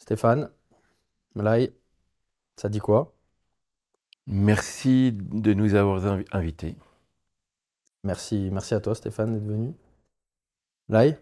[0.00, 0.50] Stéphane,
[1.36, 1.72] Malay,
[2.56, 3.14] ça dit quoi?
[4.28, 6.74] Merci de nous avoir invi- invités.
[8.04, 9.74] Merci, merci à toi Stéphane d'être venu.
[10.90, 11.18] Lai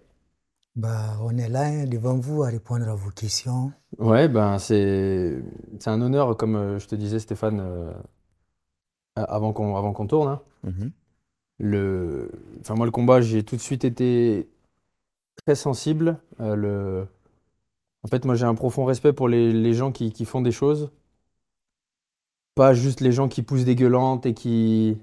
[0.77, 3.73] Bah, on est là hein, devant vous à répondre à vos questions.
[3.99, 5.43] Ouais, ben c'est
[5.81, 7.93] c'est un honneur, comme euh, je te disais Stéphane, euh,
[9.17, 10.29] avant qu'on avant qu'on tourne.
[10.29, 10.43] hein.
[10.65, 10.93] Mhm.
[11.61, 14.49] Le, enfin moi le combat, j'ai tout de suite été
[15.47, 16.21] très sensible.
[16.41, 17.09] Euh, le,
[18.05, 20.53] en fait, moi j'ai un profond respect pour les, les gens qui, qui font des
[20.53, 20.91] choses,
[22.55, 24.99] pas juste les gens qui poussent des gueulantes et qui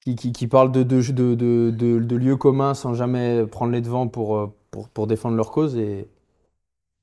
[0.00, 4.54] qui, qui, qui parlent de, de, lieux communs sans jamais prendre les devants pour, euh,
[4.70, 5.76] pour, pour défendre leur cause.
[5.76, 6.08] Et,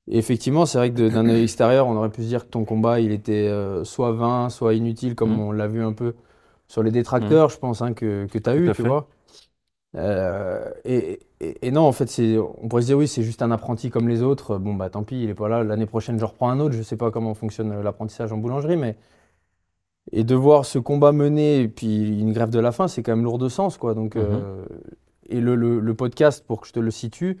[0.08, 2.64] et effectivement, c'est vrai que d'un œil extérieur, on aurait pu se dire que ton
[2.64, 5.40] combat, il était euh, soit vain, soit inutile, comme Mhm.
[5.40, 6.14] on l'a vu un peu
[6.68, 8.84] sur les détracteurs, je pense, hein, que, que tu as Tout eu, tu fait.
[8.84, 9.08] vois.
[9.96, 12.10] Euh, et, et- et non, en fait,
[12.62, 14.58] on pourrait se dire, oui, c'est juste un apprenti comme les autres.
[14.58, 15.62] Bon, bah tant pis, il est pas là.
[15.62, 16.74] L'année prochaine, je reprends un autre.
[16.74, 18.96] Je sais pas comment fonctionne l'apprentissage en boulangerie, mais.
[20.12, 23.12] Et de voir ce combat mené, et puis une grève de la faim, c'est quand
[23.16, 23.94] même lourd de sens, quoi.
[23.94, 24.22] Donc, Mhm.
[24.26, 24.64] euh,
[25.28, 27.38] et le, le- le podcast, pour que je te le situe,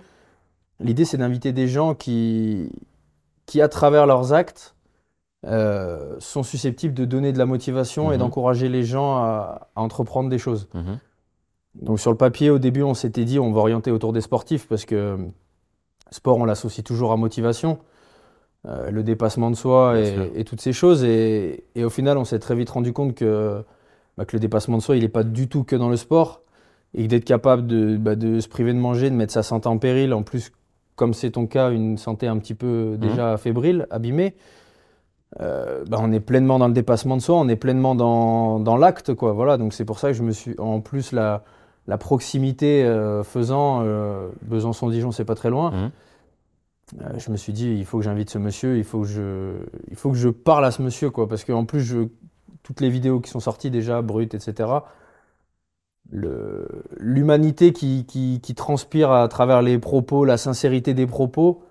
[0.80, 2.70] l'idée, c'est d'inviter des gens qui,
[3.46, 4.74] qui, à travers leurs actes,
[5.46, 8.20] euh, sont susceptibles de donner de la motivation et Mhm.
[8.20, 10.68] d'encourager les gens à- à entreprendre des choses.
[10.72, 10.98] Mhm.
[11.74, 14.66] Donc sur le papier, au début, on s'était dit on va orienter autour des sportifs
[14.68, 15.18] parce que
[16.10, 17.78] sport, on l'associe toujours à motivation,
[18.66, 21.04] euh, le dépassement de soi et, et toutes ces choses.
[21.04, 23.62] Et, et au final, on s'est très vite rendu compte que,
[24.16, 26.42] bah, que le dépassement de soi, il n'est pas du tout que dans le sport.
[26.96, 29.66] Et que d'être capable de, bah, de se priver de manger, de mettre sa santé
[29.68, 30.52] en péril, en plus,
[30.94, 34.36] comme c'est ton cas, une santé un petit peu déjà fébrile, abîmée,
[35.40, 38.76] euh, bah, on est pleinement dans le dépassement de soi, on est pleinement dans, dans
[38.76, 39.32] l'acte, quoi.
[39.32, 41.42] Voilà, donc c'est pour ça que je me suis, en plus, la,
[41.86, 45.70] la proximité euh, faisant, euh, Besançon-Dijon, c'est pas très loin.
[45.70, 45.90] Mhm.
[47.00, 49.54] Euh, je me suis dit, il faut que j'invite ce monsieur, il faut que je,
[49.90, 52.08] il faut que je parle à ce monsieur, quoi, parce qu'en plus, je,
[52.62, 54.70] toutes les vidéos qui sont sorties déjà, brutes, etc.,
[56.12, 61.62] l'humanité qui, qui, qui transpire à travers les propos, la sincérité des propos,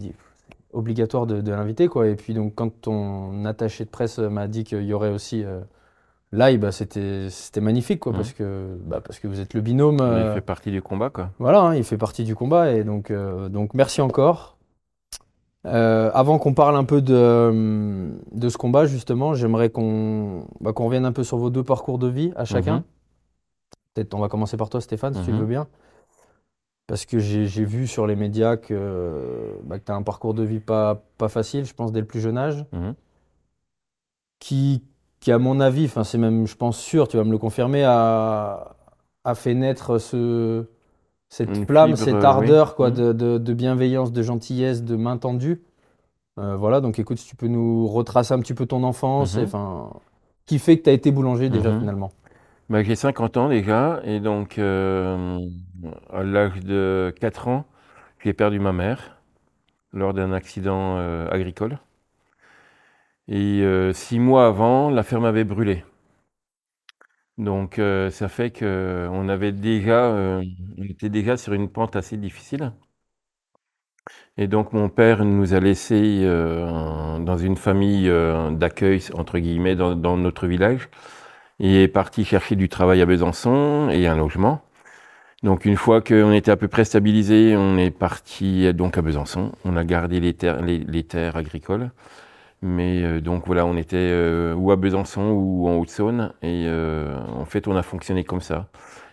[0.00, 0.14] c'est
[0.72, 2.06] obligatoire de, de l'inviter, quoi.
[2.06, 5.60] Et puis, donc, quand ton attaché de presse m'a dit qu'il y aurait aussi euh,
[6.32, 9.96] live, bah, c'était, c'était magnifique, quoi, parce que, bah, parce que vous êtes le binôme.
[9.96, 11.30] Il euh, fait partie du combat, quoi.
[11.38, 14.56] voilà, hein, il fait partie du combat et donc, euh, donc merci encore.
[15.66, 20.86] Euh, avant qu'on parle un peu de, de ce combat, justement, j'aimerais qu'on bah, qu'on
[20.86, 22.76] revienne un peu sur vos deux parcours de vie à chacun.
[22.76, 22.82] Mhm.
[23.92, 25.40] Peut-être on va commencer par toi, Stéphane, si tu le Mhm.
[25.42, 25.66] veux bien.
[26.86, 30.60] Parce que j'ai vu sur les médias que, bah, tu as un parcours de vie
[30.60, 32.64] pas, pas facile, je pense, dès le plus jeune âge,
[34.38, 34.82] qui,
[35.20, 37.84] qui, à mon avis, enfin c'est même, je pense sûr, tu vas me le confirmer,
[37.84, 38.76] a,
[39.24, 40.64] a fait naître ce,
[41.28, 42.24] cette Une flamme, fibre, cette oui.
[42.24, 42.96] ardeur quoi, Mhm.
[42.96, 45.62] de, de- de bienveillance, de gentillesse, de main tendue.
[46.38, 49.40] Euh, voilà, donc écoute, si tu peux nous retracer un petit peu ton enfance, Mhm.
[49.40, 49.90] et, enfin,
[50.46, 51.78] qui fait que tu as été boulanger déjà Mhm.
[51.80, 52.12] finalement.
[52.70, 55.40] Bah, j'ai 50 ans déjà, et donc euh,
[56.12, 57.66] à l'âge de 4 ans,
[58.24, 59.18] j'ai perdu ma mère
[59.92, 61.78] lors d'un accident euh, agricole.
[63.28, 65.84] Et euh, six mois avant, la ferme avait brûlé.
[67.38, 70.44] Donc euh, ça fait que on avait déjà, euh,
[70.78, 72.72] on était déjà sur une pente assez difficile.
[74.36, 79.76] Et donc mon père nous a laissés euh, dans une famille euh, d'accueil entre guillemets
[79.76, 80.88] dans, notre village
[81.60, 84.62] et est parti chercher du travail à Besançon et un logement.
[85.42, 89.52] Donc une fois qu'on était à peu près stabilisé, on est parti donc à Besançon.
[89.64, 91.90] On a gardé les terres agricoles.
[92.62, 96.32] Mais euh, donc voilà, on était euh, ou à Besançon ou en Haute-Saône.
[96.42, 98.68] Et euh, en fait, on a fonctionné comme ça.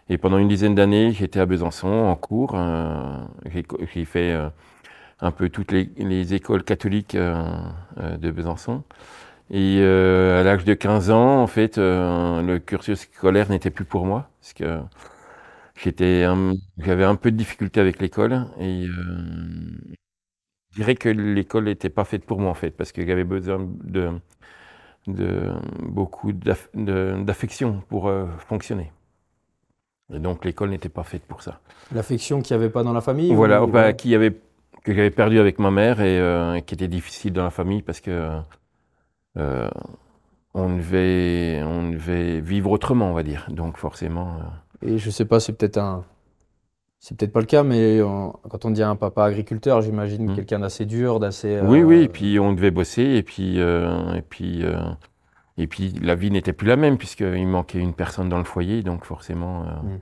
[0.09, 2.53] Et pendant une dizaine d'années, j'étais à Besançon en cours.
[2.55, 3.17] euh,
[3.93, 4.49] j'ai fait euh,
[5.21, 7.44] un peu toutes les, les écoles catholiques euh,
[7.97, 8.83] de Besançon.
[9.51, 14.29] Et à l'âge de 15 ans, en fait, le cursus scolaire n'était plus pour moi.
[14.41, 14.79] Parce que
[16.77, 18.45] j'avais un peu de difficulté avec l'école.
[18.59, 18.88] Et
[20.77, 24.09] dirais que l'école n'était pas faite pour moi, en fait, parce que j'avais besoin de,
[25.07, 25.51] de
[25.83, 28.91] beaucoup d'affection pour euh, fonctionner.
[30.13, 31.59] Et donc l'école n'était pas faite pour ça.
[31.94, 34.31] L'affection qu'il n'y avait pas dans la famille Voilà, ou- bah, qui avait,
[34.83, 38.00] que j'avais perdu avec ma mère et euh, qui était difficile dans la famille parce
[38.00, 38.31] que
[39.38, 39.69] euh,
[40.53, 43.45] on, devait, on devait vivre autrement, on va dire.
[43.50, 44.38] Donc forcément.
[44.81, 46.06] Et je sais pas, c'est peut-être un.
[46.99, 50.35] C'est peut-être pas le cas, mais on- quand on dit un papa agriculteur, j'imagine Mhm.
[50.35, 51.59] quelqu'un d'assez dur, d'assez.
[51.61, 54.77] Oui, euh, oui, et puis on devait bosser et puis, euh, et puis, euh,
[55.57, 58.81] et puis la vie n'était plus la même puisqu'il manquait une personne dans le foyer,
[58.81, 59.61] donc forcément.
[59.61, 59.99] Mm.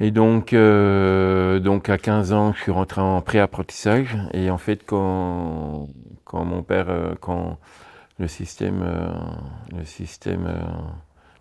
[0.00, 4.18] Et donc, euh, donc à 15 ans, je suis rentré en pré-apprentissage.
[4.32, 5.88] Et en fait, quand,
[6.24, 7.58] quand mon père, euh, quand
[8.18, 9.06] le système, euh,
[9.78, 10.48] le système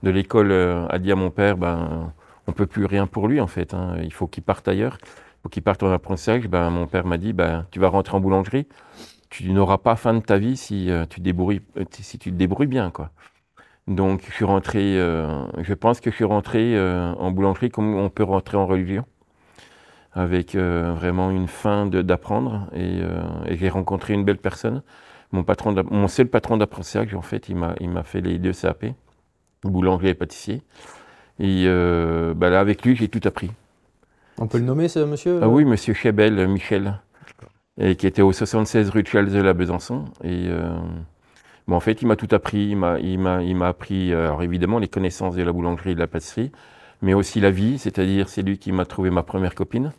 [0.03, 2.13] de l'école a dit à mon père, ben,
[2.48, 3.74] on peut plus rien pour lui en fait.
[3.74, 3.98] hein.
[4.04, 6.48] il faut qu'il parte ailleurs, il faut qu'il parte en apprentissage.
[6.48, 8.68] Ben, mon père m'a dit, ben, tu vas rentrer en boulangerie.
[9.30, 12.92] Tu n'auras pas fin de ta vie si euh, tu débrouilles, euh, te débrouilles bien,
[12.92, 13.10] quoi.
[13.88, 15.00] Donc, je suis rentré.
[15.00, 19.06] euh, je pense que je suis rentré en boulangerie comme on peut rentrer en religion,
[20.13, 22.69] avec vraiment une fin d'apprendre.
[22.75, 23.00] Et,
[23.48, 24.84] et j'ai rencontré une belle personne.
[25.31, 28.54] Mon patron, mon seul patron d'apprentissage, en fait, il m'a, il m'a fait les deux
[28.54, 28.86] CAP,
[29.63, 30.62] boulanger et pâtissier.
[31.39, 33.50] Et euh, bah là, avec lui, j'ai tout appris.
[34.38, 37.00] On peut le nommer, ce monsieur Ah oui, Monsieur Chebel, euh, Michel,
[37.80, 40.06] et qui était au 76 rue de Chalzeux à Besançon.
[40.24, 40.69] Et euh,
[41.68, 42.69] bon, en fait, il m'a tout appris.
[42.69, 46.51] Il m'a, appris, euh, alors évidemment, les connaissances de la boulangerie et de la pâtisserie,
[47.01, 49.91] mais aussi la vie, c'est-à-dire c'est lui qui m'a trouvé ma première copine.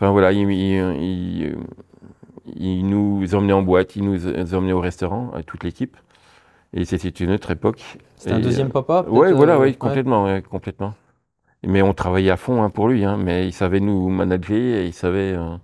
[0.00, 1.56] Enfin voilà, il, il- il-
[2.56, 5.96] il nous emmenait en boîte, il nous emmenait au restaurant, à toute l'équipe.
[6.72, 7.98] Et c'était une autre époque.
[8.18, 10.94] C'était un deuxième papa peut-être, Ouais, voilà, euh, ouais, complètement, ouais, complètement.
[11.64, 14.86] Mais on travaillait à fond hein, pour lui, hein, mais il savait nous manager et
[14.86, 15.34] il savait.
[15.34, 15.56] euh.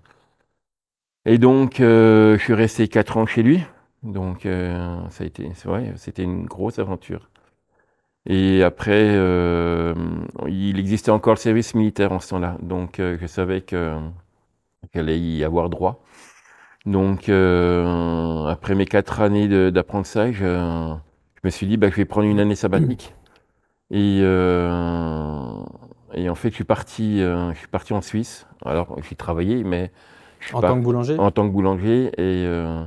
[1.26, 3.62] Et donc, euh, je suis resté quatre ans chez lui.
[4.02, 7.30] Donc, euh, ça a été, c'est vrai, c'était une grosse aventure.
[8.26, 9.94] Et après, euh,
[10.48, 12.56] il existait encore le service militaire en ce temps-là.
[12.62, 13.98] Donc, euh, je savais que
[14.94, 16.02] allait y avoir droit.
[16.86, 20.94] Donc, euh, après mes quatre années d'apprentissage, euh,
[21.44, 23.14] me suis dit, bah, je vais prendre une année sabbatique.
[23.90, 25.62] Et, euh,
[26.14, 28.46] et en fait, je suis parti, euh, je suis parti en Suisse.
[28.64, 29.92] Alors, j'ai travaillé, mais
[30.52, 31.16] En pas- tant que boulanger?
[31.18, 32.06] en tant que boulanger.
[32.18, 32.84] Et, euh,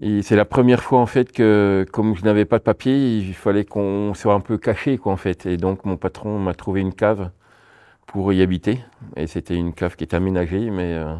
[0.00, 3.34] et c'est la première fois, en fait, que comme je n'avais pas de papier, il
[3.34, 5.46] fallait qu'on soit un peu caché, quoi, en fait.
[5.46, 7.30] Et donc, mon patron m'a trouvé une cave
[8.06, 8.80] pour y habiter.
[9.16, 10.94] Et c'était une cave qui était aménagée, mais...
[10.94, 11.14] euh,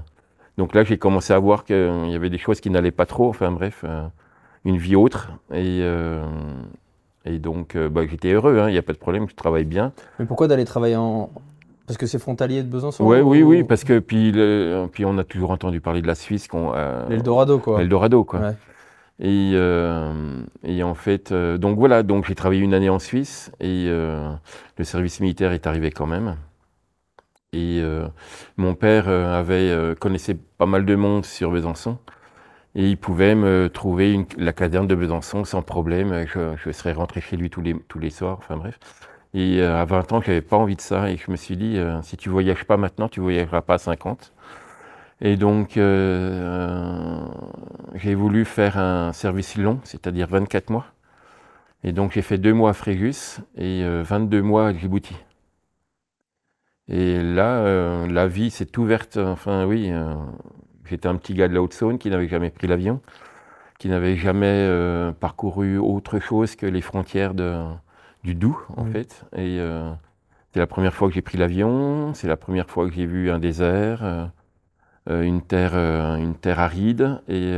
[0.58, 3.28] donc là, j'ai commencé à voir qu'il y avait des choses qui n'allaient pas trop.
[3.30, 4.06] Enfin bref, euh,
[4.64, 5.30] une vie autre.
[5.52, 6.22] Et, euh,
[7.24, 9.64] et donc, euh, bah, j'étais heureux, hein, il n'y a pas de problème, je travaille
[9.64, 9.92] bien.
[10.18, 11.30] Mais pourquoi d'aller travailler en.
[11.86, 15.04] Parce que c'est frontalier de Besançon Ouais, oui, ou- oui, parce que puis, le- puis
[15.06, 17.80] on a toujours entendu parler de la Suisse, qu'on, euh, L'Eldorado, quoi.
[17.80, 18.40] Eldorado, quoi.
[18.40, 18.56] Ouais.
[19.20, 20.12] Et, euh,
[20.64, 24.30] et en fait, euh, donc voilà, donc j'ai travaillé une année en Suisse et euh,
[24.76, 26.36] le service militaire est arrivé quand même.
[27.54, 27.82] Et
[28.58, 31.96] mon père avait connaissait pas mal de monde sur Besançon
[32.78, 36.26] et il pouvait me trouver la caserne de Besançon sans problème.
[36.28, 38.78] Je, serais rentré chez lui tous les, tous les soirs, enfin bref.
[39.34, 41.76] Et euh, à 20 ans, j'avais pas envie de ça et je me suis dit,
[41.76, 44.32] euh, si tu voyages pas maintenant, tu voyageras pas à 50.
[45.20, 47.20] Et donc, euh,
[47.94, 50.86] j'ai voulu faire un service long, c'est-à-dire 24 mois.
[51.82, 55.16] Et donc, j'ai fait deux mois à Fréjus et euh, 22 mois à Djibouti.
[56.86, 59.18] Et là, la vie s'est ouverte.
[59.18, 59.92] Enfin, oui,
[60.88, 63.00] j'étais un petit gars de la Haute-Saône qui n'avait jamais pris l'avion,
[63.78, 67.64] qui n'avait jamais euh, parcouru autre chose que les frontières de,
[68.24, 69.24] du Doubs, en fait.
[69.34, 69.90] Et euh,
[70.52, 73.30] c'est la première fois que j'ai pris l'avion, c'est la première fois que j'ai vu
[73.30, 74.00] un désert.
[74.02, 77.54] euh, une terre, une terre aride et,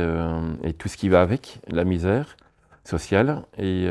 [0.63, 2.37] et tout ce qui va avec, la misère
[2.85, 3.43] sociale.
[3.57, 3.89] Et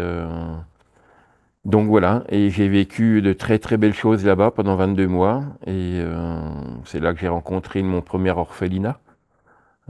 [1.66, 5.44] donc voilà, et j'ai vécu de très très belles choses là-bas pendant 22 mois.
[5.66, 6.40] Et euh,
[6.84, 8.98] c'est là que j'ai rencontré mon premier orphelinat.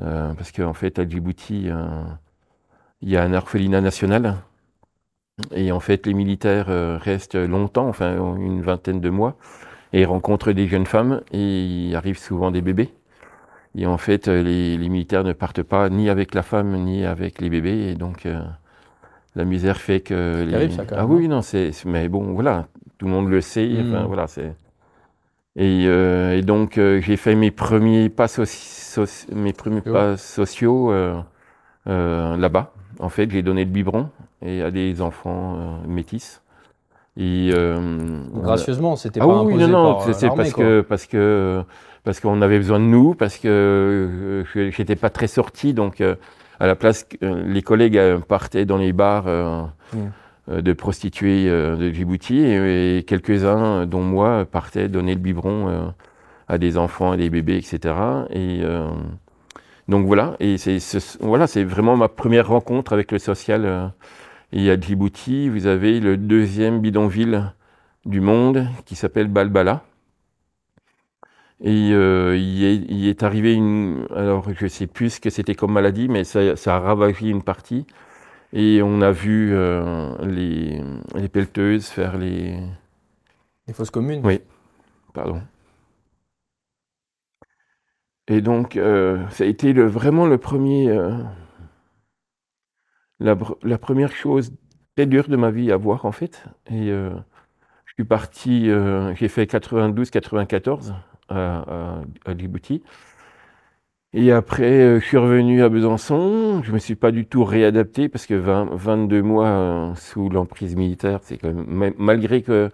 [0.00, 2.02] Euh, parce qu'en fait, à Djibouti, euh,
[3.02, 4.36] il y a un orphelinat national.
[5.52, 9.36] Et en fait, les militaires euh, restent longtemps, enfin une vingtaine de mois,
[9.92, 12.90] et rencontrent des jeunes femmes, et il arrive souvent des bébés.
[13.74, 17.40] Et en fait, les, les militaires ne partent pas ni avec la femme ni avec
[17.40, 17.90] les bébés.
[17.90, 18.26] Et donc,
[19.36, 20.44] la misère fait que.
[20.44, 21.70] les- terrible, ça, quand ah même, oui, non, c'est.
[21.86, 22.66] Mais bon, voilà,
[22.98, 23.68] tout le monde le sait.
[23.68, 23.88] Mm.
[23.88, 24.54] Enfin, voilà, c'est.
[25.60, 29.92] Et, euh, et donc, euh, j'ai fait mes premiers pas, soci- soci- mes premiers Sociaux.
[29.92, 32.72] pas sociaux euh, là-bas.
[32.98, 34.08] En fait, j'ai donné le biberon
[34.40, 36.40] et à des enfants métis.
[37.18, 37.50] Et,
[38.34, 40.64] Gracieusement, c'était ah pas oui, imposé non, non, c'est parce quoi.
[40.64, 41.62] que parce que
[42.04, 46.74] parce qu'on avait besoin de nous, parce que j'étais pas très sorti, donc à la
[46.74, 49.26] place, les collègues partaient dans les bars
[49.92, 49.98] Mm.
[50.50, 55.82] De prostituées euh, de Djibouti, et, quelques-uns, euh, dont moi, partaient donner le biberon euh,
[56.48, 57.94] à des enfants, à des bébés, etc.
[58.30, 58.88] Et euh,
[59.88, 63.64] donc voilà, et c'est ce- voilà, c'est vraiment ma première rencontre avec le social.
[63.64, 63.86] euh,
[64.52, 67.52] et à Djibouti, vous avez le deuxième bidonville
[68.06, 69.82] du monde qui s'appelle Balbala.
[71.62, 74.06] Et euh, il, est, arrivé une.
[74.14, 77.86] Alors, je sais plus ce que c'était comme maladie, mais ça a ravagé une partie.
[78.52, 80.82] Et on a vu euh, les,
[81.28, 82.58] pelleteuses faire les.
[83.66, 84.40] Les fosses communes Oui,
[85.14, 85.40] pardon.
[88.26, 90.88] Et donc, euh, ça a été vraiment le premier.
[90.90, 91.16] Euh,
[93.20, 93.36] la,
[93.78, 94.52] première chose
[94.96, 96.44] très dure de ma vie à voir, en fait.
[96.66, 98.70] Et je suis parti,
[99.14, 100.94] j'ai fait 92-94
[101.28, 102.82] à, à Djibouti.
[104.12, 106.62] Et après, euh, je suis revenu à Besançon.
[106.64, 110.74] Je me suis pas du tout réadapté parce que 20 22 mois euh, sous l'emprise
[110.74, 111.20] militaire,
[111.96, 112.70] malgré que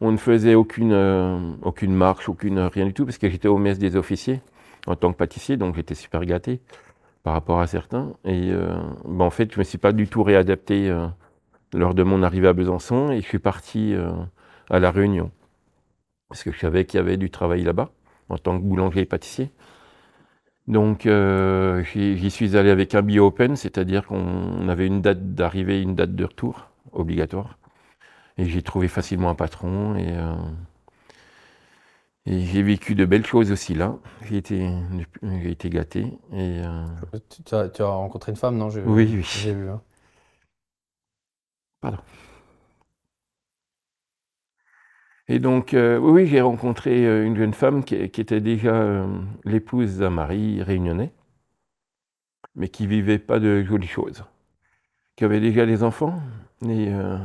[0.00, 3.58] on ne faisait aucune, euh, aucune marche, aucune, rien du tout, parce que j'étais au
[3.58, 4.40] mess des officiers
[4.86, 6.60] en tant que pâtissier, donc j'étais super gâté
[7.24, 8.14] par rapport à certains.
[8.24, 8.52] Et
[9.04, 10.94] ben, en fait, je me suis pas du tout réadapté
[11.74, 13.94] lors de mon arrivée à Besançon et je suis parti
[14.70, 15.32] à La Réunion.
[16.28, 17.90] Parce que je savais qu'il y avait du travail là-bas,
[18.28, 19.50] en tant que boulanger et pâtissier.
[20.68, 25.82] Donc, euh, j'y suis allé avec un billet open, c'est-à-dire qu'on avait une date d'arrivée,
[25.82, 27.58] une date de retour obligatoire.
[28.38, 30.34] Et j'ai trouvé facilement un patron et, euh,
[32.26, 33.96] et j'ai vécu de belles choses aussi là.
[34.28, 34.70] J'ai été,
[35.22, 36.00] j'ai été gâté.
[36.32, 36.84] Et, euh,
[37.30, 38.68] Tu, as, tu as rencontré une femme, non?
[38.68, 39.22] Oui, oui.
[39.22, 39.70] J'ai vu.
[39.70, 39.80] hein.
[45.28, 49.06] Et donc, euh, oui, j'ai rencontré euh, une jeune femme qui, qui était déjà euh,
[49.44, 51.12] l'épouse d'un mari réunionnais,
[52.54, 54.24] mais qui vivait pas de jolies choses,
[55.16, 56.20] qui avait déjà des enfants.
[56.68, 57.18] Et euh,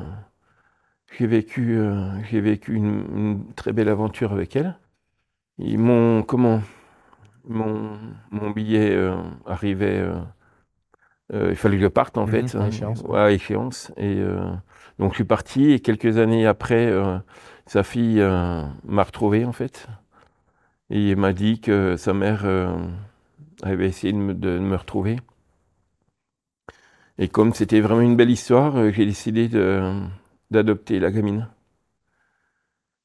[1.17, 1.77] j'ai vécu,
[2.29, 4.77] j'ai vécu une, une très belle aventure avec elle.
[5.59, 6.61] Ils m'ont, comment,
[7.45, 7.99] mon,
[8.31, 8.97] mon billet
[9.45, 10.03] arrivait,
[11.33, 13.13] euh, il fallait que je parte en Mhm, fait, à échéance, ouais.
[13.13, 13.91] Ouais, à échéance.
[13.97, 14.39] Et euh,
[14.99, 17.17] donc je suis parti et quelques années après, euh,
[17.65, 19.87] sa fille euh, m'a retrouvé en fait.
[20.89, 22.75] Et il m'a dit que sa mère euh,
[23.63, 25.17] avait essayé de me, de me retrouver.
[27.17, 29.47] Et comme c'était vraiment une belle histoire, euh, j'ai décidé
[30.51, 31.47] d'adopter la gamine.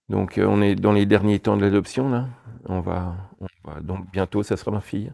[0.08, 2.26] Donc on est dans les derniers temps de l'adoption là.
[2.64, 5.12] On va, on va- donc bientôt ça sera ma fille.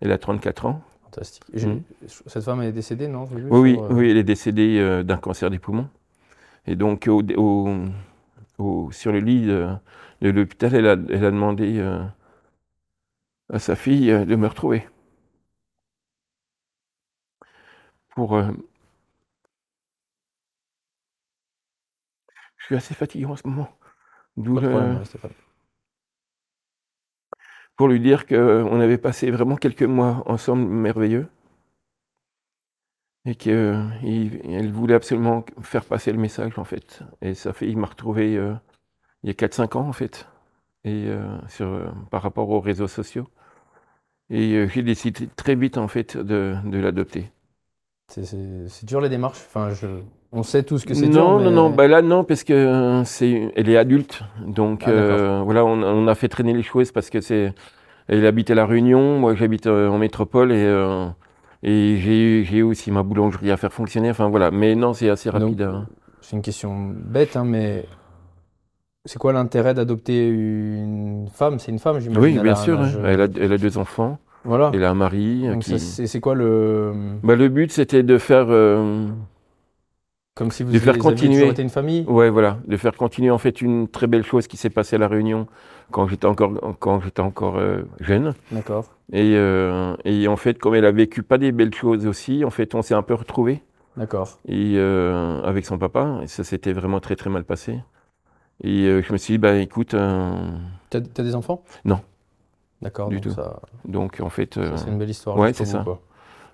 [0.00, 0.82] Elle a 34 ans.
[1.04, 1.44] Fantastique.
[1.54, 1.82] Mhm.
[2.26, 3.26] Cette femme est décédée, non?
[3.32, 5.88] Oui, oui, sur, euh, oui, elle est décédée d'un cancer des poumons.
[6.66, 7.84] Et donc, au, au-
[8.58, 9.68] au- sur le lit de,
[10.22, 12.04] de l'hôpital, elle a, elle a demandé euh,
[13.50, 14.86] à sa fille euh, de me retrouver.
[18.14, 18.50] Pour, euh,
[22.56, 23.68] je suis assez fatigué en ce moment.
[24.36, 24.98] D'où le-
[27.76, 31.28] pour lui dire qu'on avait passé vraiment quelques mois ensemble merveilleux
[33.26, 37.00] et qu'elle voulait absolument faire passer le message en fait.
[37.22, 38.54] Et sa fille m'a retrouvé euh,
[39.22, 40.26] il y a 4-5 ans en fait,
[40.84, 43.28] et, euh, sur, euh, par rapport aux réseaux sociaux.
[44.30, 47.30] Et j'ai décidé très vite en fait de, de l'adopter.
[48.08, 49.38] C'est- dur les démarches.
[49.46, 49.86] Enfin, je...
[50.32, 51.24] On sait tous que c'est dur.
[51.24, 55.42] Non, mais- non, non, bah là non, parce que c'est, elle est adulte, donc Ah,
[55.44, 57.54] voilà, on, on a fait traîner les choses parce que c'est,
[58.08, 60.64] elle habite à la Réunion, moi j'habite en métropole et
[61.64, 64.10] et j'ai, j'ai aussi ma boulangerie à faire fonctionner.
[64.10, 65.62] Enfin voilà, mais non, c'est assez rapide.
[65.62, 65.86] hein.
[66.20, 67.84] C'est une question bête, hein, mais
[69.04, 71.58] c'est quoi l'intérêt d'adopter une femme?
[71.58, 72.22] C'est une femme, j'imagine.
[72.22, 72.80] Oui, bien sûr.
[72.80, 73.00] âge, hein.
[73.04, 74.70] euh, Elle a, elle a deux enfants, Voilà.
[74.72, 75.46] elle a un mari.
[75.48, 75.78] euh, qui...
[75.78, 76.92] c'est quoi le...
[77.22, 79.08] Bah, le but c'était de faire, euh,
[80.34, 81.46] Comme si vous De faire continuer.
[81.48, 82.04] été une famille?
[82.08, 84.98] ouais, voilà, de faire continuer en fait une très belle chose qui s'est passée à
[84.98, 85.46] la Réunion
[85.94, 88.34] quand j'étais encore, quand j'étais encore euh, jeune.
[88.50, 88.86] D'accord.
[89.12, 92.50] Et, euh, et en fait, comme elle a vécu pas des belles choses aussi, en
[92.50, 93.62] fait, on s'est un peu retrouvés.
[93.96, 94.28] D'accord.
[94.48, 97.78] Et euh, avec son papa, et ça s'était vraiment très très mal passé.
[98.64, 99.90] Et je me suis dit, bah écoute,
[100.90, 101.62] T'as t'as des enfants?
[101.84, 102.00] Non.
[102.82, 103.30] D'accord, Du donc tout.
[103.30, 105.36] ça, donc en fait, c'est une belle histoire.
[105.36, 105.82] ouais, c'est ça.
[105.84, 106.00] quoi.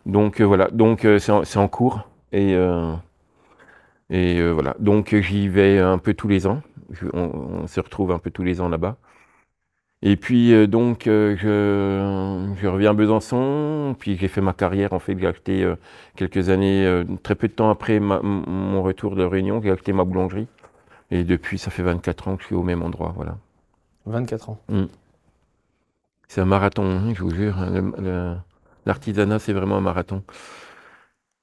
[0.06, 2.06] donc euh, voilà, donc euh, c'est en, cours.
[2.32, 2.92] Et, euh,
[4.10, 6.60] et voilà, donc j'y vais un peu tous les ans.
[6.90, 7.30] Je- on,
[7.62, 8.96] on se retrouve un peu tous les ans là-bas.
[10.02, 14.92] Et puis euh, donc euh, je, je reviens à Besançon, puis j'ai fait ma carrière
[14.94, 15.76] en fait, j'ai acheté euh,
[16.16, 20.04] quelques années, très peu de temps après ma- mon retour de Réunion, j'ai acheté ma
[20.04, 20.48] boulangerie.
[21.10, 23.36] Et depuis, ça fait 24 ans que je suis au même endroit, voilà.
[24.06, 24.58] 24 ans.
[26.28, 27.58] C'est un marathon, hein, je vous jure.
[27.58, 28.42] hein,
[28.86, 30.22] L'artisanat, c'est vraiment un marathon.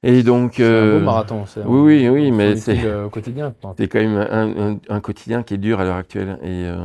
[0.03, 1.45] Et donc, C'est un euh, beau marathon.
[1.45, 3.53] c'est un- oui, oui, oui, mais c'est- euh, quotidien.
[3.77, 6.37] C'est quand même un, un- un quotidien qui est dur à l'heure actuelle.
[6.43, 6.77] Et euh,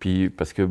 [0.00, 0.68] puis parce que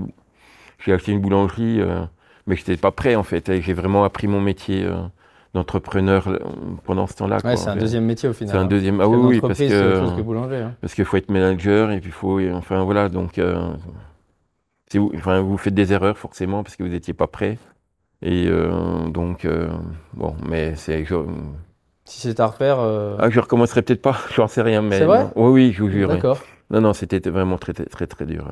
[0.79, 2.01] j'ai acheté une boulangerie, euh,
[2.45, 3.61] mais je n'étais pas prêt en fait.
[3.61, 4.97] J'ai vraiment appris mon métier euh,
[5.53, 6.39] d'entrepreneur euh,
[6.83, 7.37] pendant ce temps-là.
[7.45, 8.51] Ouais, c'est un deuxième métier au final.
[8.51, 8.65] C'est un hein.
[8.65, 8.99] deuxième.
[8.99, 10.57] Ah oui, oui, parce que que boulanger.
[10.57, 10.73] hein.
[10.81, 13.73] parce qu'il faut être manager et puis il faut, enfin voilà, donc euh,
[14.93, 17.57] vous, enfin, vous faites des erreurs forcément parce que vous n'étiez pas prêt.
[18.21, 19.67] Et euh, donc euh,
[20.13, 21.05] bon, mais c'est,
[22.05, 25.05] Si c'est à refaire, euh, ah, je recommencerai peut-être pas, j'en sais rien, mais C'est
[25.05, 26.09] vrai oui, oui, je vous jure.
[26.09, 26.39] d'accord.
[26.71, 28.47] Non, non, c'était vraiment très, très, très, très dur.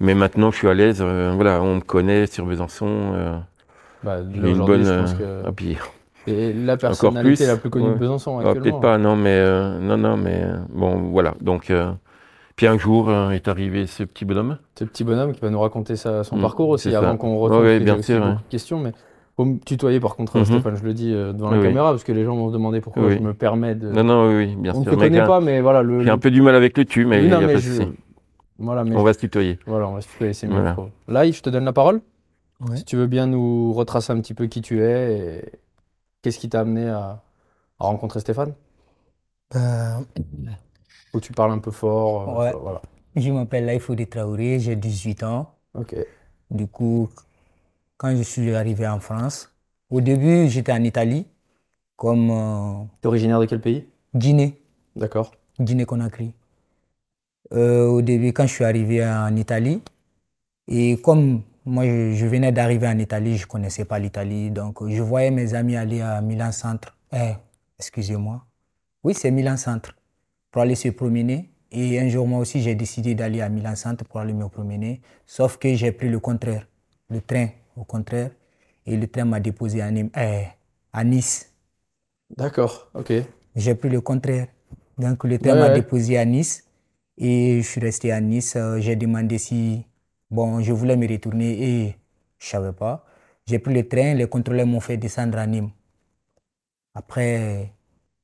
[0.00, 1.00] Mais maintenant, je suis à l'aise.
[1.00, 3.42] voilà, on me connaît sur Besançon.
[4.02, 4.84] Bah, une bonne.
[4.84, 5.76] je pense que ah, puis,
[6.26, 7.98] c'est la personnalité plus, la plus connue de ouais.
[7.98, 8.62] Besançon ah, actuellement.
[8.62, 9.40] peut-être pas, non, mais
[9.80, 11.34] non, non, mais bon, voilà.
[11.40, 11.72] Donc,
[12.58, 14.58] puis un jour euh, est arrivé ce petit bonhomme.
[14.76, 17.62] Ce petit bonhomme qui va nous raconter sa- son Mm, parcours aussi avant qu'on retourne.
[17.62, 18.32] ouais, bien sûr, ouais.
[18.32, 18.92] de questions, mais
[19.36, 20.44] faut me tutoyer par contre, Mhm.
[20.44, 20.74] Stéphane.
[20.76, 22.80] Je le dis euh, devant la Oui, caméra parce que les gens vont se demander
[22.80, 23.14] pourquoi Oui.
[23.16, 23.88] je me permets de.
[23.90, 24.92] Non, non, oui, oui, bien On ne sûr.
[24.92, 26.02] te mais connaît pas, mais voilà le.
[26.02, 27.58] J'ai un peu du mal avec le tu, mais il n'y a mais pas de
[27.58, 27.88] je- souci.
[28.58, 29.60] Voilà, mais On va se tutoyer.
[29.66, 30.54] voilà, on va se tutoyer, c'est mieux.
[30.54, 30.70] Voilà.
[30.70, 30.88] je trouve.
[31.06, 32.00] Là, je te donne la parole.
[32.68, 32.76] Ouais.
[32.76, 35.52] Si tu veux bien nous retracer un petit peu qui tu es et
[36.22, 37.22] qu'est-ce qui t'a amené à,
[37.78, 38.54] à rencontrer Stéphane.
[39.54, 39.98] Euh,
[41.12, 42.30] Que tu parles un peu fort.
[42.40, 42.52] euh, Ouais.
[42.60, 42.82] Voilà.
[43.16, 45.54] je m'appelle Laïfoudi Traoré, j'ai 18 ans.
[45.74, 45.94] Ok.
[46.50, 47.08] Du coup,
[47.96, 49.52] quand je suis arrivé en France,
[49.90, 51.26] au début, j'étais en Italie,
[51.96, 53.86] comme euh, T'es originaire de quel pays?
[54.14, 54.60] Guinée,
[54.96, 55.32] D'accord.
[55.60, 56.32] Guinée-Conakry.
[57.52, 59.82] Euh, au début, quand je suis arrivé en Italie,
[60.68, 64.86] et comme moi, je, je venais d'arriver en Italie, je ne connaissais pas l'Italie, donc
[64.88, 66.96] je voyais mes amis aller à Milan Centre.
[67.12, 67.34] Eh,
[67.78, 68.44] excusez-moi.
[69.04, 69.94] Oui, c'est Milan Centre,
[70.50, 71.50] pour aller se promener.
[71.70, 75.02] Et un jour, moi aussi, j'ai décidé d'aller à Milan Centre pour aller me promener,
[75.26, 76.66] sauf que j'ai pris le contraire,
[77.10, 78.30] le train, au contraire,
[78.86, 80.46] et le train m'a déposé à, Nîmes- eh,
[80.92, 81.52] à Nice.
[82.38, 82.90] D'accord.
[82.94, 83.12] Ok.
[83.56, 84.48] J'ai pris le contraire.
[84.98, 85.68] Donc le train Ouais, m'a ouais.
[85.70, 86.64] déposé à Nice
[87.18, 88.56] et je suis resté à Nice.
[88.56, 89.84] Euh, J'ai demandé si
[90.30, 91.96] bon, je voulais me retourner et
[92.38, 93.04] je savais pas.
[93.46, 95.70] J'ai pris le train, les contrôleurs m'ont fait descendre à Nîmes.
[96.94, 97.72] Après,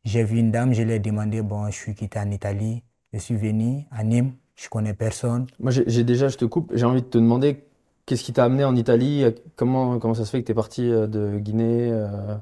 [0.04, 2.82] j'ai vu une dame, je lui ai demandé, bon, je suis quitté en Italie,
[3.12, 5.46] je suis venu à Nîmes, je connais personne.
[5.60, 7.64] Moi, j'ai déjà, je te coupe, j'ai envie de te demander
[8.06, 9.24] qu'est-ce qui t'a amené en Italie?
[9.56, 11.90] Comment, comment ça se fait que tu es parti euh, de Guinée?
[11.92, 12.36] euh,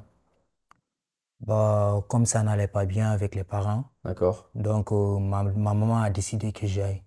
[1.41, 4.45] Bah, comme ça n'allait pas bien avec les parents, D'accord.
[4.55, 7.03] donc euh, ma, ma maman a décidé que j'aille,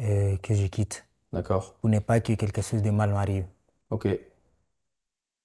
[0.00, 1.72] euh, que je quitte, D'accord.
[1.80, 3.46] pour ne pas que quelque chose de mal m'arrive.
[3.90, 4.06] Ok.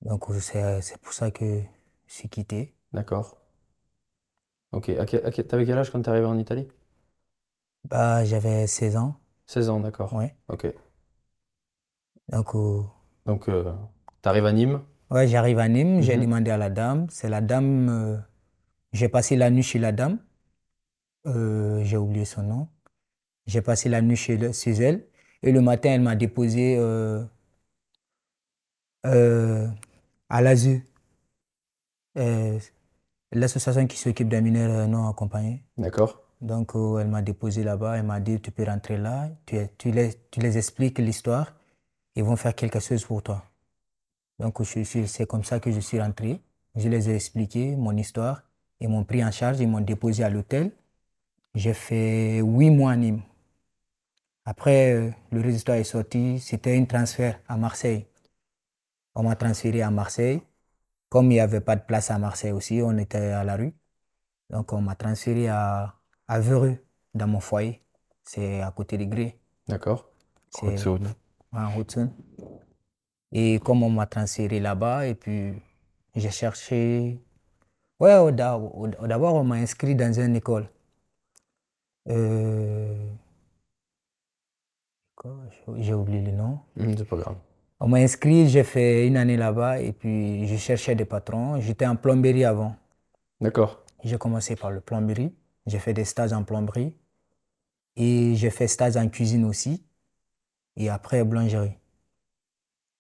[0.04, 1.64] Donc c'est pour ça que
[2.08, 2.76] je suis quitté.
[2.94, 3.36] D'accord.
[4.74, 4.90] Ok.
[4.90, 6.68] À à T'avais quel âge quand t'es arrivé en Italie?
[7.86, 10.12] Bah, j'avais 16 ans, 16 ans, d'accord.
[10.12, 10.36] ouais.
[10.48, 10.66] Ok.
[12.30, 12.84] Donc, euh,
[13.26, 13.74] Donc, euh,
[14.22, 14.82] t'arrives à Nîmes?
[15.12, 16.18] ouais, j'arrive à Nîmes, j'ai Mhm.
[16.18, 17.08] demandé à la dame.
[17.10, 18.18] C'est la dame, euh,
[18.94, 20.20] j'ai passé la nuit chez la dame.
[21.26, 22.68] Euh, j'ai oublié son nom.
[23.48, 25.08] J'ai passé la nuit chez, le- chez elle.
[25.44, 27.24] Et le matin, elle m'a déposé euh,
[29.06, 29.68] euh,
[30.30, 30.82] à l'ASE,
[33.34, 35.64] l'association qui s'occupe des mineurs non accompagnés.
[35.78, 36.22] D'accord.
[36.42, 39.92] Donc, euh, elle m'a déposé là-bas, elle m'a dit, tu peux rentrer là, tu, tu
[39.92, 41.54] les, tu les expliques l'histoire,
[42.16, 43.44] ils vont faire quelque chose pour toi.
[44.40, 46.42] Donc, c'est comme ça que je suis rentré.
[46.76, 48.44] Je les ai expliqué mon histoire,
[48.80, 50.72] ils m'ont pris en charge, ils m'ont déposé à l'hôtel.
[51.56, 53.22] J'ai fait huit mois à Nîmes.
[54.46, 58.06] Après, euh, le résultat est sorti, c'était un transfert à Marseille.
[59.16, 60.42] On m'a transféré à Marseille.
[61.14, 63.76] Comme il n'y avait pas de place à Marseille aussi, on était à la rue.
[64.50, 65.94] Donc, on m'a transféré à,
[66.28, 67.84] à Vereux, dans mon foyer.
[68.24, 69.40] C'est à côté de Gré.
[69.68, 70.10] D'accord.
[70.50, 71.14] C'est Haute-Saône.
[71.52, 72.12] en Haute-Saône.
[73.32, 75.54] Et comme on m'a transféré là-bas, et puis
[76.16, 77.22] j'ai cherché.
[78.00, 80.68] Ouais, d'abord, on m'a inscrit dans une école.
[82.10, 83.08] Euh,
[85.78, 86.60] J'ai oublié le nom.
[86.80, 87.38] Hum, c'est pas grave.
[87.86, 91.60] On m'a inscrit, j'ai fait une année là-bas, et puis je cherchais des patrons.
[91.60, 92.78] J'étais en plomberie avant.
[93.42, 93.84] D'accord.
[94.06, 95.36] J'ai commencé par le plomberie.
[95.66, 96.96] J'ai fait des stages en plomberie.
[97.98, 99.84] Et j'ai fait stage en cuisine aussi.
[100.78, 101.78] Et après, boulangerie.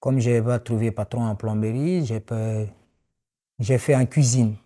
[0.02, 4.58] Comme je n'ai pas trouvé patron en plomberie, j'ai fait en cuisine.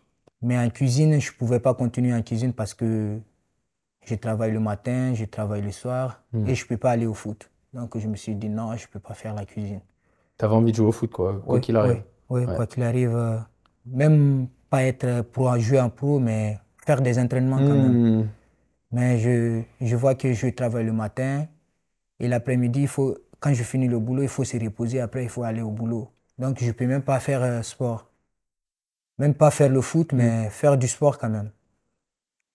[0.41, 3.19] Mais en cuisine, je ne pouvais pas continuer en cuisine parce que
[4.03, 6.47] je travaille le matin, je travaille le soir Hmm.
[6.47, 7.51] et je ne peux pas aller au foot.
[7.71, 9.81] Donc je me suis dit non, je ne peux pas faire la cuisine.
[10.37, 12.01] T'avais envie de jouer au foot, quoi, quoi Oui, qu'il arrive.
[12.29, 12.55] Oui, Ouais.
[12.55, 13.15] quoi qu'il arrive.
[13.15, 13.39] euh,
[13.85, 17.97] Même pas être pro, jouer en pro, mais faire des entraînements quand même.
[18.03, 18.31] Hum,
[18.91, 21.47] Mais je, je vois que je travaille le matin
[22.19, 25.01] et l'après-midi, il faut, quand je finis le boulot, il faut se reposer.
[25.01, 26.11] Après, il faut aller au boulot.
[26.39, 28.11] Donc, je ne peux même pas faire euh, sport.
[29.19, 31.51] Même pas faire le foot, mais faire du sport quand même.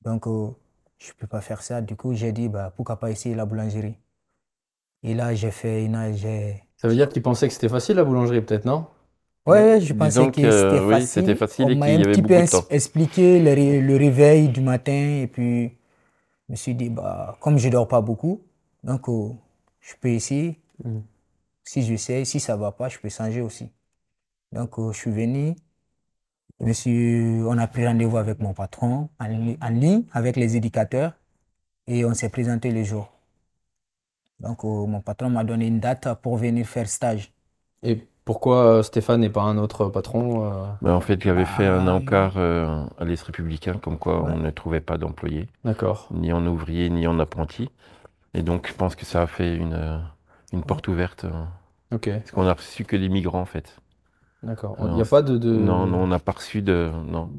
[0.03, 0.51] Donc, euh,
[0.99, 1.81] je ne peux pas faire ça.
[1.81, 3.99] Du coup, j'ai dit, bah, pourquoi pas essayer la boulangerie.
[5.05, 6.13] Et là, j'ai fait une...
[6.17, 8.87] j'ai- Ça veut dire que tu pensais que c'était facile la boulangerie, peut-être, non?
[9.47, 11.07] Ouais, je pensais que c'était oui, facile.
[11.07, 12.67] c'était facile On et m'a qu'il y un avait petit beaucoup peu de temps.
[12.67, 14.93] ins- expliqué le, ré- le réveil du matin
[15.23, 15.77] et puis
[16.49, 18.43] je me suis dit, bah, comme je dors pas beaucoup,
[18.85, 19.31] donc euh,
[19.81, 20.61] je peux essayer.
[20.85, 21.03] Mm.
[21.65, 23.69] Si j'essaie, si ça va pas, je peux changer aussi.
[24.53, 25.57] Donc euh, je suis venu,
[26.61, 31.13] je me suis, on a pris rendez-vous avec mon patron en ligne, avec les éducateurs
[31.89, 33.11] et on s'est présenté le jour.
[34.43, 37.33] Donc, euh, mon patron m'a donné une date pour venir faire stage.
[37.85, 40.73] Et pourquoi euh, Stéphane et pas un autre patron euh?
[40.83, 44.37] Ben, en fait, j'avais fait un Ah, encart euh, à l'Est républicain, comme quoi on
[44.39, 46.13] ne trouvait pas d'employés, D'accord.
[46.13, 47.71] ni en ouvrier, ni en apprenti.
[48.35, 50.03] Et donc, je pense que ça a fait une,
[50.53, 51.27] une porte ouverte.
[51.91, 53.77] Ok, parce qu'on a reçu que des migrants, en fait.
[54.43, 54.77] d'accord.
[54.79, 56.91] Non, Il n'y a pas de, de, Non, non, on n'a pas reçu de.
[57.07, 57.31] Non.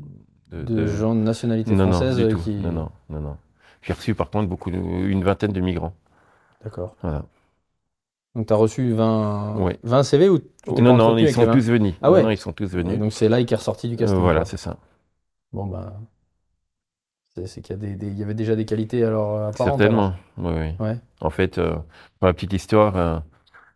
[0.52, 2.44] De, de de- gens de nationalité non, non, française du tout.
[2.44, 2.52] qui.
[2.60, 3.38] Non, non, non, non.
[3.82, 5.94] J'ai reçu, par contre, beaucoup, une vingtaine de migrants.
[6.64, 6.96] D'accord.
[7.02, 7.26] Voilà.
[8.36, 9.78] Donc tu as reçu 20, Ouais.
[9.84, 10.40] 20 CV ou
[10.82, 11.54] non, non, ils sont 20?
[11.54, 11.94] tous venus.
[12.02, 12.96] Ah ouais Non, non, ils sont tous venus.
[12.96, 14.20] Et donc c'est là qui est ressorti du Euh, casting.
[14.20, 14.78] voilà, c'est ça.
[15.52, 15.94] Bon bah.
[17.46, 19.80] C'est qu'il y, a des- y avait déjà des qualités alors euh, apparentes.
[19.80, 20.14] Certainement.
[20.38, 20.76] Oui, oui.
[20.80, 20.98] Ouais.
[21.22, 21.74] En fait, euh,
[22.20, 23.20] pour la petite histoire, euh,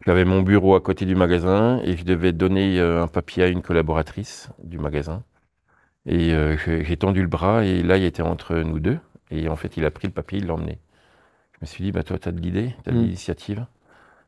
[0.05, 3.47] j'avais mon bureau à côté du magasin et je devais donner euh, un papier à
[3.47, 5.23] une collaboratrice du magasin.
[6.07, 6.31] Et
[6.65, 8.99] j'ai j'ai tendu le bras et là, il était entre nous deux.
[9.31, 10.79] Et en fait, il a pris le papier, il l'a emmené.
[11.57, 13.01] Je me suis dit, bah, toi, tu as de l'idée, tu as de Mm.
[13.03, 13.65] l'initiative.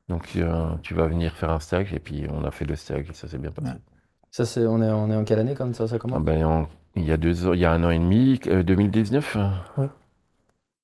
[0.09, 1.93] Donc, euh, tu vas venir faire un stage.
[1.93, 3.69] Et puis, on a fait le stage et ça s'est bien passé.
[3.71, 3.77] Ouais.
[4.31, 6.45] Ça c'est on est on est en quelle année quand ça ça Ah commence ben,
[6.45, 9.35] en- il y a deux il y a un an et demi, euh, 2019.
[9.35, 9.89] euh, Ouais.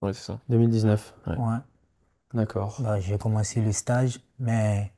[0.01, 0.39] Ouais, c'est ça.
[0.49, 1.13] 2019.
[1.27, 1.35] Ouais.
[1.37, 1.57] Ouais.
[2.33, 2.77] D'accord.
[2.81, 4.91] Bah, j'ai commencé le stage, mais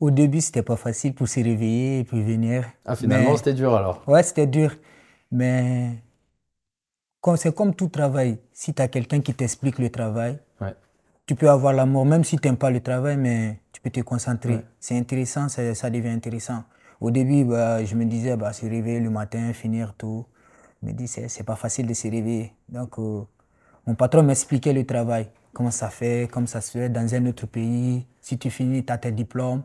[0.00, 2.64] au début, c'était pas facile pour se réveiller et puis venir.
[2.84, 4.02] Ah finalement Mais- c'était dur alors.
[4.08, 4.74] Ouais, c'était dur.
[5.30, 6.02] Mais
[7.36, 8.38] c'est comme tout travail.
[8.52, 10.74] Si tu as quelqu'un qui t'explique le travail, Ouais.
[11.26, 14.00] tu peux avoir l'amour, même si tu n'aimes pas le travail, mais tu peux te
[14.00, 14.56] concentrer.
[14.56, 14.64] Ouais.
[14.80, 16.64] C'est intéressant, ça, ça devient intéressant.
[17.00, 20.24] Au début, bah, je me disais, bah, se réveiller le matin, finir tout.
[20.82, 22.52] Je me dis, c'est, pas facile de se réveiller.
[22.68, 23.22] Donc, euh,
[23.86, 27.46] mon patron m'expliquait le travail, comment ça fait, comment ça se fait dans un autre
[27.46, 28.06] pays.
[28.20, 29.62] Si tu finis, tu as tes diplômes.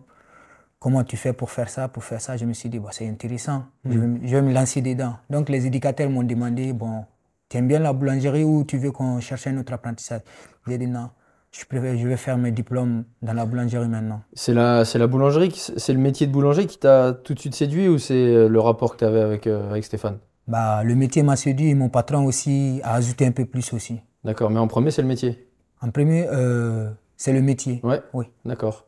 [0.79, 2.37] Comment tu fais pour faire ça, pour faire ça?
[2.37, 5.15] Je me suis dit, bah, c'est intéressant, je, vais, me- je vais me lancer dedans.
[5.29, 7.03] Donc les éducateurs m'ont demandé, bon,
[7.49, 10.21] tu aimes bien la boulangerie ou tu veux qu'on cherche un autre apprentissage?
[10.67, 11.09] J'ai dit non,
[11.51, 14.21] je, préfère, je vais faire mes diplômes dans la boulangerie maintenant.
[14.33, 17.55] C'est la c'est la boulangerie c'est le métier de boulanger qui t'a tout de suite
[17.55, 20.19] séduit ou c'est euh, le rapport que tu avais avec euh, avec Stéphane?
[20.47, 23.99] Bah, le métier m'a séduit et mon patron aussi a ajouté un peu plus aussi.
[24.23, 25.47] D'accord, mais en premier c'est le métier?
[25.81, 27.79] En premier, euh, c'est le métier.
[27.83, 28.01] Ouais.
[28.13, 28.25] Oui.
[28.45, 28.85] D'accord.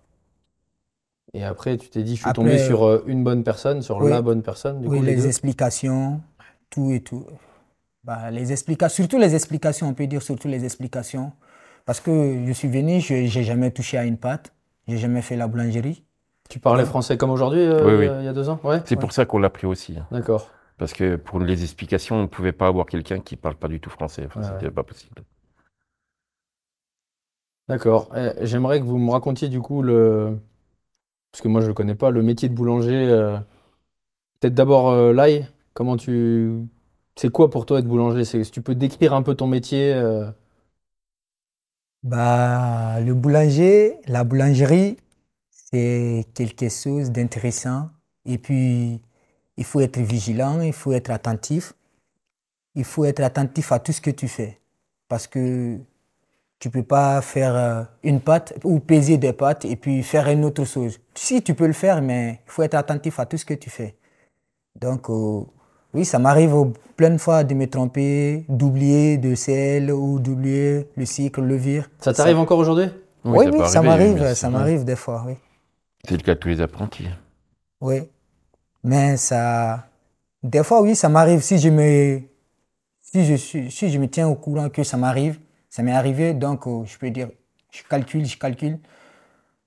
[1.33, 4.09] Et après, tu t'es dit, je suis Après, tombé sur une bonne personne, sur oui.
[4.09, 6.19] la bonne personne, du oui, coup, les les explications,
[6.69, 7.25] tout et tout.
[8.03, 11.33] Bah, les explications, surtout les explications, on peut dire surtout les explications.
[11.85, 14.53] Parce que je suis venu, je n'ai jamais touché à une pâte,
[14.87, 16.03] j'ai jamais fait la boulangerie.
[16.49, 18.05] Tu parlais français comme aujourd'hui, euh, Oui, oui.
[18.05, 18.59] il y a- il y a deux ans?
[18.63, 18.81] Ouais.
[18.85, 19.97] C'est pour ça qu'on l'a pris aussi.
[19.97, 20.07] hein.
[20.11, 20.49] D'accord.
[20.77, 23.67] Parce que pour les explications, on ne pouvait pas avoir quelqu'un qui ne parle pas
[23.67, 24.23] du tout français.
[24.25, 25.21] Enfin, Ouais, C'était pas possible.
[27.69, 28.09] D'accord.
[28.15, 30.39] Eh, J'aimerais que vous me racontiez du coup le.
[31.31, 33.07] Parce que moi je ne connais pas, le métier de boulanger.
[33.09, 33.37] euh,
[34.39, 35.47] Peut-être d'abord euh, l'ail.
[35.73, 36.67] Comment tu.
[37.15, 38.25] C'est quoi pour toi être boulanger?
[38.25, 39.93] Si tu peux décrire un peu ton métier.
[39.93, 40.29] euh,
[42.03, 44.97] Bah, le boulanger, la boulangerie,
[45.51, 47.89] c'est quelque chose d'intéressant.
[48.25, 49.01] Et puis,
[49.57, 51.73] il faut être vigilant, il faut être attentif.
[52.75, 54.59] Il faut être attentif à tout ce que tu fais.
[55.07, 55.77] Parce que
[56.59, 60.45] tu peux pas faire euh, une pâte ou peser des pâtes et puis faire une
[60.45, 60.99] autre chose.
[61.15, 63.69] Si, tu peux le faire, mais il faut être attentif à tout ce que tu
[63.69, 63.97] fais.
[64.79, 65.09] Donc,
[65.93, 71.05] oui, ça m'arrive plein de fois de me tromper, d'oublier de sel ou d'oublier le
[71.05, 71.89] sucre, le vire.
[71.99, 72.89] Ça t'arrive encore aujourd'hui?
[73.23, 75.33] Oui, ça oui, m'arrive, ça m'arrive des fois, oui.
[76.07, 77.07] C'est le cas de tous les apprentis.
[77.79, 78.01] Oui.
[78.83, 79.85] Mais ça,
[80.41, 82.21] des fois, oui, ça m'arrive si je me,
[83.01, 86.33] si je suis, si je me tiens au courant que ça m'arrive, ça m'est arrivé,
[86.33, 87.29] donc euh, je peux dire,
[87.71, 88.79] je calcule, je calcule.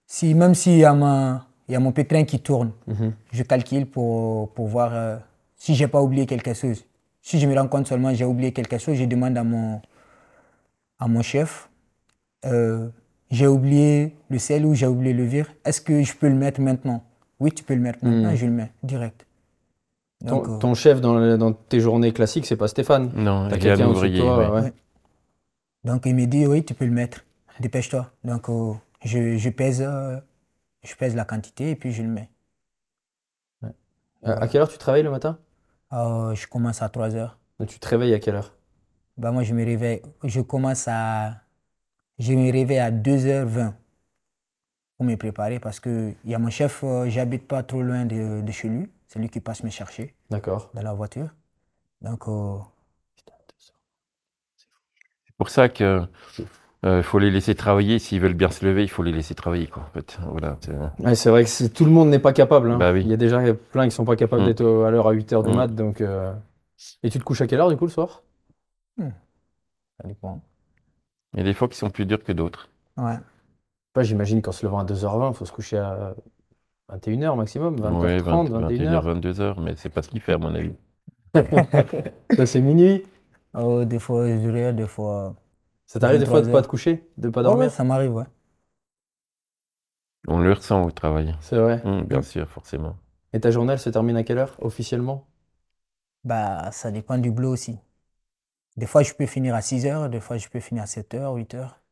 [0.07, 3.13] Si, même s'il y a ma, il y a mon pétrin qui tourne, Mhm.
[3.33, 5.17] je calcule pour, pour voir euh,
[5.65, 6.85] si j'ai pas oublié quelque chose.
[7.23, 9.81] Si je me rends compte seulement que j'ai oublié quelque chose, je demande à mon,
[10.99, 11.71] à mon chef,
[12.45, 12.89] euh,
[13.31, 16.61] j'ai oublié le sel ou j'ai oublié le vire, est-ce que je peux le mettre
[16.61, 17.03] maintenant?
[17.41, 18.37] Oui, tu peux le mettre maintenant, Mhm.
[18.37, 19.27] je le mets direct.
[20.21, 23.11] Donc, Ton, euh, ton chef dans, le- dans tes journées classiques, c'est pas Stéphane.
[23.15, 24.21] Non, T'as il y a quelqu'un ouvrier.
[24.21, 24.51] toi, ouais.
[24.51, 24.61] ouais.
[24.63, 24.73] Ouais.
[25.85, 27.25] donc il me dit, oui, tu peux le mettre,
[27.61, 28.11] dépêche-toi.
[28.23, 28.73] Donc euh,
[29.05, 30.19] je, je, pèse, euh,
[30.83, 32.29] je pèse la quantité et puis je le mets.
[34.23, 35.39] À quelle heure tu travailles le matin?
[35.95, 37.39] Euh, je commence à 3 heures.
[37.67, 38.55] Tu te réveilles à quelle heure?
[39.17, 41.43] Bah, moi, je me réveille, je commence à,
[42.19, 43.75] je me réveille à 2h20
[44.97, 48.05] pour me préparer parce que il y a mon chef, euh, j'habite pas trop loin
[48.07, 48.91] de, de chez lui.
[49.09, 50.71] C'est lui qui passe me chercher D'accord.
[50.75, 51.31] dans la voiture.
[52.03, 52.59] Donc, euh,
[55.27, 56.07] C'est pour ça que
[56.85, 57.99] euh, faut les laisser travailler.
[57.99, 59.67] S'ils veulent bien se lever, il faut les laisser travailler.
[59.67, 60.19] Quoi, en fait.
[60.31, 60.73] voilà, c'est-
[61.05, 62.71] Ouais, c'est vrai que c'est- tout le monde n'est pas capable.
[62.71, 62.77] hein.
[62.79, 63.01] Bah oui.
[63.03, 63.41] Il y a déjà
[63.73, 64.47] plein qui sont pas capables Mm.
[64.47, 65.57] d'être au- à l'heure à 8h du Mm.
[65.57, 65.69] mat.
[65.75, 66.33] Donc, euh,
[67.03, 68.23] Et tu te couches à quelle heure du coup le soir?
[68.99, 70.41] ça dépend.
[71.35, 72.69] Il y a des fois qui sont plus durs que d'autres.
[72.97, 73.17] Ouais.
[73.93, 76.15] Pas, j'imagine qu'en se levant à 2h20, il faut se coucher à
[76.89, 79.03] 21h maximum, Ouais, 20h30, 20, 21h.
[79.05, 80.75] 22h, mais c'est pas ce qu'il fait à mon avis.
[82.37, 83.03] Ça, c'est minuit.
[83.57, 85.35] Oh, des fois, je dirais, des fois.
[85.87, 86.63] Ça t'arrive des fois de 23 pas heures.
[86.63, 87.69] te coucher, de pas dormir?
[87.69, 88.25] ouais, ça m'arrive, ouais.
[90.29, 91.35] On le ressent au travail.
[91.41, 91.81] C'est vrai.
[91.87, 92.99] Hum, bien sûr, forcément.
[93.35, 95.27] Et ta journée, elle se termine à quelle heure, officiellement?
[96.25, 97.79] Bah, ça dépend du boulot aussi.
[98.77, 101.15] Des fois, je peux finir à 6 heures, des fois, je peux finir à 7
[101.15, 101.83] heures, 8 heures.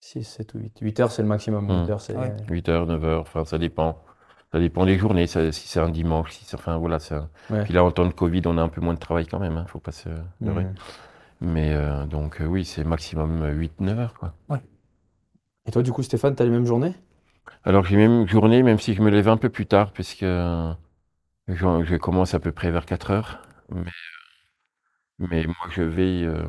[0.00, 0.78] 6, 7 ou 8.
[0.80, 1.68] 8 heures, c'est le maximum.
[1.68, 1.70] Hmm.
[1.70, 2.14] 8 heures, c'est...
[2.14, 2.32] Ouais.
[2.50, 4.02] 8h, 9h, enfin ça dépend.
[4.52, 6.98] Ça dépend des journées, ça- si c'est un dimanche, si c'est, enfin voilà.
[6.98, 7.28] Ça...
[7.48, 7.64] Ouais.
[7.64, 9.56] Puis là, en temps de Covid, on a un peu moins de travail quand même,
[9.56, 10.08] hein, faut pas se
[10.44, 10.66] leurrer.
[10.66, 10.78] Mhm.
[11.40, 14.34] Mais euh, donc euh, oui, c'est maximum 8-9 heures quoi.
[15.66, 16.94] Et toi, du coup, Stéphane, t'as les mêmes journées?
[17.64, 20.72] Alors j'ai même journée, même si je me lève un peu plus tard, puisque euh,
[21.48, 23.42] je, je commence à peu près vers 4 heures.
[23.70, 23.90] Mais,
[25.20, 26.42] euh, mais moi, je veille euh,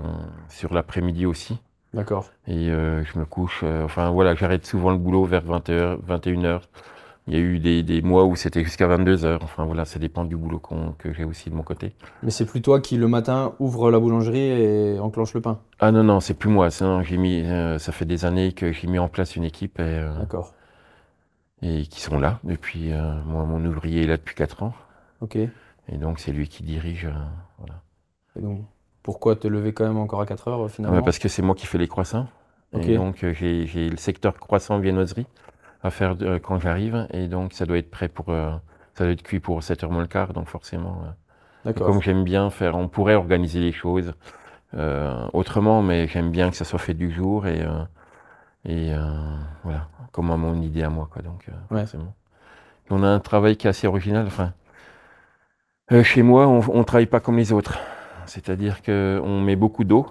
[0.50, 1.60] sur l'après-midi aussi.
[1.94, 2.32] D'accord.
[2.48, 6.70] Et euh, je me couche, euh, enfin voilà, j'arrête souvent le boulot vers 20h, 21h.
[7.28, 9.40] Il y a eu des, des mois où c'était jusqu'à 22h.
[9.42, 10.62] Enfin voilà, ça dépend du boulot
[11.00, 11.96] que j'ai aussi de mon côté.
[12.22, 15.60] Mais c'est plus toi qui, le matin, ouvre la boulangerie et enclenche le pain.
[15.80, 16.70] Ah non, non, c'est plus moi.
[16.70, 19.44] Ça, non, j'ai mis, euh, ça fait des années que j'ai mis en place une
[19.44, 20.54] équipe et, euh, D'accord.
[21.62, 22.92] et qui sont là depuis.
[22.92, 24.74] euh, moi, mon ouvrier est là depuis 4 ans.
[25.22, 25.36] Ok.
[25.36, 25.50] Et
[25.92, 27.08] Et donc, c'est lui qui dirige.
[27.58, 27.82] voilà.
[28.40, 28.62] donc,
[29.04, 30.98] pourquoi te lever quand même encore à 4 heures, Ah finalement?
[30.98, 32.28] bah, parce que c'est moi qui fais les croissants.
[32.74, 32.88] Ok.
[32.88, 35.28] Et donc, j'ai j'ai le secteur croissant viennoiserie
[35.86, 37.08] à faire euh, quand j'arrive.
[37.12, 38.30] Et donc, ça doit être prêt pour.
[38.30, 38.52] euh,
[38.96, 40.34] ça doit être cuit pour 7h moins le quart.
[40.34, 41.04] Donc, forcément.
[41.06, 41.12] euh,
[41.86, 44.14] comme j'aime bien faire, on pourrait organiser les choses
[44.76, 47.84] euh, autrement, mais j'aime bien que ça soit fait du jour et, euh,
[48.66, 49.00] et euh,
[49.64, 51.22] voilà, comme à mon idée à moi, quoi.
[51.22, 51.82] Donc, Ouais.
[51.82, 52.14] forcément.
[52.90, 54.26] On a un travail qui est assez original.
[54.28, 54.54] Enfin,
[56.04, 57.80] chez moi, on, on travaille pas comme les autres.
[58.26, 60.08] C'est-à-dire que on met beaucoup d'eau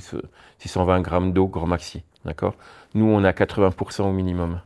[0.59, 2.03] 620 grammes d'eau grand maxi.
[2.25, 2.55] D'accord?
[2.95, 4.61] Nous, on a 80% au minimum.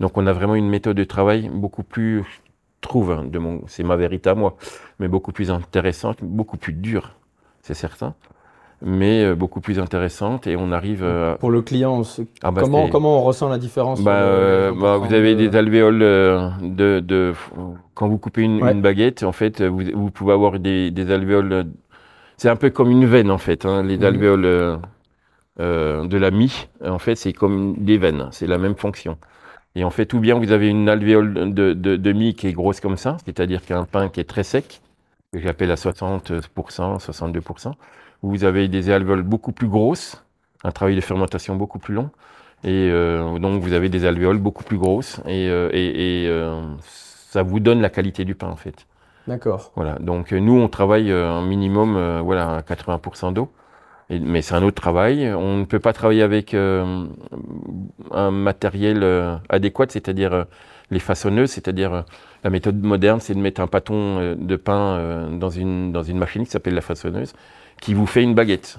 [0.00, 2.24] Donc, on a vraiment une méthode de travail beaucoup plus,
[2.80, 4.56] trouve, hein, de c'est ma vérité à moi,
[5.00, 7.14] mais beaucoup plus intéressante, beaucoup plus dure,
[7.62, 8.14] c'est certain,
[8.82, 12.02] mais euh, beaucoup plus intéressante et on arrive euh, Pour le client,
[12.42, 14.00] ah bah, comment, comment on ressent la différence?
[14.02, 17.34] bah, euh, bah, vous avez de- des alvéoles de, de-
[17.94, 18.72] quand vous coupez une, Ouais.
[18.72, 21.66] une baguette, en fait, vous, vous pouvez avoir des, des alvéoles.
[22.36, 23.64] C'est un peu comme une veine, en fait.
[23.66, 24.04] hein, les Mhm.
[24.04, 24.78] alvéoles
[25.60, 28.28] euh, de la mie, en fait, c'est comme des veines.
[28.30, 29.18] C'est la même fonction.
[29.74, 32.52] Et en fait, ou bien vous avez une alvéole de, de, de mie qui est
[32.52, 34.80] grosse comme ça, c'est-à-dire qu'un pain qui est très sec,
[35.32, 37.72] que j'appelle à 60%, 62%,
[38.22, 40.24] ou vous avez des alvéoles beaucoup plus grosses,
[40.64, 42.10] un travail de fermentation beaucoup plus long,
[42.64, 46.60] et euh, donc vous avez des alvéoles beaucoup plus grosses, et, euh, et, et, euh,
[46.80, 48.86] ça vous donne la qualité du pain en fait.
[49.28, 49.72] D'accord.
[49.76, 49.98] Voilà.
[49.98, 53.50] Donc euh, nous on travaille euh, un minimum, euh, voilà, à 80% d'eau,
[54.10, 55.30] mais c'est un autre travail.
[55.34, 57.10] On ne peut pas travailler avec un
[58.30, 59.04] matériel
[59.50, 60.46] adéquat, c'est-à-dire
[60.90, 62.04] les façonneuses, c'est-à-dire
[62.42, 66.44] la méthode moderne, c'est de mettre un pâton de pain dans une dans une machine
[66.46, 67.34] qui s'appelle la façonneuse,
[67.80, 68.78] qui vous fait une baguette.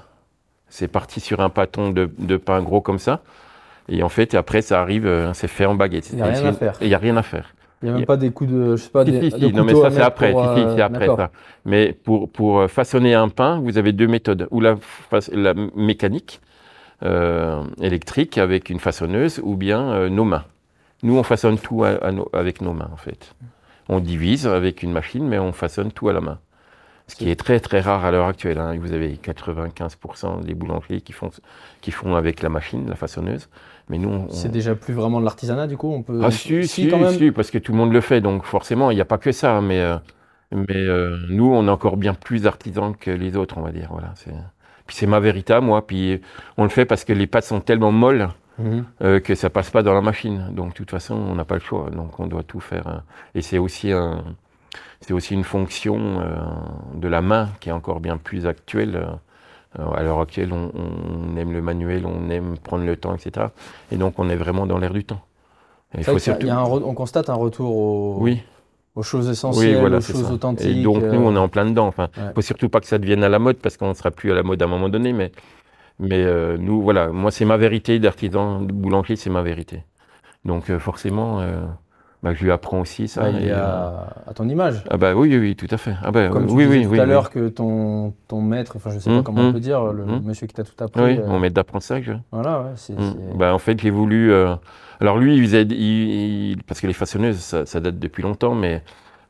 [0.68, 3.22] C'est parti sur un pâton de, de pain gros comme ça.
[3.88, 6.12] Et en fait, après, ça arrive, euh, c'est fait en baguette.
[6.14, 6.74] Il a rien à faire.
[6.82, 7.56] n'y a rien à faire.
[7.82, 9.32] Il n'y a y même a- pas des coups de, je sais pas, Si, des,
[9.32, 10.32] si, de si, non, mais ça c'est après.
[10.32, 11.32] si, euh, c'est après ça.
[11.66, 14.48] Mais pour, pour euh, façonner un pain, vous avez deux méthodes.
[14.52, 14.76] Ou la,
[15.32, 16.40] la mécanique
[17.04, 20.44] euh, électrique avec une façonneuse, ou bien euh, nos mains.
[21.02, 23.34] Nous, on façonne tout à- à nos- avec nos mains, en fait.
[23.88, 26.38] On divise avec une machine, mais on façonne tout à la main.
[27.10, 28.58] Ce qui est très très rare à l'heure actuelle.
[28.60, 28.76] hein.
[28.80, 31.30] Vous avez 95% des boulangeries qui font,
[31.82, 33.50] qui font avec la machine, la façonneuse.
[33.90, 36.22] Mais nous, on, C'est déjà plus vraiment de l'artisanat, du coup, on peut.
[36.24, 37.10] ah si, si, quand même.
[37.18, 39.32] si, parce que tout le monde le fait, donc forcément, il n'y a pas que
[39.32, 39.98] ça, mais, euh,
[40.52, 43.88] mais euh, nous, on est encore bien plus artisans que les autres, on va dire.
[43.92, 44.14] Voilà.
[44.86, 46.22] Puis c'est ma vérité moi, puis
[46.58, 48.84] on le fait parce que les pâtes sont tellement molles Mhm.
[49.04, 50.50] euh, que ça passe pas dans la machine.
[50.52, 52.88] Donc de toute façon, on n'a pas le choix, donc on doit tout faire.
[52.88, 52.98] euh,
[53.34, 54.22] et c'est aussi, un,
[55.02, 56.36] c'est aussi une fonction euh,
[56.96, 58.96] de la main qui est encore bien plus actuelle.
[58.96, 63.48] euh, à l'heure actuelle, on, on aime le manuel, on aime prendre le temps, etc.
[63.92, 65.22] Et donc on est vraiment dans l'air du temps.
[65.96, 68.42] Il faut y a- un on constate un retour au- oui,
[68.96, 70.34] aux choses essentielles, oui, voilà, aux choses ça.
[70.34, 70.68] authentiques.
[70.68, 71.86] Et donc euh, nous, on est en plein dedans.
[71.88, 72.32] Enfin, Ouais.
[72.34, 74.36] faut surtout pas que ça devienne à la mode parce qu'on ne sera plus à
[74.36, 75.14] la mode à un moment donné.
[75.14, 75.32] Mais,
[76.00, 79.84] mais euh, nous, voilà, moi, c'est ma vérité d'artisan de boulanger, c'est ma vérité.
[80.46, 81.62] Donc euh, forcément, euh,
[82.24, 83.30] bah, je lui apprends aussi ça.
[83.32, 84.84] Ouais, et, euh, à, à ton image.
[84.90, 85.96] Ah bah oui, oui, oui, tout à fait.
[86.04, 88.74] Ah bah, Comme tu oui, disais oui, tout oui, à l'heure que ton, ton maître,
[88.76, 90.22] enfin je sais pas Hum, comment on hum, peut dire, le hum.
[90.24, 91.02] monsieur qui t'a tout appris.
[91.02, 92.12] Oui, euh, mon maître d'apprentissage.
[92.32, 92.96] Voilà, ouais, c'est.
[93.38, 94.32] Bah, en fait, j'ai voulu.
[94.32, 94.56] euh,
[95.00, 95.72] Alors lui, il faisait, il-
[96.52, 98.84] il- parce que les façonneuses, ça, ça date depuis longtemps, mais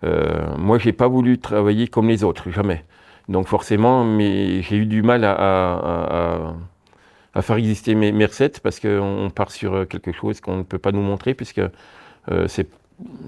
[0.04, 2.86] euh, moi, j'ai pas voulu travailler comme les autres, jamais.
[3.30, 6.54] Donc forcément, mais j'ai eu du mal à, à- à- à-
[7.36, 10.58] à faire exister mes, mes recettes parce qu'on on part sur euh, quelque chose qu'on
[10.58, 11.60] ne peut pas nous montrer puisque
[12.32, 12.68] euh, c'est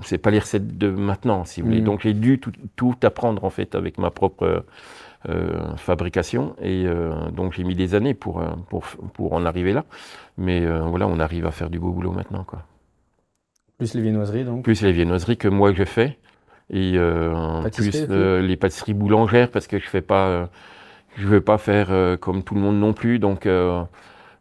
[0.03, 1.81] c'est pas les recettes de maintenant, si vous voulez.
[1.81, 1.85] Mm.
[1.85, 4.65] Donc j'ai dû tout, tout apprendre en fait avec ma propre
[5.29, 9.73] euh, fabrication et euh, donc j'ai mis des années pour, euh, pour pour en arriver
[9.73, 9.85] là.
[10.37, 12.63] Mais euh, voilà, on arrive à faire du beau boulot maintenant, quoi.
[13.77, 14.63] Plus les viennoiseries, donc.
[14.63, 16.17] Plus les viennoiseries que moi je fais
[16.73, 16.97] et
[17.73, 20.49] plus les pâtisseries boulangères parce que je fais pas,
[21.17, 23.19] je veux pas faire comme tout le monde non plus.
[23.19, 23.47] Donc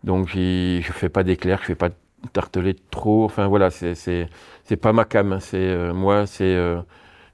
[0.04, 1.94] donc je fais pas d'éclairs, je fais pas de
[2.32, 3.24] tartelettes trop.
[3.24, 3.96] Enfin voilà, c'est
[4.80, 5.38] pas ma cam.
[5.40, 6.80] C'est euh, moi, c'est euh,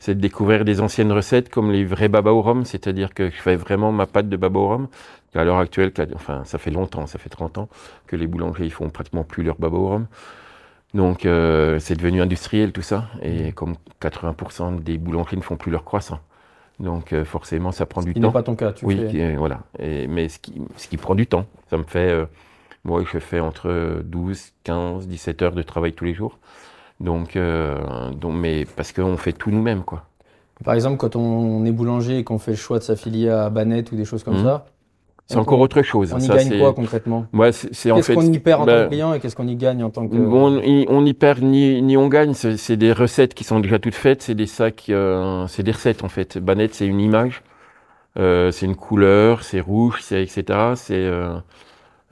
[0.07, 3.57] de découvrir des anciennes recettes comme les vrais baba au rhum, c'est-à-dire que je fais
[3.57, 4.89] vraiment ma pâte de baba au rhum.
[5.35, 7.69] À l'heure actuelle, enfin ça fait longtemps, ça fait 30 ans
[8.07, 10.07] que les boulangers ils font pratiquement plus leur baba au rhum.
[10.95, 15.71] Donc euh, c'est devenu industriel tout ça, et comme 80% des boulangers ne font plus
[15.71, 16.21] leur croissant.
[16.81, 18.33] Donc euh, forcément ça prend du n'est temps.
[18.33, 19.07] pas ton cas, tu Oui, fais.
[19.09, 19.61] qui voilà.
[19.79, 21.47] Et, mais ce qui, ce qui prend du temps.
[21.69, 22.27] Ça me fait,
[22.87, 26.39] moi, je fais entre 12, 15, 17 heures de travail tous les jours.
[27.01, 27.77] Donc, euh,
[28.13, 30.05] donc mais parce qu'on fait tout nous-mêmes, quoi.
[30.65, 33.93] Par exemple, quand on est boulanger et qu'on fait le choix de s'affilier à Banette
[33.93, 34.45] ou des choses comme Mhm.
[34.45, 34.67] ça,
[35.27, 36.13] C'est encore autre chose.
[36.15, 37.27] on y Ça, gagne quoi concrètement?
[37.35, 38.15] En Qu'est-ce fait.
[38.15, 40.07] qu'on y perd en tant ben, que client et qu'est-ce qu'on y gagne en tant
[40.09, 40.15] que.
[40.17, 43.81] On y, on y perd ni, ni on gagne, c'est des recettes qui sont déjà
[43.81, 46.39] toutes faites, c'est des sacs, euh, c'est des recettes en fait.
[46.39, 47.43] Banette, c'est une image,
[48.19, 50.45] euh, c'est une couleur, c'est rouge, c'est etc.
[50.77, 51.37] C'est euh,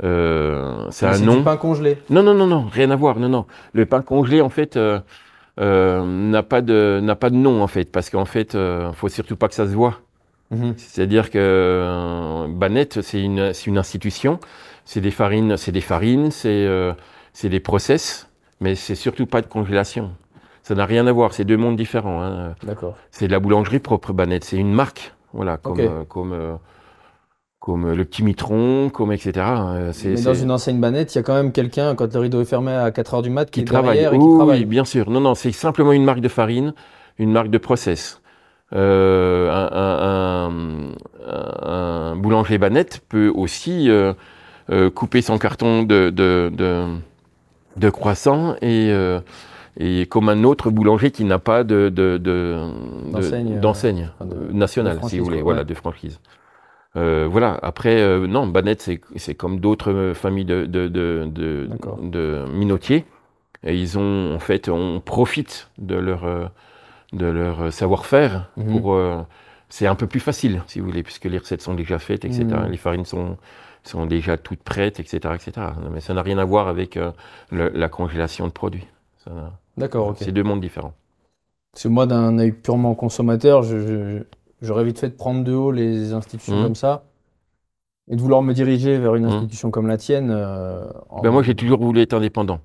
[0.03, 1.37] euh, c'est un nom.
[1.37, 1.99] du pain congelé.
[2.11, 3.47] Non, non, non, non, rien à voir, non, non.
[3.73, 4.99] Le pain congelé, en fait, euh,
[5.61, 8.57] euh, n'a pas de n'a pas de nom, en fait, parce qu'en fait,
[8.95, 10.01] faut surtout pas que ça se voit.
[10.51, 10.75] Mhm.
[10.77, 14.41] C'est-à-dire que Banette, c'est une, c'est une institution,
[14.85, 16.69] c'est des farines, c'est des farines, c'est
[17.33, 18.29] c'est des process,
[18.61, 20.11] mais c'est surtout pas de congélation.
[20.63, 22.23] Ça n'a rien à voir, c'est deux mondes différents.
[22.23, 22.55] hein.
[22.63, 22.97] D'accord.
[23.11, 26.59] C'est de la boulangerie propre Banette, c'est une marque, voilà, comme
[27.65, 29.33] comme le petit mitron, comme etc.
[29.39, 32.43] Euh, Mais dans une enseigne Banette, il y a quand même quelqu'un, quand le rideau
[32.43, 33.95] est fermé à 4h du mat, qui, travaille.
[34.01, 34.65] derrière et Oui, qui oui, travaille.
[34.67, 35.09] bien sûr.
[35.09, 36.75] Non, non, c'est simplement une marque de farine,
[37.19, 38.21] une marque de process.
[38.75, 40.53] Euh, un, un-
[41.27, 44.13] un- un boulanger banette peut aussi euh,
[44.71, 46.85] euh, couper son carton de, de, de,
[47.79, 48.93] de croissant et,
[49.81, 52.59] et comme un autre boulanger qui n'a pas de, de, de-
[53.11, 54.11] de- D'enseigne,
[54.53, 56.21] nationale, si vous voulez, voilà, de franchise.
[56.97, 57.59] Euh, voilà.
[57.63, 61.99] Après, euh, non, Banette, c'est c'est comme d'autres euh, familles de, de, de, de, D'accord.
[62.01, 63.05] de minotiers.
[63.65, 66.51] Et ils ont, en fait, on profite de leur,
[67.13, 68.67] de leur savoir-faire Mhm.
[68.81, 68.95] pour.
[68.95, 69.23] euh,
[69.71, 72.65] c'est un peu plus facile, si vous voulez, puisque les recettes sont déjà faites, etc.
[72.65, 72.71] Mhm.
[72.71, 73.39] Les farines sont,
[73.83, 75.69] sont déjà toutes prêtes, etc., etc.
[75.93, 76.97] Mais ça n'a rien à voir avec
[77.51, 78.87] le- la congélation de produits.
[79.77, 80.17] D'accord, ok.
[80.21, 80.95] C'est deux mondes différents.
[81.73, 84.23] Parce que moi, d'un œil purement consommateur, je- je-
[84.65, 86.63] j'aurais vite fait de prendre de haut les institutions Mhm.
[86.63, 87.05] comme ça
[88.11, 89.33] et de vouloir me diriger vers une Mhm.
[89.33, 90.31] institution comme la tienne.
[90.31, 92.61] euh, en- Ben moi, j'ai toujours voulu être indépendant.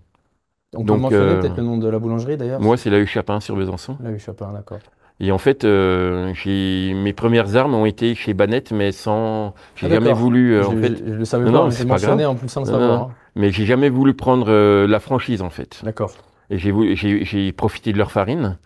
[0.76, 3.00] On peut donc, mentionner euh, peut-être le nom de la boulangerie d'ailleurs Moi, c'est la
[3.00, 3.98] U Chapin sur Besançon.
[4.04, 4.78] Là, oui, Chapin, d'accord.
[5.22, 9.54] Et en fait, euh, mes premières armes ont été chez Banette, mais sans.
[9.76, 10.54] J'ai Ah, jamais voulu.
[10.54, 12.32] euh, je, en fait, je- le savais Non, pas, non, mais c'est mentionné grave.
[12.32, 13.00] en plus sans le savoir.
[13.00, 13.06] non.
[13.06, 13.14] hein.
[13.36, 14.52] mais j'ai jamais voulu prendre
[14.86, 15.82] la franchise en fait.
[15.84, 16.12] D'accord.
[16.50, 18.58] Et j'ai profité de leur farine,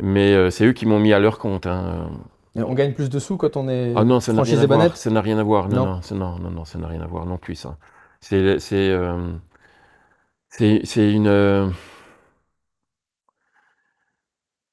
[0.00, 1.66] mais c'est eux qui m'ont mis à leur compte.
[1.66, 2.08] hein.
[2.56, 4.66] On gagne plus de sous quand on est Ah non, ça n'a franchisé rien à
[4.66, 4.78] voir.
[4.80, 5.68] Banette Ça n'a rien à voir.
[5.68, 5.86] Non, Non.
[5.96, 7.76] non, ça- non, non, non, ça n'a rien à voir non plus ça.
[8.20, 9.32] C'est c'est euh,
[10.48, 11.68] c'est une euh,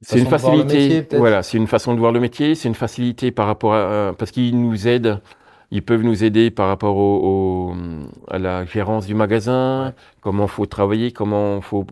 [0.01, 0.89] c'est une facilité.
[0.89, 2.55] métier, voilà, c'est une façon de voir le métier.
[2.55, 5.19] C'est une facilité par rapport à euh, parce qu'ils nous aident.
[5.69, 7.75] Ils peuvent nous aider par rapport au, au-
[8.29, 11.85] à la gérance du magasin, comment faut travailler, comment faut.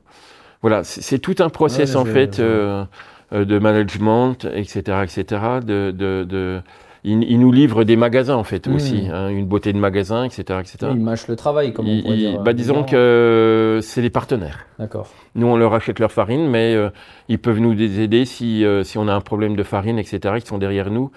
[0.62, 2.86] Voilà, c'est tout un process Ouais, en fait euh,
[3.32, 5.42] de management, etc., etc.
[5.66, 6.62] De, de, de...
[7.08, 10.42] Ils, ils nous livrent des magasins en fait aussi, hein, une beauté de magasin, etc.,
[10.60, 10.78] etc.
[10.84, 12.40] Oui, Ils mâchent le travail, comme on pourrait dire.
[12.42, 14.66] bah, euh, disons que c'est des partenaires.
[14.80, 15.08] D'accord.
[15.36, 16.90] Nous, on leur achète leur farine, mais euh,
[17.30, 20.36] ils peuvent nous aider si, euh, si on a un problème de farine, etc.
[20.38, 21.12] Ils sont derrière nous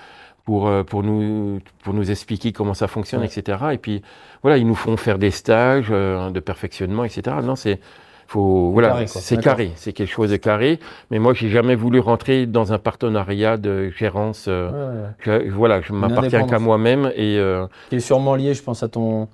[0.45, 3.27] pour, euh, pour, nous, pour nous expliquer comment ça fonctionne, Ouais.
[3.35, 3.59] etc.
[3.73, 4.03] Et puis,
[4.43, 7.37] voilà, ils nous font faire des stages euh, de perfectionnement, etc.
[7.43, 7.81] Non, c'est
[8.29, 10.79] faut, voilà, c'est carré, c'est quelque chose de carré.
[11.11, 14.47] Mais moi, j'ai jamais voulu rentrer dans un partenariat de gérance.
[14.49, 15.43] euh, Ouais, ouais.
[15.47, 18.89] je- voilà, je m'appartiens qu'à moi-même et euh, Qui est sûrement lié, je pense, à
[18.89, 19.29] ton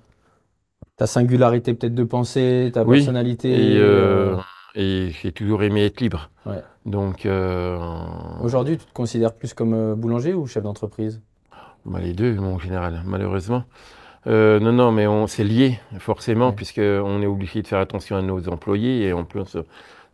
[0.97, 3.51] ta singularité peut-être de pensée, ta Oui, personnalité.
[3.51, 4.41] Et euh, euh,
[4.77, 6.31] et j'ai toujours aimé être libre.
[6.47, 6.63] Ouais.
[6.87, 7.79] Donc, euh,
[8.43, 11.21] Aujourd'hui, tu te considères plus comme euh, boulanger ou chef d'entreprise?
[11.85, 13.65] Bah, les deux, en général, malheureusement.
[14.27, 16.55] Euh, non, non, mais on c'est lié, forcément, Ouais.
[16.55, 19.57] puisque on est obligé de faire attention à nos employés, et en plus,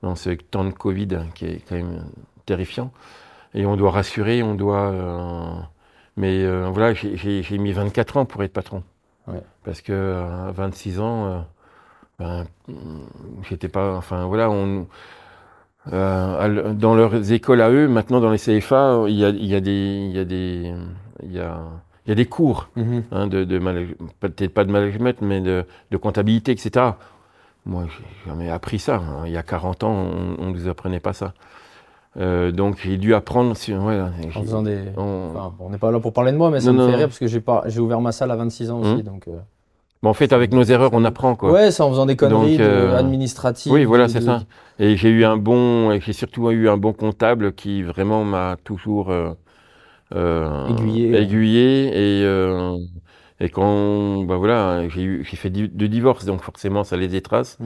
[0.03, 2.05] dans ce temps de Covid qui est quand même
[2.47, 2.91] terrifiant,
[3.55, 4.91] et on doit rassurer, on doit...
[4.91, 5.51] euh,
[6.17, 8.83] mais euh, voilà, j'ai- mis 24 ans pour être patron.
[9.29, 9.43] Ouais.
[9.65, 11.39] Parce que euh, à 26 ans, euh,
[12.19, 13.07] ben, hum,
[13.49, 13.95] j'étais pas...
[13.97, 14.87] Enfin, voilà, on...
[15.93, 19.55] euh, dans leurs écoles à eux, maintenant dans les CFA, il y a, il y
[19.55, 20.07] a des...
[20.11, 20.75] Il y a des...
[21.23, 21.61] Il y a,
[22.11, 23.03] y a des cours Mhm.
[23.13, 23.45] hein, de,
[24.21, 26.87] peut-être pas de management, mais de, de comptabilité, etc.
[27.67, 28.97] Moi, j'ai jamais appris ça.
[28.97, 29.23] hein.
[29.27, 29.93] Il y a 40 ans,
[30.39, 31.35] on ne nous apprenait pas ça.
[32.17, 33.57] Euh, donc, j'ai dû apprendre.
[33.57, 34.01] Sur, ouais,
[34.35, 34.79] En faisant des.
[34.97, 36.93] on- Enfin, n'est pas là pour parler de moi, mais ça Non, me non, fait
[36.93, 36.99] non.
[36.99, 38.95] rire parce que j'ai ouvert ma salle à 26 ans aussi.
[38.97, 39.03] Mhm.
[39.03, 39.33] Donc, euh,
[40.03, 41.37] Mais en fait, avec nos erreurs, on apprend.
[41.37, 41.53] Quoi.
[41.53, 43.71] Ouais, c'est en faisant des conneries Donc, euh, de- administratives.
[43.71, 44.43] oui, voilà, c'est de- ça.
[44.79, 49.11] Et j'ai eu un bon, j'ai surtout eu un bon comptable qui vraiment m'a toujours
[49.11, 49.35] euh,
[50.13, 51.23] Aiguillé, ouais.
[51.23, 51.87] aiguillé.
[51.89, 52.77] et, euh,
[53.41, 57.59] et quand, bah voilà, j'ai fait deux divorces, donc forcément, ça laisse des traces.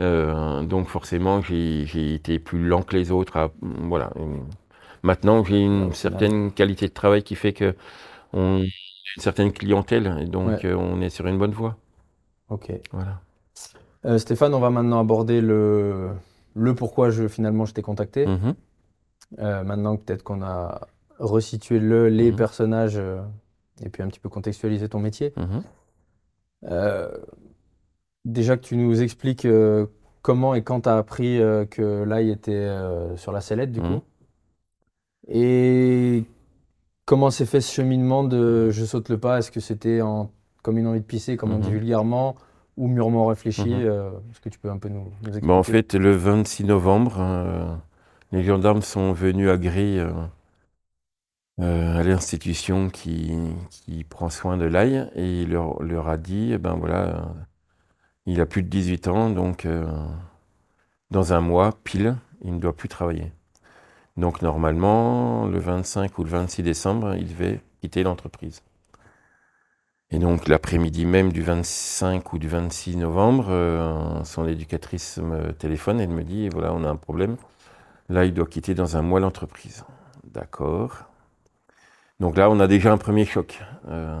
[0.00, 3.36] Euh, donc forcément, j'ai été plus lent que les autres.
[3.36, 4.12] à- voilà.
[5.02, 7.74] Maintenant, j'ai une c'est certaine qualité de travail qui fait que
[8.32, 8.58] on
[9.16, 10.66] une certaine clientèle, et donc Ouais.
[10.66, 11.76] euh, on est sur une bonne voie.
[12.50, 12.70] Ok.
[12.92, 13.20] Voilà.
[14.04, 16.10] Euh, Stéphane, on va maintenant aborder le,
[16.54, 18.26] le pourquoi je, finalement je t'ai contacté.
[18.26, 18.54] Mhm.
[19.40, 20.86] Euh, maintenant peut-être qu'on a
[21.18, 22.36] resitué le, les Mhm.
[22.36, 23.20] personnages euh,
[23.82, 25.32] et puis un petit peu contextualisé ton métier.
[25.36, 25.62] Mhm.
[26.70, 27.08] Euh,
[28.24, 29.86] déjà que tu nous expliques euh,
[30.22, 31.38] comment et quand tu as appris
[31.70, 32.68] que l'ail était
[33.16, 33.86] sur la sellette du Mhm.
[33.98, 34.02] coup.
[35.28, 36.24] Et
[37.04, 40.30] comment s'est fait ce cheminement de je saute le pas Est-ce que c'était en,
[40.62, 42.34] comme une envie de pisser, comme on dit vulgairement,
[42.76, 45.94] ou mûrement réfléchi Est-ce que tu peux un peu nous, nous expliquer Bah, en fait,
[45.94, 47.78] le 26 novembre,
[48.32, 50.12] les gendarmes sont venus à euh,
[51.58, 53.32] à l'institution qui,
[53.70, 57.20] qui prend soin de l'ail et il leur, leur a dit, eh ben voilà, euh,
[58.26, 59.86] il a plus de 18 ans, donc euh,
[61.10, 63.32] dans un mois, pile, il ne doit plus travailler.
[64.16, 68.62] Donc normalement, le 25 ou le 26 décembre, il devait quitter l'entreprise.
[70.10, 76.00] Et donc l'après-midi même du 25 ou du 26 novembre, euh, son éducatrice me téléphone
[76.00, 77.36] et me dit, voilà, on a un problème.
[78.08, 79.84] Là, il doit quitter dans un mois l'entreprise.
[80.24, 81.07] D'accord.
[82.20, 83.60] Donc là, on a déjà un premier choc.
[83.88, 84.20] Euh,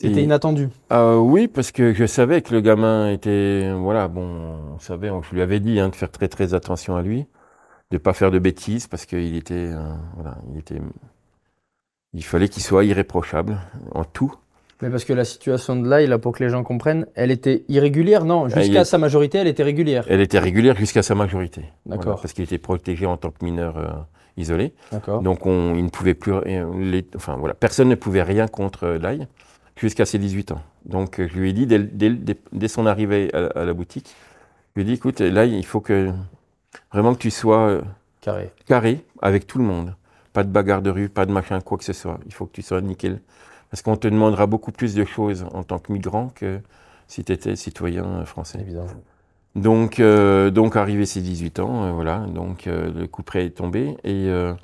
[0.00, 0.68] C'était et- inattendu.
[0.92, 5.22] euh, oui, parce que je savais que le gamin était, voilà, bon, on savait, on-
[5.22, 7.26] je lui avais dit hein, de faire très très attention à lui,
[7.90, 10.80] de pas faire de bêtises, parce qu'il était, euh, voilà, il était,
[12.14, 13.58] il fallait qu'il soit irréprochable
[13.94, 14.34] en tout.
[14.80, 18.24] Mais parce que la situation de là, pour que les gens comprennent, elle était irrégulière
[18.24, 20.04] Non, jusqu'à est- sa majorité, elle était régulière.
[20.08, 21.66] Elle était régulière jusqu'à sa majorité.
[21.86, 22.04] D'accord.
[22.04, 23.90] Voilà, parce qu'il était protégé en tant que mineur euh,
[24.36, 24.72] isolé.
[25.22, 26.32] Donc on, il ne pouvait plus,
[26.78, 29.26] les- enfin voilà, personne ne pouvait rien contre euh, l'ail
[29.76, 30.62] jusqu'à ses 18 ans.
[30.84, 33.72] Donc euh, je lui ai dit dès, dès- dès- dès son arrivée à, à la
[33.74, 34.14] boutique,
[34.74, 36.10] je lui ai dit écoute, l'ail, il faut que
[36.92, 37.82] vraiment que tu sois euh,
[38.20, 38.50] Carré.
[38.66, 39.94] carré avec tout le monde.
[40.32, 42.18] Pas de bagarre de rue, pas de machin, quoi que ce soit.
[42.26, 43.20] Il faut que tu sois nickel.
[43.70, 46.60] Parce qu'on te demandera beaucoup plus de choses en tant que migrant que
[47.06, 48.58] si tu étais citoyen français.
[48.60, 48.86] Évidemment.
[49.54, 53.50] Donc, euh, donc arrivé ses 18 ans, euh, voilà, donc euh, le coup près est
[53.50, 53.96] tombé.
[54.02, 54.54] Et, euh,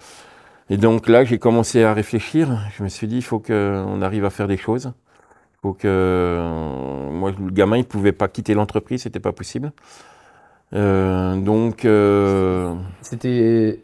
[0.70, 2.58] et donc là, j'ai commencé à réfléchir.
[2.76, 4.92] Je me suis dit, il faut qu'on arrive à faire des choses.
[5.52, 6.40] Il faut que.
[7.10, 9.72] moi, le gamin, il pouvait pas quitter l'entreprise, c'était pas possible.
[10.72, 11.86] Donc.
[13.02, 13.80] C'était.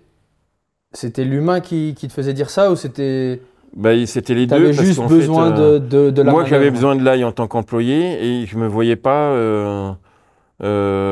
[0.92, 3.42] C'était l'humain qui, qui te faisait dire ça ou c'était.
[3.76, 4.70] bah, c'était les deux.
[4.70, 8.24] Juste besoin fait, de, de, de la Moi, j'avais besoin de l'ail en tant qu'employé
[8.24, 9.92] et je me voyais pas euh,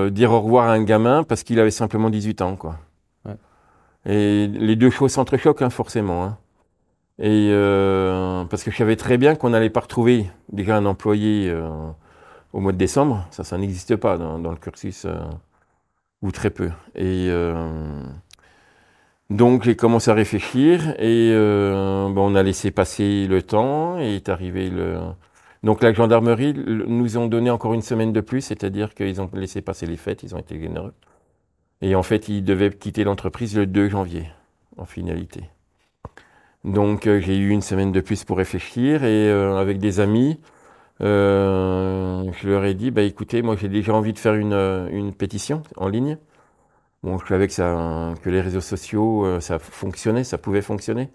[0.07, 2.76] euh, dire au revoir à un gamin parce qu'il avait simplement 18 ans, quoi.
[3.24, 3.36] Ouais.
[4.07, 6.24] Et les deux choses s'entrechoquent, hein, forcément.
[6.24, 6.38] hein.
[7.18, 11.48] Et euh, parce que je savais très bien qu'on n'allait pas retrouver déjà un employé
[11.50, 11.68] euh,
[12.53, 13.26] au mois de décembre.
[13.30, 15.07] Ça, ça n'existe pas dans, dans le cursus,
[16.22, 16.70] ou très peu.
[16.94, 17.30] Et
[19.30, 24.28] donc j'ai commencé à réfléchir et bon, on a laissé passer le temps et est
[24.28, 24.98] arrivé le.
[25.63, 29.63] Donc la gendarmerie nous ont donné encore une semaine de plus, c'est-à-dire qu'ils ont laissé
[29.63, 30.95] passer les fêtes, ils ont été généreux.
[31.83, 34.27] Et en fait, ils devaient quitter l'entreprise le 2 janvier,
[34.77, 35.45] en finalité.
[36.65, 40.39] Donc euh, j'ai eu une semaine de plus pour réfléchir et euh, avec des amis,
[41.01, 44.53] euh, je leur ai dit, bah écoutez, moi j'ai déjà envie de faire une,
[44.93, 46.19] une pétition en ligne.
[47.03, 51.09] Bon, je savais que, ça, que les réseaux sociaux, ça fonctionnait, ça pouvait fonctionner.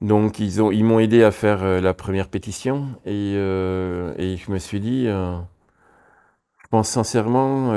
[0.00, 4.36] Donc ils ont, ils m'ont aidé à faire euh, la première pétition et, euh, et
[4.36, 5.36] je me suis dit, euh,
[6.62, 7.72] je pense sincèrement,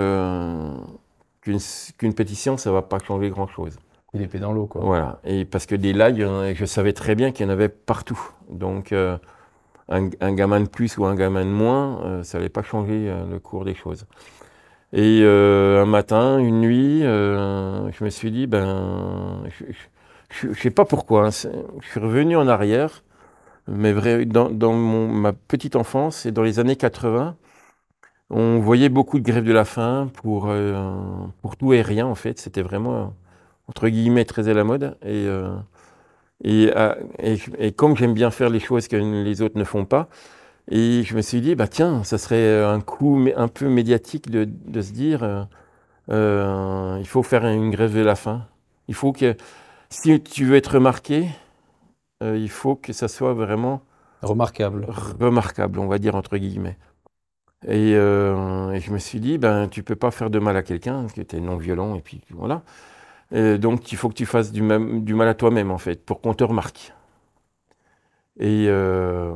[1.41, 3.77] qu'une pétition, ça va pas changer grand-chose.
[4.13, 4.81] Il est dans l'eau, quoi.
[4.83, 5.19] Voilà.
[5.25, 8.19] Et parce que des en a- je savais très bien qu'il y en avait partout.
[8.49, 9.19] Donc, un,
[9.89, 13.65] un gamin de plus ou un gamin de moins, ça n'allait pas changer le cours
[13.65, 14.05] des choses.
[14.93, 19.65] Et un matin, une nuit, je me suis dit, ben, je
[20.47, 23.03] ne sais pas pourquoi, hein, je suis revenu en arrière,
[23.67, 27.37] mais vrai, dans, dans mon- ma petite enfance et dans les années 80,
[28.31, 30.93] on voyait beaucoup de grèves de la faim pour, euh,
[31.41, 32.39] pour tout et rien, en fait.
[32.39, 33.13] C'était vraiment
[33.69, 35.55] entre guillemets très à la mode et euh,
[36.43, 39.85] et, euh, et, et comme j'aime bien faire les choses que les autres ne font
[39.85, 40.09] pas
[40.71, 44.45] et je me suis dit bah tiens ça serait un coup un peu médiatique de,
[44.45, 45.47] de se dire
[46.09, 48.45] il faut faire une grève de la faim
[48.87, 49.35] il faut que
[49.93, 51.27] si tu veux être remarqué
[52.23, 53.81] euh, il faut que ça soit vraiment
[54.23, 54.87] Remarquable.
[54.87, 56.77] remarquable, on va dire entre guillemets.
[57.67, 60.63] Et, euh, et je me suis dit, ben, tu peux pas faire de mal à
[60.63, 62.63] quelqu'un, parce que tu es non violent, et puis voilà.
[63.33, 66.05] Et donc, il faut que tu fasses du, même, du mal à toi-même, en fait,
[66.05, 66.93] pour qu'on te remarque.
[68.39, 69.31] Et, euh,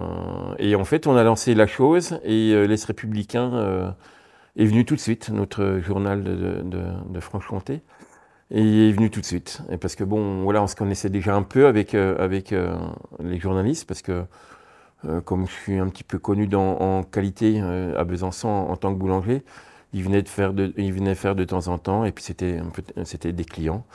[0.58, 3.92] et en fait, on a lancé la chose, et euh, l'Est républicain euh,
[4.58, 7.82] est venu tout de suite, notre journal de, de, de, de Franche-Comté.
[8.52, 9.62] Et il est venu tout de suite.
[9.72, 12.76] Et parce que bon, voilà, on se connaissait déjà un peu avec, euh, avec euh,
[13.20, 14.24] les journalistes, parce que
[15.06, 18.94] euh, comme je suis un petit peu connu dans- en qualité à Besançon en, tant
[18.94, 19.44] que boulanger,
[19.94, 22.60] ils venaient, de faire de, ils venaient faire de temps en temps, et puis c'était
[23.06, 23.86] c'était des clients.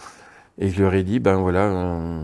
[0.58, 2.20] Et je leur ai dit, ben voilà,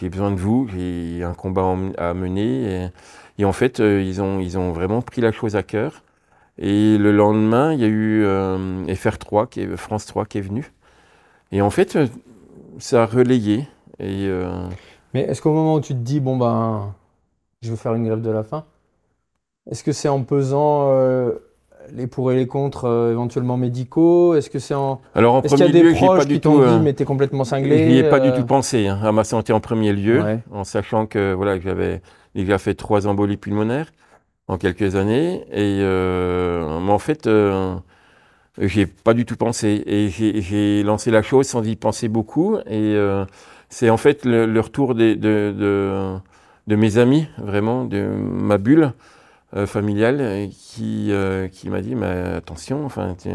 [0.00, 2.90] j'ai besoin de vous, j'ai un combat à mener.
[3.38, 6.02] Et, en fait, ils, ont, ils ont vraiment pris la chose à cœur.
[6.58, 10.42] Et le lendemain, il y a eu euh, FR3, qui est, France 3, qui est
[10.42, 10.72] venu.
[11.52, 12.06] Et en fait, euh,
[12.78, 13.60] ça a relayé.
[13.98, 14.50] Et euh,
[15.14, 16.94] Mais est-ce qu'au moment où tu te dis, bon, ben,
[17.62, 18.64] je veux faire une grève de la faim,
[19.70, 21.32] est-ce que c'est en pesant euh,
[21.92, 24.34] les pour et les contre euh, éventuellement médicaux?
[24.34, 25.00] Est-ce que c'est en.
[25.14, 26.50] alors en premier a lieu, des j'ai pas du qui tout.
[26.50, 29.12] t'ont dit, mais t'es complètement cinglé Je n'y ai pas du tout pensé hein, à
[29.12, 30.38] ma santé en premier lieu, Ouais.
[30.52, 32.02] en sachant que voilà, j'avais
[32.34, 33.90] déjà fait trois embolies pulmonaires
[34.48, 35.44] en quelques années.
[35.52, 37.26] Et mais en fait,
[38.58, 39.82] j'ai pas du tout pensé.
[39.86, 42.56] Et j'ai- lancé la chose sans y penser beaucoup.
[42.66, 43.24] Et euh,
[43.68, 46.14] c'est en fait le, le retour des- de, de,
[46.66, 48.92] de mes amis, vraiment, de ma bulle
[49.56, 53.30] euh, familiale, qui, euh, qui m'a dit mais attention, enfin, tu,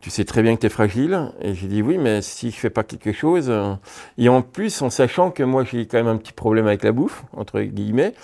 [0.00, 1.32] tu sais très bien que tu es fragile.
[1.40, 3.46] Et j'ai dit oui, mais si je fais pas quelque chose.
[3.50, 3.74] euh,
[4.18, 6.92] Et en plus, en sachant que moi, j'ai quand même un petit problème avec la
[6.92, 8.14] bouffe, entre guillemets.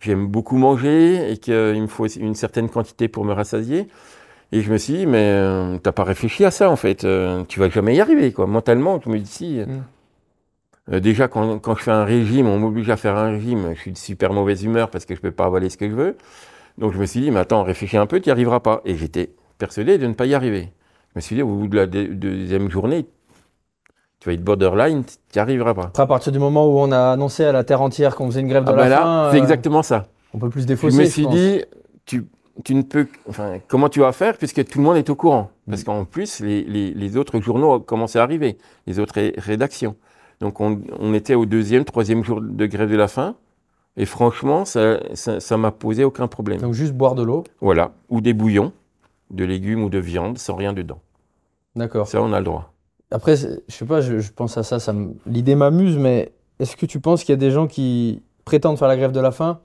[0.00, 3.88] J'aime beaucoup manger et qu'il me faut une certaine quantité pour me rassasier.
[4.52, 7.04] Et je me suis dit, mais euh, t'as pas réfléchi à ça en fait.
[7.04, 8.46] Euh, tu vas jamais y arriver quoi.
[8.46, 9.60] Mentalement, je me dis si.
[9.60, 9.84] Mm.
[10.92, 13.72] Euh, déjà, quand, quand je fais un régime, on m'oblige à faire un régime.
[13.76, 15.94] Je suis de super mauvaise humeur parce que je peux pas avaler ce que je
[15.94, 16.16] veux.
[16.78, 18.80] Donc je me suis dit, mais attends, réfléchis un peu, tu n'y arriveras pas.
[18.84, 20.72] Et j'étais persuadé de ne pas y arriver.
[21.14, 23.06] Je me suis dit, au bout de la deux- deuxième journée,
[24.18, 25.84] tu vas être borderline, tu n'y arriveras pas.
[25.84, 28.40] Après, à partir du moment où on a annoncé à la terre entière qu'on faisait
[28.40, 30.06] une grève de Ah bah la là, faim, c'est euh, exactement ça.
[30.34, 30.98] on peut plus se Je défausser.
[30.98, 31.34] me je suis pense.
[31.34, 31.62] dit,
[32.04, 32.24] tu,
[32.64, 33.06] tu ne peux.
[33.28, 35.50] Enfin, comment tu vas faire puisque tout le monde est au courant?
[35.68, 39.96] Parce qu'en plus, les, les- les autres journaux commençaient à arriver, les autres ré- rédactions.
[40.40, 43.34] Donc, on, on était au deuxième, troisième jour de grève de la faim.
[43.96, 46.60] Et franchement, ça ça- ça m'a posé aucun problème.
[46.60, 47.44] Donc juste boire de l'eau.
[47.60, 47.92] Voilà.
[48.08, 48.72] Ou des bouillons,
[49.30, 51.00] de légumes ou de viande, sans rien dedans.
[51.76, 52.06] D'accord.
[52.08, 52.72] Ça, on a le droit.
[53.10, 54.78] Après, je sais pas, je, je pense à ça,
[55.26, 56.30] l'idée m'amuse, mais
[56.60, 59.20] est-ce que tu penses qu'il y a des gens qui prétendent faire la grève de
[59.20, 59.58] la faim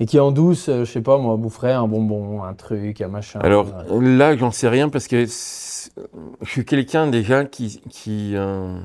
[0.00, 3.08] et qui en douce, euh, je sais pas moi, boufferaient un bonbon, un truc, un
[3.08, 8.32] machin Alors euh, là, j'en sais rien parce que je suis quelqu'un déjà qui, qui
[8.34, 8.76] euh,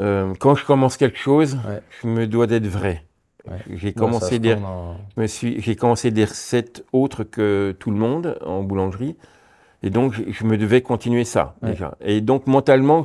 [0.00, 1.82] euh, quand je commence quelque chose, Ouais.
[2.02, 3.04] je me dois d'être vrai.
[3.50, 3.58] Ouais.
[3.74, 9.16] J'ai commencé des, en- j'ai commencé des recettes autres que tout le monde en boulangerie,
[9.82, 11.70] et donc je, je me devais continuer ça Ouais.
[11.70, 11.96] déjà.
[12.00, 13.04] Et donc mentalement,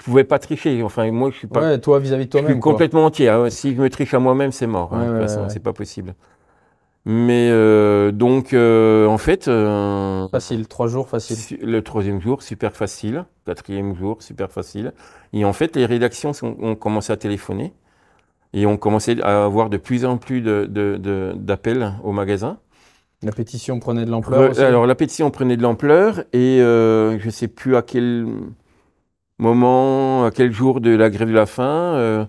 [0.00, 0.82] je, je pouvais pas tricher.
[0.82, 2.50] Enfin, moi, je suis pas, Ouais, toi vis-à-vis de je toi-même.
[2.52, 2.72] suis quoi.
[2.72, 3.28] complètement entier.
[3.28, 3.50] hein.
[3.50, 4.92] Si je me triche à moi-même, c'est mort.
[4.94, 4.98] hein.
[5.00, 5.48] Ouais, de toute ouais, façon, ouais.
[5.50, 6.14] c'est pas possible.
[7.06, 11.58] Mais euh, donc, euh, en fait, euh, Facile, trois jours facile.
[11.62, 13.24] Le troisième jour, super facile.
[13.46, 14.92] Quatrième jour, super facile.
[15.32, 17.72] Et en fait, les rédactions sont- ont commencé à téléphoner
[18.52, 22.58] et ont commencé à avoir de plus en plus de- de- de- d'appels au magasin.
[23.22, 24.60] La pétition prenait de l'ampleur aussi.
[24.60, 28.26] alors, la pétition prenait de l'ampleur et je ne sais plus à quel
[29.40, 32.24] moment, à quel jour de la grève de la faim, euh,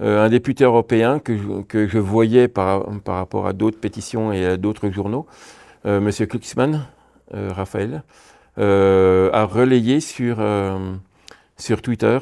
[0.00, 4.32] euh, un député européen que je, que je voyais par, par rapport à d'autres pétitions
[4.32, 5.26] et à d'autres journaux,
[5.84, 6.86] euh, Monsieur Kluxman,
[7.32, 8.02] Raphaël,
[8.56, 10.38] a relayé sur,
[11.56, 12.18] sur Twitter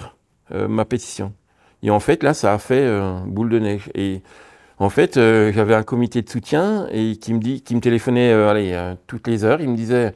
[0.51, 1.35] ma pétition.
[1.83, 2.89] Et en fait, là, ça a fait
[3.27, 3.91] boule de neige.
[3.95, 4.23] Et
[4.79, 8.35] en fait, j'avais un comité de soutien et qui me dit, qui me téléphonait,
[9.07, 9.61] toutes les heures.
[9.61, 10.15] Il me disait,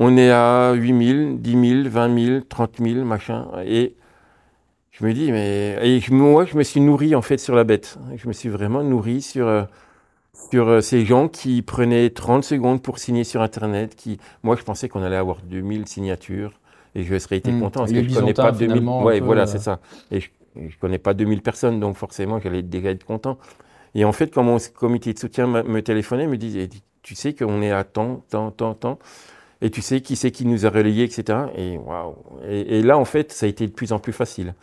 [0.00, 3.48] on est à 8 000, 10 000, 20 000, 30 000, machin.
[3.66, 3.96] Et
[4.92, 5.78] je me dis, mais.
[5.82, 7.98] Et moi, je me suis nourri, en fait, sur la bête.
[8.16, 9.64] Je me suis vraiment nourri sur, euh,
[10.50, 13.96] sur euh, ces gens qui prenaient 30 secondes pour signer sur Internet.
[13.96, 14.18] Qui...
[14.42, 16.60] Moi, je pensais qu'on allait avoir 2000 signatures
[16.94, 17.60] et je serais été Hmm.
[17.60, 18.82] content parce que je connais pas Byzantins, 2000.
[18.82, 19.46] finalement, un Ouais, peu, voilà, euh.
[19.46, 19.80] c'est ça.
[20.10, 23.38] Et je, je connais pas 2000 personnes, donc forcément, j'allais déjà être content.
[23.94, 26.68] Et en fait, quand mon comité de soutien me téléphonait, me disait,
[27.02, 28.98] tu sais qu'on est à tant, tant, tant, tant,
[29.62, 31.38] et tu sais qui c'est qui nous a relayés, etc.
[31.56, 32.14] Et waouh.
[32.48, 34.54] Et, et là, en fait, ça a été de plus en plus facile.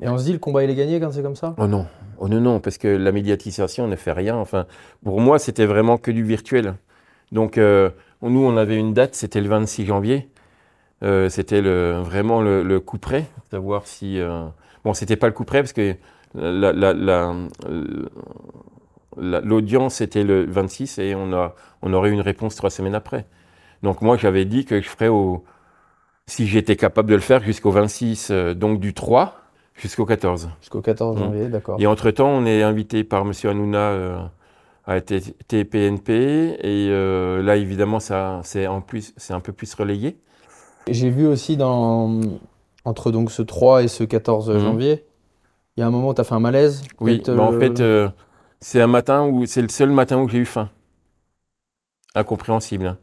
[0.00, 1.54] Et on se dit, le combat, il est gagné quand c'est comme ça?
[1.58, 1.86] Oh non,
[2.18, 4.36] oh non, non, parce que la médiatisation ne fait rien.
[4.36, 4.66] Enfin,
[5.04, 6.74] pour moi, c'était vraiment que du virtuel.
[7.30, 7.90] Donc, euh,
[8.22, 10.28] nous, on avait une date, c'était le 26 janvier.
[11.04, 14.18] Euh, c'était le, vraiment le, le coup près, savoir si.
[14.20, 14.44] euh,
[14.84, 15.94] Bon, c'était pas le coup près parce que
[16.34, 17.34] la- la- la-
[19.18, 23.26] la- l'audience était le 26 et on, a, on aurait une réponse trois semaines après.
[23.82, 25.44] Donc, moi, j'avais dit que je ferais au.
[26.26, 29.34] Si j'étais capable de le faire jusqu'au 26, euh, donc du 3
[29.74, 30.50] jusqu'au 14.
[30.60, 31.20] Jusqu'au 14 Hmm.
[31.20, 31.80] janvier, d'accord.
[31.80, 33.32] Et entre-temps, on est invité par M.
[33.44, 34.22] Hanouna euh,
[34.86, 36.12] à TPNP.
[36.60, 40.16] Et euh, là, évidemment, ça, c'est, en plus, c'est un peu plus relayé.
[40.88, 42.20] J'ai vu aussi dans,
[42.84, 44.58] entre donc ce 3 et ce 14 Mhm.
[44.60, 45.04] janvier,
[45.76, 46.82] il y a un moment où tu as fait un malaise.
[47.00, 48.08] Oui, bah, en fait, euh,
[48.60, 50.70] c'est un matin où c'est le seul matin où j'ai eu faim.
[52.14, 52.86] Incompréhensible.
[52.86, 52.98] hein.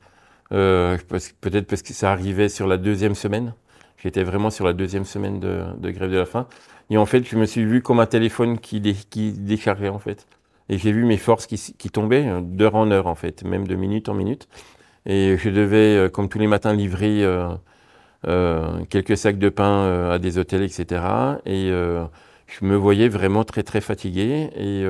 [0.51, 0.97] Euh,
[1.41, 3.53] peut-être parce que ça arrivait sur la deuxième semaine.
[3.97, 6.47] J'étais vraiment sur la deuxième semaine de, grève de la faim.
[6.89, 9.99] Et en fait, je me suis vu comme un téléphone qui, dé- qui déchargeait, en
[9.99, 10.25] fait.
[10.69, 13.75] Et j'ai vu mes forces qui, tombaient euh, d'heure en heure, en fait, même de
[13.75, 14.47] minute en minute.
[15.05, 17.25] Et je devais, euh, comme tous les matins, livrer
[18.89, 21.03] quelques sacs de pain à des hôtels, etc.
[21.45, 24.49] Et je me voyais vraiment très, très fatigué.
[24.55, 24.85] Et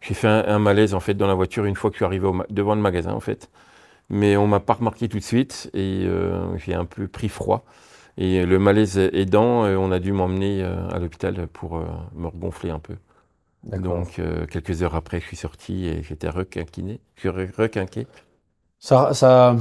[0.00, 2.28] j'ai fait un, malaise, en fait, dans la voiture une fois que je suis arrivé
[2.50, 3.48] devant le magasin, en fait.
[4.10, 7.64] Mais on m'a pas remarqué tout de suite et euh, j'ai un peu pris froid.
[8.16, 11.78] Et le malaise aidant, euh, on a dû m'emmener euh, à l'hôpital pour
[12.14, 12.94] me regonfler un peu.
[13.64, 17.00] Donc, euh, quelques heures après, je suis sorti et j'étais requinquiné.
[17.24, 18.06] Requinqué.
[18.80, 19.56] Ça, ça,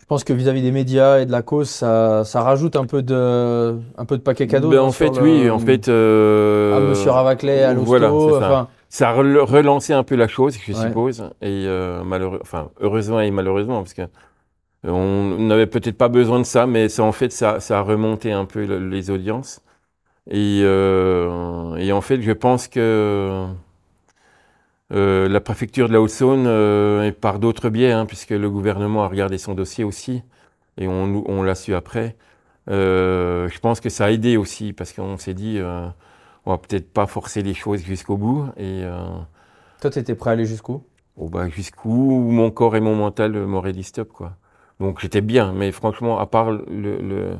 [0.00, 3.02] je pense que vis-à-vis des médias et de la cause, ça, ça rajoute un peu
[3.02, 4.70] de, un peu de paquet cadeau.
[4.70, 5.88] Ben, non, en fait, le- oui, en fait.
[5.88, 7.94] euh, à Monsieur Ravaclet, à l'hosto.
[7.96, 9.10] Voilà, ça.
[9.10, 10.78] a rel- relancé un peu la chose, je Ouais.
[10.78, 11.22] suppose.
[11.42, 14.02] Et euh, malheureux, enfin, heureusement et malheureusement, parce que
[14.84, 18.32] on n'avait peut-être pas besoin de ça, mais ça, en fait, ça, ça a remonté
[18.32, 19.62] un peu le- les audiences.
[20.30, 23.46] Et, euh, et en fait, je pense que
[24.92, 26.46] euh, la préfecture de la Haute-Saône,
[27.04, 30.22] et par d'autres biais, hein, puisque le gouvernement a regardé son dossier aussi,
[30.78, 32.16] et on, on l'a su après,
[32.68, 35.60] je pense que ça a aidé aussi, parce qu'on s'est dit,
[36.46, 38.96] on va peut-être pas forcer les choses jusqu'au bout, et euh,
[39.80, 40.82] toi, tu étais prêt à aller jusqu'où?
[41.16, 41.90] oh, bah, jusqu'où
[42.20, 44.36] mon corps et mon mental m'auraient dit stop, quoi.
[44.80, 47.36] Donc j'étais bien, mais franchement, à part le, le-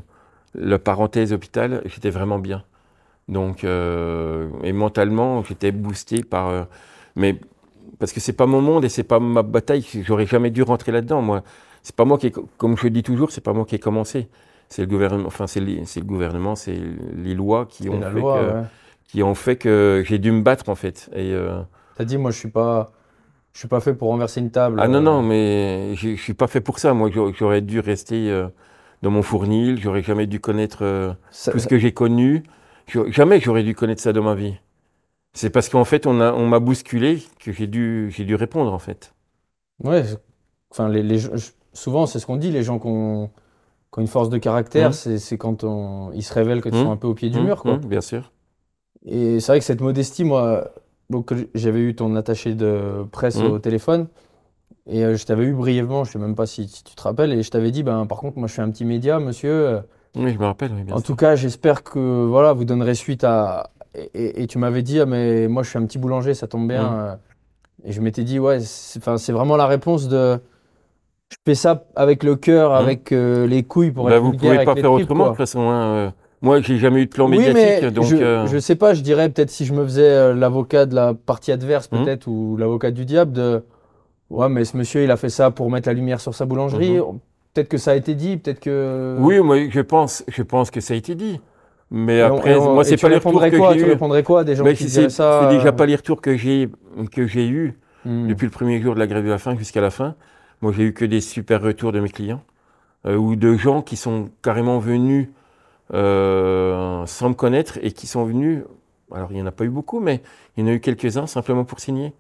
[0.55, 2.65] la parenthèse hôpital, j'étais vraiment bien.
[3.29, 6.49] Donc, euh, et mentalement, j'étais boosté par.
[6.49, 6.65] euh,
[7.17, 7.41] mais
[7.99, 10.93] parce que c'est pas mon monde et c'est pas ma bataille, j'aurais jamais dû rentrer
[10.93, 11.43] là-dedans, moi.
[11.83, 13.79] C'est pas moi qui, ai- comme je le dis toujours, c'est pas moi qui ai
[13.81, 14.29] commencé.
[14.69, 16.79] C'est le gouvernement, enfin, c'est le gouvernement, c'est
[17.17, 18.67] les lois qui ont, la fait loi, que, ouais.
[19.13, 21.11] Qui ont fait que j'ai dû me battre, en fait.
[21.15, 21.61] Et, euh,
[21.97, 22.93] T'as dit, moi, je suis pas,
[23.53, 24.81] je suis pas fait pour renverser une table.
[24.81, 26.95] Ah non, euh, non, mais je suis pas fait pour ça.
[26.95, 28.49] Moi, j'aurais- dû rester euh,
[29.03, 29.79] dans mon fournil.
[29.81, 32.43] J'aurais jamais dû connaître euh, ça- tout ce que j'ai connu.
[33.09, 34.55] Jamais j'aurais dû connaître ça dans ma vie.
[35.35, 38.73] C'est parce qu'en fait, on a, on m'a bousculé que j'ai dû, j'ai dû répondre,
[38.73, 39.15] en fait.
[39.85, 40.05] Ouais,
[40.71, 41.19] enfin, les, les
[41.73, 43.29] souvent, c'est ce qu'on dit, les gens qui ont,
[43.93, 45.19] qui ont une force de caractère, Mhm.
[45.19, 46.83] c'est quand on, ils se révèlent quand ils Mhm.
[46.85, 47.75] sont un peu au pied du Hum, mur, quoi.
[47.75, 48.33] hum, bien sûr.
[49.07, 50.71] Et c'est vrai que cette modestie, moi,
[51.11, 53.47] donc, j'avais eu ton attaché de presse Mhm.
[53.53, 54.07] au téléphone,
[54.87, 57.33] et euh, je t'avais eu brièvement, je sais même pas si, si tu te rappelles,
[57.33, 59.51] et je t'avais dit, ben, par contre, moi, je suis un petit média, monsieur.
[59.53, 59.81] euh,
[60.17, 61.07] Oui, je me rappelle, oui, bien En sûr.
[61.07, 63.71] tout cas, j'espère que voilà, vous donnerez suite à.
[63.95, 66.47] Et, et- et tu m'avais dit, ah, mais moi je suis un petit boulanger, ça
[66.47, 66.91] tombe bien.
[66.91, 66.95] Mm.
[67.01, 67.15] euh.
[67.85, 70.39] Et je m'étais dit, ouais, c'est vraiment la réponse de.
[71.31, 72.75] Je fais ça avec le cœur, Mm.
[72.75, 75.29] avec euh, les couilles pour Bah, être vous vulgaire pouvez pas faire tripes, autrement, de
[75.31, 75.61] toute façon.
[75.61, 76.11] hein, euh.
[76.43, 78.05] Moi, j'ai jamais eu de plan Oui, médiatique, mais donc.
[78.05, 80.95] je, euh, je sais pas, je dirais peut-être si je me faisais euh, l'avocat de
[80.95, 82.05] la partie adverse, Mm.
[82.05, 83.63] peut-être, ou l'avocat du diable, de.
[84.29, 86.99] Ouais, mais ce monsieur, il a fait ça pour mettre la lumière sur sa boulangerie.
[87.55, 89.17] Peut-être que ça a été dit, peut-être que.
[89.21, 91.39] Oui, moi, je pense, je pense que ça a été dit.
[91.91, 93.91] Mais Et après, on- moi, c'est tu pas les retours que j'ai Tu eu.
[93.91, 96.23] répondrais quoi à des gens Mais qui diraient ça c'est déjà euh, pas les retours
[96.23, 96.71] que j'ai
[97.13, 97.75] que j'ai eu
[98.07, 98.29] hmm.
[98.29, 100.15] depuis le premier jour de la grève de la faim jusqu'à la fin.
[100.63, 102.43] Moi, j'ai eu que des super retours de mes clients
[103.07, 105.29] euh, ou de gens qui sont carrément venus
[105.93, 108.63] euh, sans me connaître et qui sont venus.
[109.15, 110.23] Alors, il n'y en a pas eu beaucoup, mais
[110.57, 112.13] il y en a eu quelques-uns simplement pour signer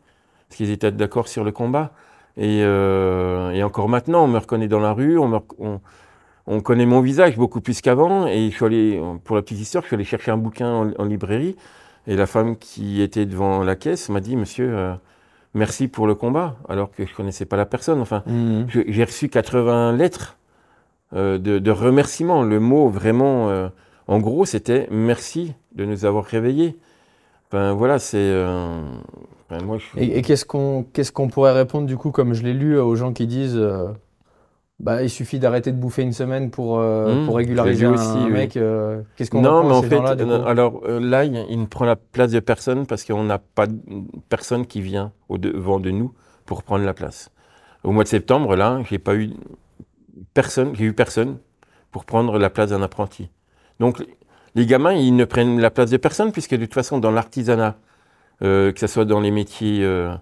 [0.48, 1.92] parce qu'ils étaient d'accord sur le combat.
[2.36, 5.80] Et, euh, et encore maintenant, on me reconnaît dans la rue, on me, rec- on,
[6.46, 8.26] on connaît mon visage beaucoup plus qu'avant.
[8.26, 10.90] Et je suis allé, pour la petite histoire, je suis allé chercher un bouquin en,
[10.98, 11.56] en librairie.
[12.06, 14.92] Et la femme qui était devant la caisse m'a dit, monsieur, euh,
[15.54, 18.00] merci pour le combat, alors que je connaissais pas la personne.
[18.00, 18.22] Enfin,
[18.68, 20.36] je- j'ai reçu 80 lettres
[21.12, 22.42] de, de remerciements.
[22.42, 23.68] Le mot vraiment, euh,
[24.08, 26.76] en gros, c'était merci de nous avoir réveillés.
[27.48, 28.18] Enfin, voilà, c'est.
[28.18, 28.80] euh,
[29.50, 32.34] enfin, moi, je suis- Et, et qu'est-ce qu'on qu'est-ce qu'on pourrait répondre du coup, comme
[32.34, 33.88] je l'ai lu, aux gens qui disent euh,
[34.80, 38.18] bah, il suffit d'arrêter de bouffer une semaine pour, euh, Mmh, pour régulariser un, aussi,
[38.26, 40.48] un mec euh, Qu'est-ce qu'on Non, mais en ces fait, euh, coup?
[40.48, 43.66] alors euh, là, il, il ne prend la place de personne parce qu'on n'a pas
[43.66, 43.76] de
[44.28, 46.12] personne qui vient au devant de nous
[46.46, 47.30] pour prendre la place.
[47.84, 49.30] Au mois de septembre, là, j'ai pas eu
[50.34, 51.38] personne, j'ai eu personne
[51.90, 53.28] pour prendre la place d'un apprenti.
[53.80, 54.02] Donc,
[54.54, 57.76] les gamins, ils ne prennent la place de personne puisque de toute façon, dans l'artisanat,
[58.42, 60.14] euh, que ce soit dans les métiers euh,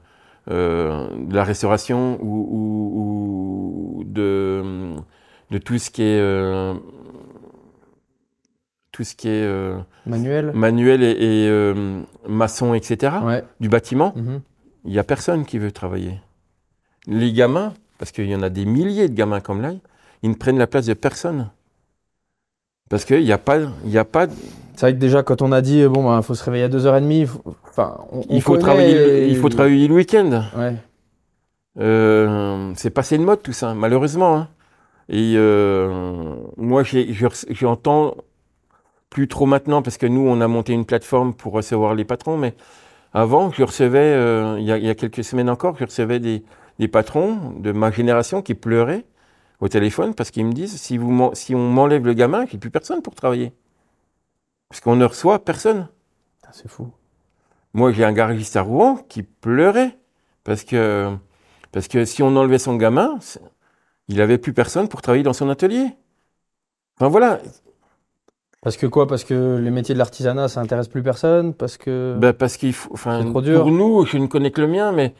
[0.50, 4.94] euh, de la restauration ou, ou- ou de,
[5.50, 6.20] de tout ce qui est
[8.92, 9.48] tout ce qui est
[10.06, 11.74] Manuel manuel et, et,
[12.28, 13.44] maçon, etc., Ouais.
[13.60, 14.40] du bâtiment, Mhm.
[14.84, 16.20] il n'y a personne qui veut travailler.
[17.06, 19.72] Les gamins, parce qu'il y en a des milliers de gamins comme là,
[20.22, 21.50] ils ne prennent la place de personne.
[22.88, 24.26] Parce qu'il n'y a pas, il y a pas,
[24.74, 27.12] C'est vrai que déjà, quand on a dit bon, bah, faut se réveiller à 2h30,
[27.12, 30.42] il faut, enfin, on, il faut travailler, le- il faut travailler le week-end.
[30.56, 30.74] Ouais.
[31.78, 34.36] Euh, c'est passé de mode tout ça, malheureusement.
[34.36, 34.48] hein.
[35.08, 36.82] Et euh, moi,
[37.50, 38.14] j'entends
[39.10, 42.36] plus trop maintenant parce que nous, on a monté une plateforme pour recevoir les patrons,
[42.38, 42.54] mais
[43.12, 46.42] avant, je recevais, euh, il y, il y a quelques semaines encore, je recevais des,
[46.80, 49.04] des patrons de ma génération qui pleuraient
[49.60, 52.58] au téléphone parce qu'ils me disent si, vous m'en- si on m'enlève le gamin, j'ai
[52.58, 53.52] plus personne pour travailler.
[54.68, 55.88] Parce qu'on ne reçoit personne.
[56.40, 56.90] Putain, C'est fou.
[57.74, 59.98] Moi, j'ai un garagiste à Rouen qui pleurait
[60.42, 61.14] parce que,
[61.70, 63.18] parce que si on enlevait son gamin,
[64.08, 65.86] il n'avait plus personne pour travailler dans son atelier.
[66.96, 67.40] Enfin voilà,
[68.62, 69.06] Parce que quoi?
[69.06, 71.52] Parce que les métiers de l'artisanat, ça intéresse plus personne?
[71.54, 72.16] Parce que.
[72.18, 73.62] Ben, parce qu'il faut, enfin, C'est trop dur.
[73.62, 75.14] pour nous, je ne connais que le mien, mais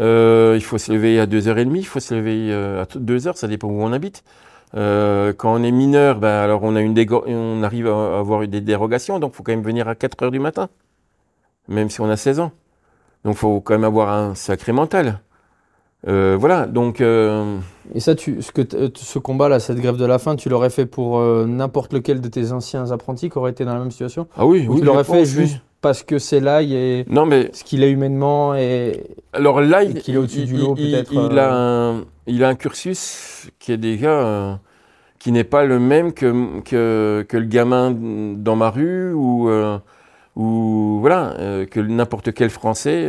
[0.00, 3.48] euh, il faut se lever à 2h30, il faut se lever euh, à 2h, ça
[3.48, 4.24] dépend où on habite.
[4.76, 6.94] Euh, quand on est mineur, ben, alors on, a une
[7.26, 10.40] on arrive à avoir des dérogations, donc il faut quand même venir à 4h du
[10.40, 10.68] matin,
[11.68, 12.52] même si on a 16 ans.
[13.24, 15.20] Donc il faut quand même avoir un sacré mental.
[16.06, 17.56] Euh, voilà, donc euh,
[17.94, 20.70] Et ça, tu, ce, que euh, ce combat-là, cette grève de la faim, tu l'aurais
[20.70, 23.90] fait pour euh, n'importe lequel de tes anciens apprentis qui auraient été dans la même
[23.90, 24.26] situation?
[24.36, 27.50] Ah oui, Ou oui, tu l'aurais fait juste parce que c'est là et Non mais
[27.52, 29.04] ce qu'il est humainement et.
[29.32, 32.48] Alors là, Et il, qu'il est au-dessus du lot, peut-être, Il, a un, il a
[32.48, 34.58] un cursus qui est déjà
[35.18, 37.94] qui n'est pas le même que, que, que le gamin
[38.36, 39.50] dans ma rue ou,
[40.36, 41.34] ou voilà
[41.70, 43.08] que n'importe quel Français.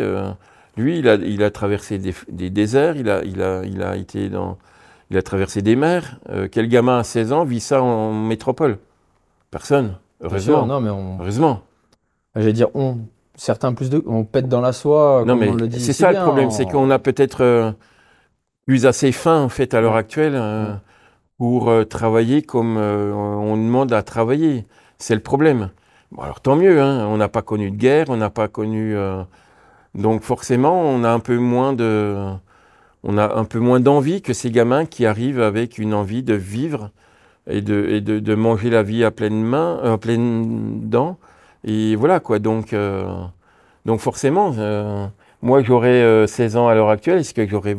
[0.78, 3.96] Lui, il a, il a traversé des, des déserts, il a, il a, il a
[3.96, 4.58] été dans,
[5.10, 6.20] il a traversé des mers.
[6.30, 8.78] Euh, quel gamin à 16 ans vit ça en métropole?
[9.52, 9.98] Personne.
[10.20, 10.66] Sûr, Heureusement.
[10.66, 11.18] non, mais on.
[11.20, 11.62] Heureusement.
[12.36, 12.98] J'allais dire on.
[13.36, 14.02] Certains plus de.
[14.08, 15.24] On pète dans la soie.
[15.26, 17.72] Non, comme mais c'est ça bien, le problème, c'est qu'on a peut-être euh,
[18.66, 20.74] plus assez faim en fait à l'heure actuelle euh, Ouais.
[21.38, 24.66] pour euh, travailler comme on demande à travailler.
[24.98, 25.70] C'est le problème.
[26.12, 28.96] Bon, alors tant mieux, hein, on n'a pas connu de guerre, on n'a pas connu.
[29.96, 32.16] Donc forcément, on a un peu moins de,
[33.04, 36.34] on a un peu moins d'envie que ces gamins qui arrivent avec une envie de
[36.36, 36.92] vivre
[37.48, 41.18] et de, et de, de manger la vie à pleine main, euh, à pleine dents.
[41.66, 42.40] Et voilà quoi.
[42.40, 43.06] Donc, euh,
[43.86, 45.08] donc forcément, euh,
[45.42, 47.20] moi j'aurais euh, 16 ans à l'heure actuelle.
[47.20, 47.78] Est-ce que j'aurais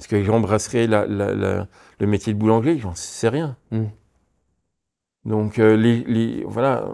[0.00, 1.66] est-ce que j'embrasserais la, la- la-
[2.00, 2.78] le métier de boulanger?
[2.78, 3.56] J'en sais rien.
[3.72, 3.84] Mm.
[5.24, 6.84] Donc les, les- voilà,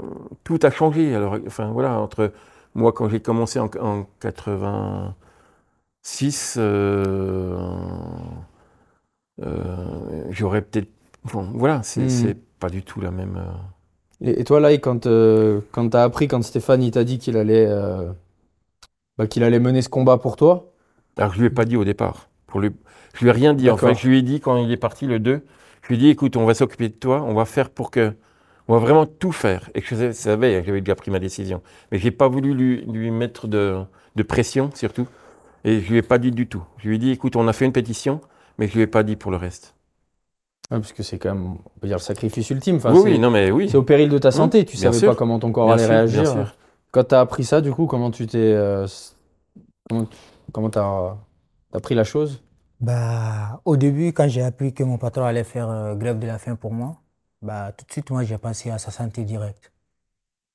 [0.45, 1.14] tout a changé.
[1.14, 2.33] Alors, enfin voilà, entre
[2.75, 7.57] moi quand j'ai commencé en, en 86, euh,
[9.43, 10.89] euh, j'aurais peut-être,
[11.33, 12.09] bon, voilà, c'est Mm.
[12.09, 13.37] c'est pas du tout la même.
[13.37, 13.53] euh,
[14.20, 15.07] Et, et toi, là, quand,
[15.72, 17.66] quand tu as appris, quand Stéphane il t'a dit qu'il allait,
[19.18, 20.72] bah, qu'il allait mener ce combat pour toi,
[21.16, 22.29] Alors, je lui ai pas dit au départ.
[22.47, 22.70] Pour lui...
[23.14, 23.70] Je lui ai rien dit.
[23.70, 25.45] En fait, je lui ai dit quand il est parti le 2,
[25.83, 28.14] je lui ai dit écoute, on va s'occuper de toi, on va faire pour que.
[28.69, 29.71] On va vraiment tout faire.
[29.75, 31.62] Et que je savais, j'avais déjà pris ma décision.
[31.93, 33.83] Mais j'ai pas voulu lui, lui mettre de,
[34.17, 35.07] de pression, surtout.
[35.65, 36.62] Et je lui ai pas dit du tout.
[36.79, 38.21] Je lui ai dit écoute, on a fait une pétition,
[38.59, 39.75] mais je lui ai pas dit pour le reste.
[40.71, 42.77] Ouais, parce que c'est quand même, on peut dire, le sacrifice ultime.
[42.77, 43.69] Enfin, oui, c'est oui, non, mais oui.
[43.69, 44.65] c'est au péril de ta santé.
[44.65, 45.11] tu bien savais sûr.
[45.11, 46.23] pas comment ton corps Bien allait sûr, réagir.
[46.23, 46.57] bien sûr.
[46.91, 48.39] Quand tu as appris ça, du coup, comment tu t'es.
[48.39, 48.87] euh,
[50.53, 51.17] comment tu as,
[51.83, 52.43] pris la chose?
[52.81, 56.39] Bah, au début, quand j'ai appris que mon patron allait faire euh, grève de la
[56.39, 56.97] faim pour moi,
[57.45, 59.72] bah, tout de suite, moi, j'ai pensé à sa santé directe.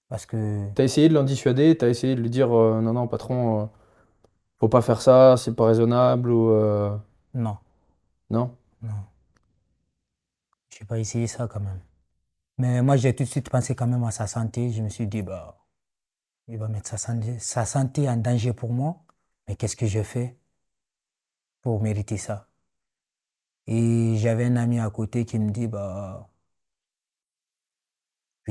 [0.10, 2.82] Parce que, Tu as essayé de l'en dissuader Tu as essayé de lui dire euh,
[2.82, 3.66] non, non, patron, euh,
[4.60, 6.52] faut pas faire ça, c'est pas raisonnable ou.
[6.52, 6.98] euh,
[7.34, 7.58] non,
[8.30, 8.58] Non?
[8.82, 9.06] Non.
[10.70, 11.82] J'ai pas essayé ça quand même.
[12.60, 14.72] Mais moi, j'ai tout de suite pensé quand même à sa santé.
[14.72, 15.60] Je me suis dit, bah,
[16.48, 19.04] il va mettre sa santé, sa santé en danger pour moi.
[19.48, 20.38] Mais qu'est-ce que je fais
[21.62, 22.50] pour mériter ça?
[23.68, 26.29] Et j'avais un ami à côté qui me dit, bah,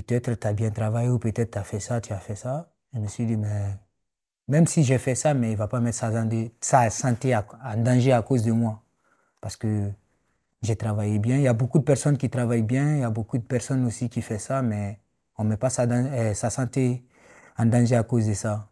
[0.03, 2.71] peut-être tu as bien travaillé ou peut-être tu as fait ça, tu as fait ça.
[2.95, 3.77] Je me suis dit, mais
[4.49, 7.77] même si j'ai fait ça, mais il va pas mettre sa santé, sa santé en
[7.77, 8.83] danger à cause de moi.
[9.41, 9.91] Parce que
[10.63, 11.37] j'ai travaillé bien.
[11.37, 13.85] Il y a beaucoup de personnes qui travaillent bien, il y a beaucoup de personnes
[13.87, 14.99] aussi qui font ça, mais
[15.37, 17.05] on ne met pas sa, eh, sa, santé
[17.57, 18.69] en danger à cause de ça.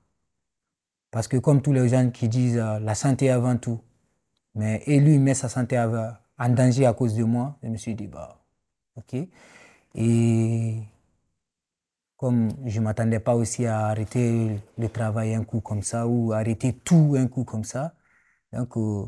[1.11, 3.81] Parce que comme tous les gens qui disent euh, la santé avant tout,
[4.55, 7.95] mais et lui met sa santé en danger à cause de moi, je me suis
[7.95, 8.39] dit, bah,
[8.97, 9.17] ok.
[9.95, 10.83] Et
[12.17, 16.33] comme je ne m'attendais pas aussi à arrêter le travail un coup comme ça ou
[16.33, 17.95] arrêter tout un coup comme ça.
[18.53, 19.05] Donc, euh,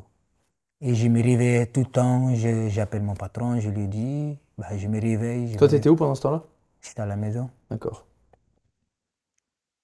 [0.81, 2.35] et je me réveillais tout le temps,
[2.69, 5.57] j'appelle mon patron, je lui dis, bah, je me réveille.
[5.57, 6.45] Toi, tu étais où pendant ce temps-là?
[6.81, 7.51] J'étais à la maison.
[7.71, 8.07] D'accord.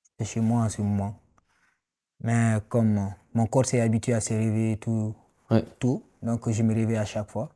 [0.05, 1.19] J'étais chez moi en ce moment.
[2.21, 5.15] Mais comme mon corps s'est habitué à se réveiller tout,
[5.79, 7.51] tout, donc je me réveille à chaque fois.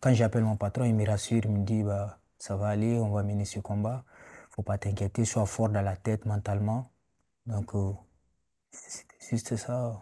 [0.00, 3.10] Quand j'appelle mon patron, il me rassure, il me dit, bah, ça va aller, on
[3.10, 4.04] va mener ce combat.
[4.54, 6.90] Faut pas t'inquiéter, sois fort dans la tête mentalement.
[7.46, 7.92] Donc, euh,
[8.70, 10.00] c'est juste ça.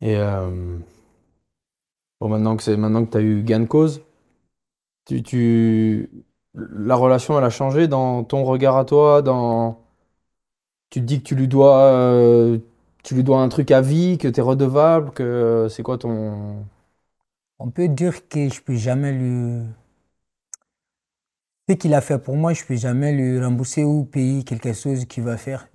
[0.00, 0.78] Et euh,
[2.22, 4.00] Bon, maintenant que c'est maintenant que tu as eu gain de cause,
[5.06, 6.08] tu, tu,
[6.54, 9.80] la relation elle a changé dans ton regard à toi, dans
[10.90, 12.58] tu te dis que tu lui dois euh,
[13.02, 16.64] tu lui dois un truc à vie, que tu es redevable, que c'est quoi ton
[17.58, 19.62] On peut dire que je peux jamais lui
[21.72, 25.04] ce qu'il a fait pour moi, je peux jamais lui rembourser ou payer quelque chose
[25.06, 25.68] qu'il va faire.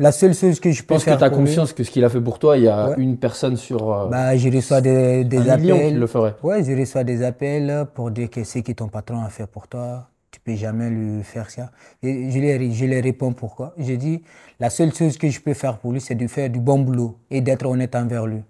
[0.00, 1.04] La seule chose que je peux faire.
[1.04, 2.94] Parce que tu as confiance que ce qu'il a fait pour toi, il y a
[2.98, 3.92] une personne sur.
[3.92, 5.92] Euh, bah, je reçois des, des un appels.
[5.92, 6.34] Qui le ferait.
[6.42, 9.68] Ouais, je reçois des appels pour dire que ce que ton patron a fait pour
[9.68, 11.70] toi, tu peux jamais lui faire ça.
[12.02, 13.74] Et je lui, je réponds pourquoi.
[13.78, 14.22] Je dis,
[14.60, 17.18] la seule chose que je peux faire pour lui, c'est de faire du bon boulot
[17.30, 18.42] et d'être honnête envers lui.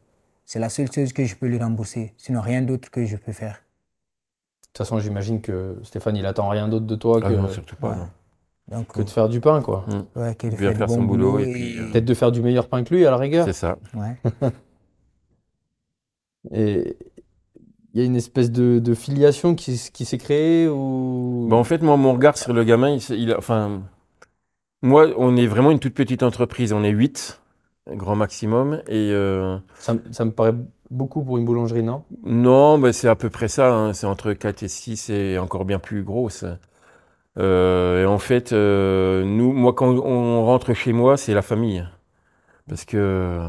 [0.45, 2.15] C'est la seule chose que je peux lui rembourser.
[2.17, 3.63] Sinon, rien d'autre que je peux faire.
[4.73, 7.35] De toute façon, j'imagine que Stéphane, il attend rien d'autre de toi ah que.
[7.35, 7.95] Non, surtout pas.
[7.95, 8.07] Non
[8.85, 9.85] que de faire du pain, quoi.
[9.87, 10.19] Mm.
[10.19, 11.39] Ouais, de faire, son boulot.
[11.41, 13.45] Et, puis, euh, Peut-être de faire du meilleur pain que lui, à la rigueur.
[13.45, 13.77] C'est ça.
[13.95, 14.17] Ouais.
[16.53, 16.97] et
[17.93, 21.49] il y a une espèce de, de filiation qui, qui s'est créée ou...
[21.51, 23.83] Bah, en fait, moi, mon regard sur le gamin, il, enfin,
[24.81, 26.73] moi, on est vraiment une toute petite entreprise.
[26.73, 27.43] On est 8,
[27.91, 28.81] grand maximum.
[28.89, 30.55] Et, euh, ça, ça, me paraît
[30.93, 32.05] beaucoup pour une boulangerie, non?
[32.25, 33.73] Non, mais c'est à peu près ça.
[33.73, 33.93] Hein.
[33.93, 36.29] C'est entre 4 et 6 et encore bien plus gros.
[37.39, 41.87] Euh, et en fait, euh, nous, moi, quand on rentre chez moi, c'est la famille,
[42.69, 43.49] parce que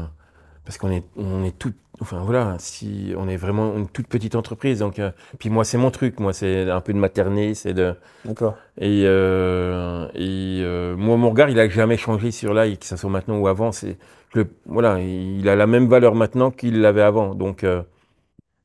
[0.64, 1.56] parce qu'on est on est
[2.00, 5.78] enfin voilà, si on est vraiment une toute petite entreprise, donc euh, puis moi c'est
[5.78, 7.94] mon truc, moi c'est un peu de materner, c'est de.
[8.24, 8.56] D'accord.
[8.78, 12.96] Et euh, et euh, moi mon regard il a jamais changé sur là, que ça
[12.96, 13.98] soit maintenant ou avant, c'est
[14.34, 17.64] le voilà, il a la même valeur maintenant qu'il l'avait avant, donc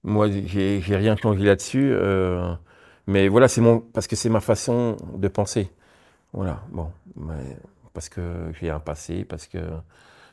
[0.03, 1.93] moi j'ai j'ai rien changé là-dessus.
[3.07, 5.71] Mais voilà, c'est mon, parce que c'est ma façon de penser.
[6.31, 6.91] Voilà, bon,
[7.91, 9.57] parce que j'ai un passé, parce que,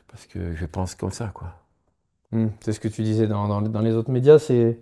[0.07, 1.55] parce que je pense comme ça, quoi.
[2.31, 4.79] Hmm, c'est ce que tu disais dans, dans, les autres médias, c'est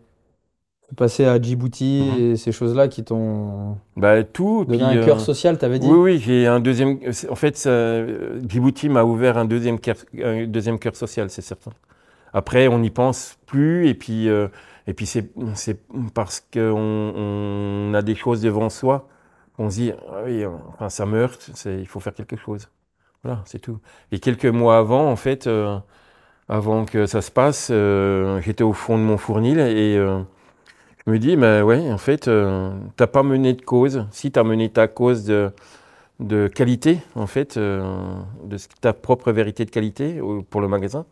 [0.95, 2.21] passer à Djibouti mhm.
[2.21, 5.97] et ces choses-là qui t'ont bah, tout donné un cœur euh, social, t'avais dit Oui,
[5.97, 6.99] oui, j'ai un deuxième.
[7.29, 7.69] En fait,
[8.47, 11.71] Djibouti m'a ouvert un deuxième cœur, un deuxième cœur social, c'est certain.
[12.33, 14.29] Après, on n'y pense plus et puis.
[14.29, 14.47] Euh,
[14.87, 15.33] et puis c'est
[16.13, 19.07] parce qu'on on a des choses devant soi
[19.57, 22.67] qu'on se dit, ah oui, enfin, ça meurt, il faut faire quelque chose.
[23.23, 23.79] Voilà, c'est tout.
[24.11, 25.77] Et quelques mois avant, en fait, euh,
[26.49, 30.19] avant que ça se passe, euh, j'étais au fond de mon fournil et euh,
[31.05, 32.29] je me dis, mais ouais, en fait,
[32.95, 34.05] t'as pas mené de cause.
[34.11, 35.51] Si tu as mené ta cause de,
[36.19, 40.19] de qualité, en fait, de ta propre vérité de qualité
[40.49, 41.05] pour le magasin,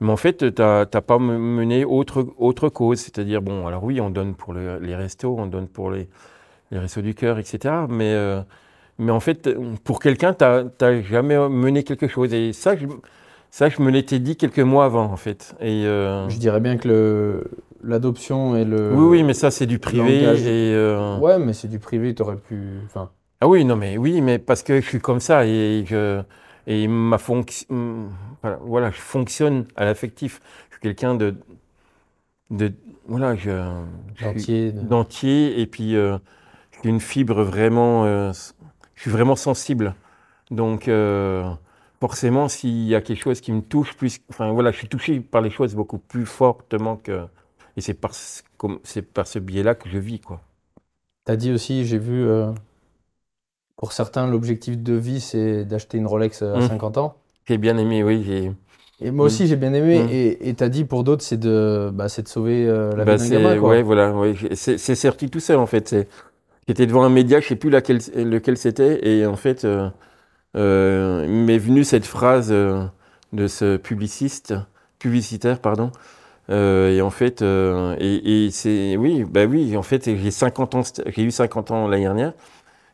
[0.00, 3.00] mais en fait, tu n'as pas mené autre, autre cause.
[3.00, 6.08] C'est-à-dire, bon, alors oui, on donne pour les restos, on donne pour les,
[6.70, 7.74] les restos du cœur, etc.
[7.88, 8.42] Mais, euh,
[8.98, 9.48] mais en fait,
[9.84, 12.32] pour quelqu'un, tu n'as jamais mené quelque chose.
[12.34, 12.86] Et ça, je,
[13.56, 15.56] ça, je me l'étais dit quelques mois avant, en fait.
[15.60, 17.42] Et, euh, Je dirais bien que
[17.82, 18.92] l'adoption et le.
[18.92, 20.24] Oui, oui, mais ça, c'est du privé.
[20.24, 22.82] Et, euh, Ouais, mais c'est du privé, tu aurais pu.
[22.84, 23.08] Enfin...
[23.40, 26.20] Ah oui, non, mais oui, mais parce que je suis comme ça et je.
[26.66, 28.10] Et ma fonction,
[28.66, 30.42] voilà, je fonctionne à l'affectif.
[30.68, 31.34] Je suis quelqu'un de,
[32.50, 32.74] de,
[33.08, 33.72] voilà, je,
[34.20, 36.18] d'entier, d'entier, et puis euh,
[36.84, 38.32] j'ai une fibre vraiment, euh,
[38.96, 39.94] je suis vraiment sensible.
[40.50, 40.90] Donc
[42.00, 45.20] forcément, s'il y a quelque chose qui me touche plus, enfin voilà, je suis touché
[45.20, 47.26] par les choses beaucoup plus fortement que,
[47.76, 50.40] et c'est par, c'est par ce biais-là que je vis, quoi.
[51.24, 52.52] T'as dit aussi, j'ai vu, euh,
[53.76, 56.60] pour certains, l'objectif de vie, c'est d'acheter une Rolex à Mm.
[56.60, 57.16] 50 ans.
[57.48, 58.22] J'ai bien aimé, oui.
[58.24, 58.52] j'ai-
[59.00, 59.96] Et moi aussi, j'ai bien aimé.
[59.98, 60.08] Mm.
[60.08, 63.16] Et tu as dit, pour d'autres, c'est de, bah, c'est de sauver euh, la Bah,
[63.16, 63.70] vie d'un gamin, quoi.
[63.70, 64.34] ouais, voilà, ouais.
[64.54, 65.88] C'est c'est sorti tout seul en fait.
[65.88, 66.08] C'est-
[66.68, 69.90] J'étais devant un média, je sais plus laquelle, lequel c'était, et en fait, euh,
[70.56, 72.84] euh, m'est venu cette phrase euh,
[73.32, 74.54] de ce publiciste,
[74.98, 75.92] publicitaire, pardon.
[76.50, 80.82] Euh, et en fait, euh, et, c'est, oui, bah oui, en fait, j'ai 50 ans,
[81.06, 82.32] j'ai eu 50 ans l'année dernière,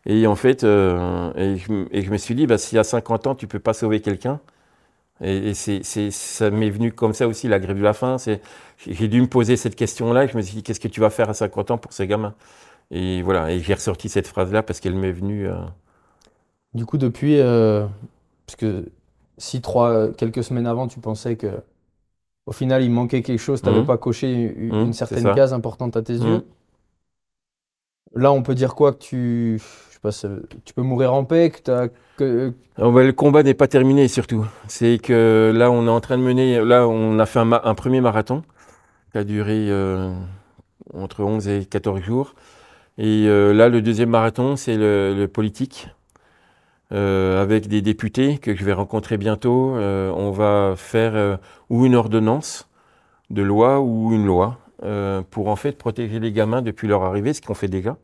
[0.06, 3.58] et en fait, et, je, me suis dit, bah, si à 50 ans tu peux
[3.60, 4.40] pas sauver quelqu'un,
[5.22, 8.16] et, et c'est, ça m'est venu comme ça aussi la grève de la faim.
[8.88, 10.26] J'ai dû me poser cette question-là.
[10.26, 12.34] Je me suis dit, qu'est-ce que tu vas faire à 50 ans pour ces gamins
[12.90, 15.48] Et voilà, et j'ai ressorti cette phrase-là parce qu'elle m'est venue.
[16.74, 17.86] Du coup, depuis, euh,
[18.46, 18.86] parce que
[19.38, 21.48] si trois, quelques semaines avant, tu pensais que
[22.46, 23.86] au final, il manquait quelque chose, tu n'avais Mhm.
[23.86, 26.26] pas coché une, Mhm, une certaine case importante à tes Mhm.
[26.26, 26.44] yeux.
[28.14, 30.10] Là, on peut dire quoi que tu, je sais pas,
[30.64, 34.46] tu peux mourir en paix, que Oh, bah, le combat n'est pas terminé surtout.
[34.66, 36.64] C'est que là, on est en train de mener.
[36.64, 38.42] Là, on a fait un, premier marathon
[39.12, 40.12] qui a duré euh,
[40.94, 42.34] entre 11 et 14 jours.
[42.98, 45.88] Et euh, là, le deuxième marathon, c'est le, le politique.
[46.92, 49.76] Euh, avec des députés que je vais rencontrer bientôt.
[49.76, 51.36] Euh, on va faire euh,
[51.70, 52.68] ou une ordonnance
[53.30, 54.58] de loi ou une loi
[55.30, 57.96] pour en fait protéger les gamins depuis leur arrivée, ce qu'on fait déjà,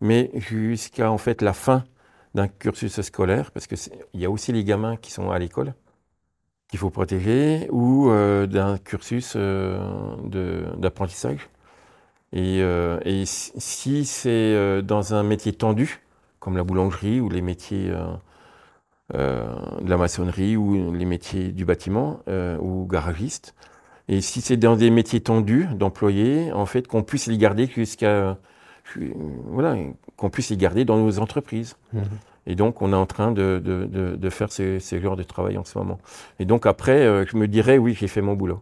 [0.00, 1.84] mais jusqu'à en fait la fin
[2.34, 5.38] d'un cursus scolaire, parce que c'est- il y a aussi les gamins qui sont à
[5.38, 5.74] l'école
[6.68, 8.10] qu'il faut protéger, ou
[8.46, 9.36] d'un cursus
[10.78, 11.50] d'apprentissage.
[12.32, 12.62] Et,
[13.26, 16.00] si- c'est dans un métier tendu,
[16.44, 18.04] comme la boulangerie ou les métiers euh,
[19.14, 19.46] euh,
[19.80, 23.54] de la maçonnerie ou les métiers du bâtiment euh, ou garagiste,
[24.08, 28.36] et si c'est dans des métiers tendus d'employés, en fait, qu'on puisse les garder jusqu'à
[29.46, 29.76] voilà,
[30.18, 31.76] qu'on puisse les garder dans nos entreprises.
[31.94, 32.02] Mhm.
[32.46, 35.22] Et donc, on est en train de, de, de, de faire ce, ce genre de
[35.22, 35.98] travail en ce moment.
[36.38, 38.60] Et donc, après, euh, je me dirais, oui, j'ai fait mon boulot.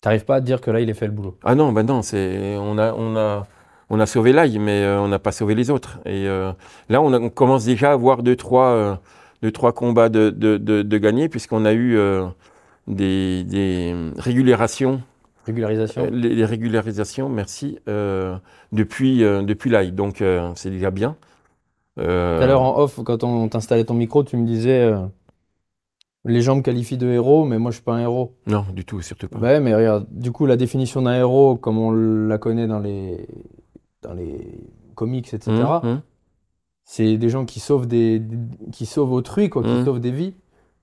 [0.00, 1.36] t'arrives pas à te dire que là, il est fait le boulot?
[1.44, 3.46] Ah non, ben non, c'est, on, a, on, a,
[3.90, 5.98] on a sauvé l'ail, mais euh, on n'a pas sauvé les autres.
[6.06, 6.52] Et euh,
[6.88, 8.94] là, on, a- on commence déjà à avoir deux, trois, euh,
[9.42, 12.26] deux, trois combats de, de, de, de gagnés, puisqu'on a eu euh,
[12.88, 15.02] des, des régularisations
[15.46, 16.08] Régularisation.
[16.10, 17.78] Les, les régularisations, merci,
[18.72, 19.92] depuis, depuis l'ail.
[19.92, 20.22] Donc,
[20.56, 21.16] c'est déjà bien.
[21.96, 24.92] Tout à l'heure en off, quand on t'installait ton micro, tu me disais
[26.24, 28.34] les gens me qualifient de héros, mais moi je suis pas un héros.
[28.46, 29.38] Non, du tout, surtout pas.
[29.38, 33.28] Ouais, mais regarde, du coup, la définition d'un héros, comme on la connaît dans les,
[34.06, 34.60] dans les
[34.94, 35.50] comics, etc.,
[35.82, 36.00] Hum, hum.
[36.84, 38.22] c'est des gens qui sauvent, des,
[38.72, 39.84] qui sauvent autrui, quoi, qui Mhm.
[39.84, 40.34] sauvent des vies.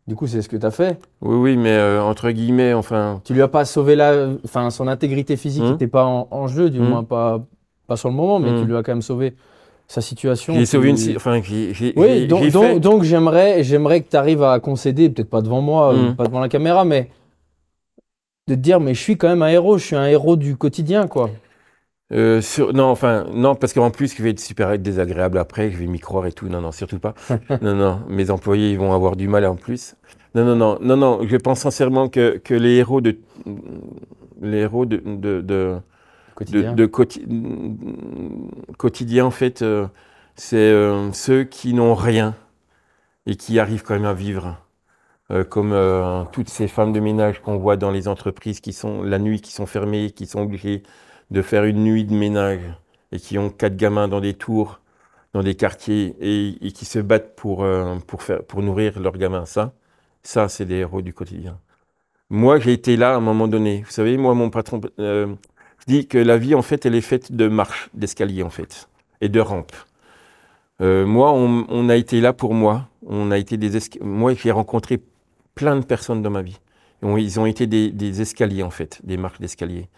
[0.06, 1.00] Du coup, c'est ce que tu as fait.
[1.22, 4.88] Oui, oui, mais euh, entre guillemets, enfin, Tu lui as pas sauvé la, enfin, son
[4.88, 7.42] intégrité physique n'était pas en, en jeu, du moins pas,
[7.88, 9.34] pas sur le moment, mais tu lui as quand même sauvé
[9.88, 10.54] sa situation.
[10.54, 11.16] j'ai sauvé une.
[11.16, 11.42] Enfin,
[11.96, 16.26] Oui, donc, donc, j'aimerais, j'aimerais que tu arrives à concéder, peut-être pas devant moi, pas
[16.26, 17.10] devant la caméra, mais
[18.50, 20.58] de te dire, mais je suis quand même un héros, je suis un héros du
[20.58, 21.30] quotidien, quoi.
[22.14, 25.78] Euh, sur- non, enfin, non, parce qu'en plus, je vais être super désagréable après, je
[25.78, 26.48] vais m'y croire et tout.
[26.48, 27.16] Non, non, surtout pas.
[27.62, 29.96] non, non, mes employés, ils vont avoir du mal en plus.
[30.36, 33.18] Non, non, non, non, non, je pense sincèrement que, que les héros de.
[34.42, 34.98] Les héros de.
[35.06, 35.76] de, de de,
[36.36, 36.74] Quotidien.
[36.74, 37.26] de quoti-
[38.78, 39.88] quotidien, en fait, euh,
[40.36, 42.36] c'est euh, ceux qui n'ont rien
[43.26, 44.58] et qui arrivent quand même à vivre.
[45.32, 49.04] Euh, comme euh, toutes ces femmes de ménage qu'on voit dans les entreprises qui sont
[49.04, 50.84] la nuit, qui sont fermées, qui sont obligées
[51.34, 52.62] de faire une nuit de ménage
[53.12, 54.80] et qui ont quatre gamins dans des tours,
[55.34, 57.96] dans des quartiers et, qui se battent pour, euh,
[58.48, 59.46] pour, nourrir leurs gamins.
[59.46, 59.74] Ça,
[60.22, 61.58] ça c'est des héros du quotidien.
[62.30, 63.82] Moi, j'ai été là à un moment donné.
[63.84, 65.34] Vous savez, moi, mon patron euh,
[65.88, 68.88] dit que la vie, en fait, elle est faite de marches, d'escaliers, en fait,
[69.20, 69.76] et de rampes.
[70.82, 72.90] Euh, moi, on, a été là pour moi.
[73.06, 75.02] On a été des Moi, j'ai rencontré
[75.56, 76.60] plein de personnes dans ma vie.
[77.04, 79.90] Ils ont été des, des escaliers, en fait, des marches d'escalier.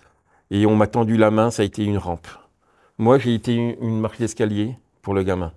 [0.55, 2.29] Et on m'a tendu la main, ça a été une rampe.
[2.97, 5.51] Moi, j'ai été une, marche d'escalier pour le gamin.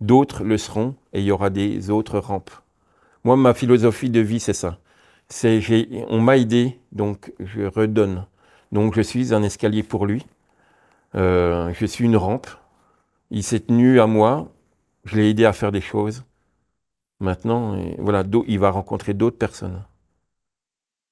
[0.00, 2.52] D'autres le seront et il y aura des autres rampes.
[3.24, 4.78] Moi, ma philosophie de vie, c'est ça.
[5.28, 5.60] C'est,
[6.08, 8.24] on m'a aidé, donc je redonne.
[8.70, 10.24] Donc je suis un escalier pour lui.
[11.16, 12.46] Euh, je suis une rampe.
[13.32, 14.52] Il s'est tenu à moi.
[15.04, 16.22] Je l'ai aidé à faire des choses.
[17.18, 19.82] Maintenant, voilà, il va rencontrer d'autres personnes.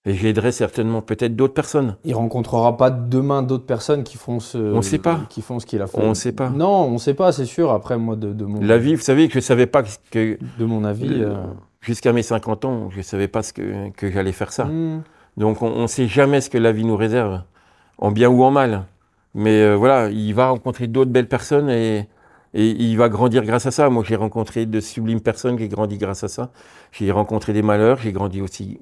[0.07, 1.97] Et j'aiderai certainement peut-être d'autres personnes.
[2.05, 5.21] Il rencontrera pas demain d'autres personnes qui font ce, On sait pas.
[5.29, 5.99] qui font ce qu'il a fait.
[6.01, 6.49] On sait pas.
[6.49, 7.71] Non, on sait pas, c'est sûr.
[7.71, 10.65] Après, moi, de, de mon, La vie, vous savez que je savais pas que de
[10.65, 11.35] mon avis, Le- euh,
[11.83, 14.65] jusqu'à mes 50 ans, je savais pas ce que, que j'allais faire ça.
[14.65, 15.03] hmm,
[15.37, 17.43] Donc on ne sait jamais ce que la vie nous réserve,
[17.99, 18.85] en bien ou en mal.
[19.35, 22.09] Mais euh, voilà, il va rencontrer d'autres belles personnes et,
[22.55, 23.91] et il va grandir grâce à ça.
[23.91, 26.51] Moi, j'ai rencontré de sublimes personnes qui ont grandi grâce à ça.
[26.91, 28.81] J'ai rencontré des malheurs, j'ai grandi aussi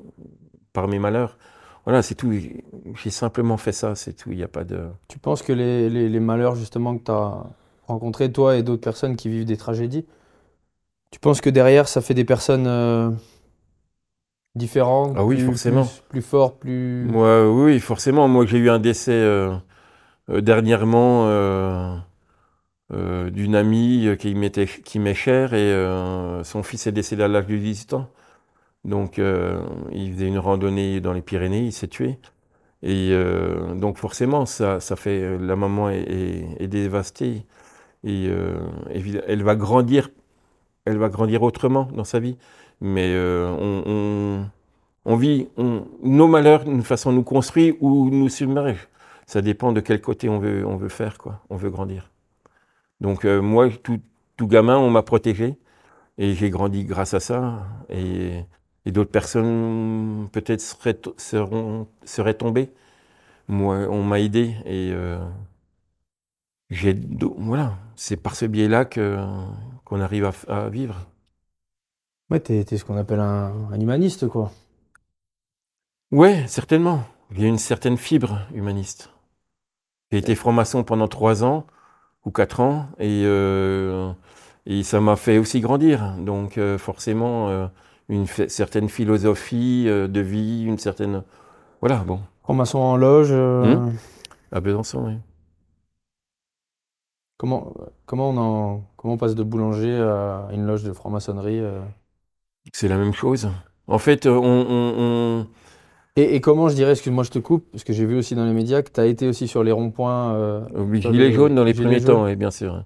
[0.79, 1.37] par mes malheurs.
[1.85, 2.33] Voilà, c'est tout.
[2.95, 4.31] J'ai simplement fait ça, c'est tout.
[4.31, 4.89] Il n'y a pas de.
[5.09, 7.45] Tu penses que les, les- les malheurs justement que tu as
[7.87, 10.05] rencontrés, toi et d'autres personnes qui vivent des tragédies,
[11.11, 13.11] tu penses que derrière ça fait des personnes euh,
[14.55, 15.85] différentes, Ah oui, plus, forcément.
[15.85, 17.09] plus, plus fortes, plus...
[17.09, 18.29] Moi, oui, forcément.
[18.29, 19.55] Moi, j'ai eu un décès euh,
[20.31, 21.27] euh, dernièrement
[22.91, 24.35] d'une amie qui
[24.99, 25.73] m'est chère et
[26.45, 28.09] son fils est décédé à l'âge de 18 ans.
[28.89, 29.61] Donc, euh,
[29.93, 32.19] il faisait une randonnée dans les Pyrénées, il s'est tué.
[32.83, 35.39] Et euh, donc, forcément, ça, ça fait.
[35.39, 37.45] La maman est, dévastée
[38.05, 38.61] et euh,
[39.27, 40.11] elle va grandir,
[40.85, 42.39] elle va grandir autrement dans sa vie.
[42.81, 44.41] Mais euh,
[45.05, 45.49] on, vit,
[46.03, 48.89] nos malheurs, d'une façon, nous construit ou nous submerge.
[49.27, 51.43] Ça dépend de quel côté on veut, on veut faire, quoi.
[51.51, 52.11] On veut grandir.
[53.01, 54.01] Donc, euh, moi, tout,
[54.37, 55.57] tout gamin, on m'a protégé
[56.17, 57.67] et j'ai grandi grâce à ça.
[57.91, 58.45] Et,
[58.89, 62.73] et d'autres personnes, peut-être, seraient, seront, seraient tombées.
[63.47, 65.19] Moi, on m'a aidé et euh,
[66.71, 66.97] j'ai,
[67.37, 69.19] voilà, c'est par ce biais-là que,
[69.85, 71.07] qu'on arrive à, vivre.
[72.31, 74.53] Ouais, t'es, t'es ce qu'on appelle un, un humaniste, quoi.
[76.11, 77.05] Ouais, certainement.
[77.33, 79.11] Il y a une certaine fibre humaniste.
[80.11, 81.67] J'ai été franc-maçon pendant trois ans
[82.25, 84.11] ou quatre ans et, euh,
[84.65, 86.17] et ça m'a fait aussi grandir.
[86.17, 87.69] Donc euh, forcément,
[88.09, 91.23] une certaine philosophie euh, de vie, une certaine...
[91.81, 93.97] Voilà, bon, Franc-maçon en loge, euh, Hmm?
[94.53, 95.19] à Besançon, oui.
[97.37, 97.75] comment,
[98.07, 101.81] comment, on en, comment on passe de boulanger à une loge de franc-maçonnerie euh?
[102.73, 103.49] C'est la même chose.
[103.87, 104.37] En fait, on...
[104.37, 105.47] on- on-
[106.17, 108.45] et, et comment, je dirais, excuse-moi, je te coupe, parce que j'ai vu aussi dans
[108.45, 110.35] les médias que tu as été aussi sur les ronds-points.
[110.35, 112.85] euh, oui, gilet jaune dans les premiers temps, oui, bien sûr.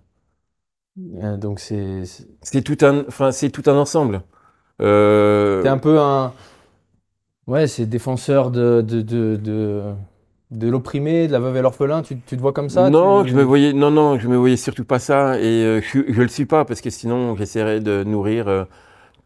[1.22, 4.22] euh, donc c'est, c'est- tout un, tout un ensemble.
[4.82, 6.32] Euh, T'es un peu un.
[7.46, 9.82] Ouais, c'est défenseur de, de, de, de,
[10.52, 12.02] de l'opprimé, de la veuve et l'orphelin.
[12.02, 14.36] Tu, tu te vois comme ça non, tu- je me voyais, non, non, je me
[14.36, 17.80] voyais surtout pas ça, et euh, je, je le suis pas parce que sinon j'essaierais
[17.80, 18.64] de nourrir euh,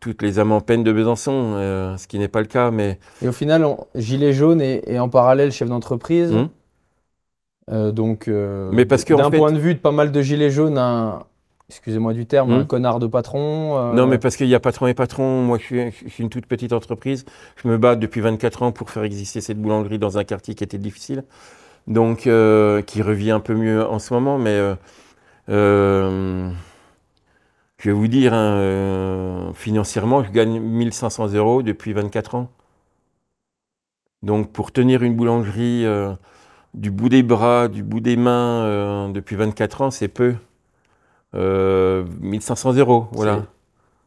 [0.00, 1.54] toutes les âmes en peine de Besançon,
[1.98, 2.70] ce qui n'est pas le cas.
[2.70, 6.32] Mais Et au final, on- gilet jaune et, et en parallèle chef d'entreprise.
[6.32, 6.48] Hum.
[7.70, 8.70] Euh, donc, euh,
[9.08, 11.24] d'un point de vue de pas mal de gilets jaunes, un,
[11.68, 12.60] excusez-moi du terme, Hum.
[12.60, 13.76] un connard de patron.
[13.78, 15.42] euh, non, mais parce qu'il y a patron et patron.
[15.42, 17.24] Moi, je suis, je suis une toute petite entreprise.
[17.56, 20.62] Je me bats depuis 24 ans pour faire exister cette boulangerie dans un quartier qui
[20.64, 21.24] était difficile,
[21.86, 24.38] donc euh, qui revient un peu mieux en ce moment.
[24.38, 24.60] Mais
[25.48, 26.50] euh,
[27.78, 32.48] je vais vous dire, hein, financièrement, je gagne 1500 euros depuis 24 ans.
[34.22, 35.84] Donc, pour tenir une boulangerie
[36.74, 40.34] du bout des bras, du bout des mains depuis 24 ans, c'est peu.
[41.36, 43.44] Euh, 1500 euros, voilà.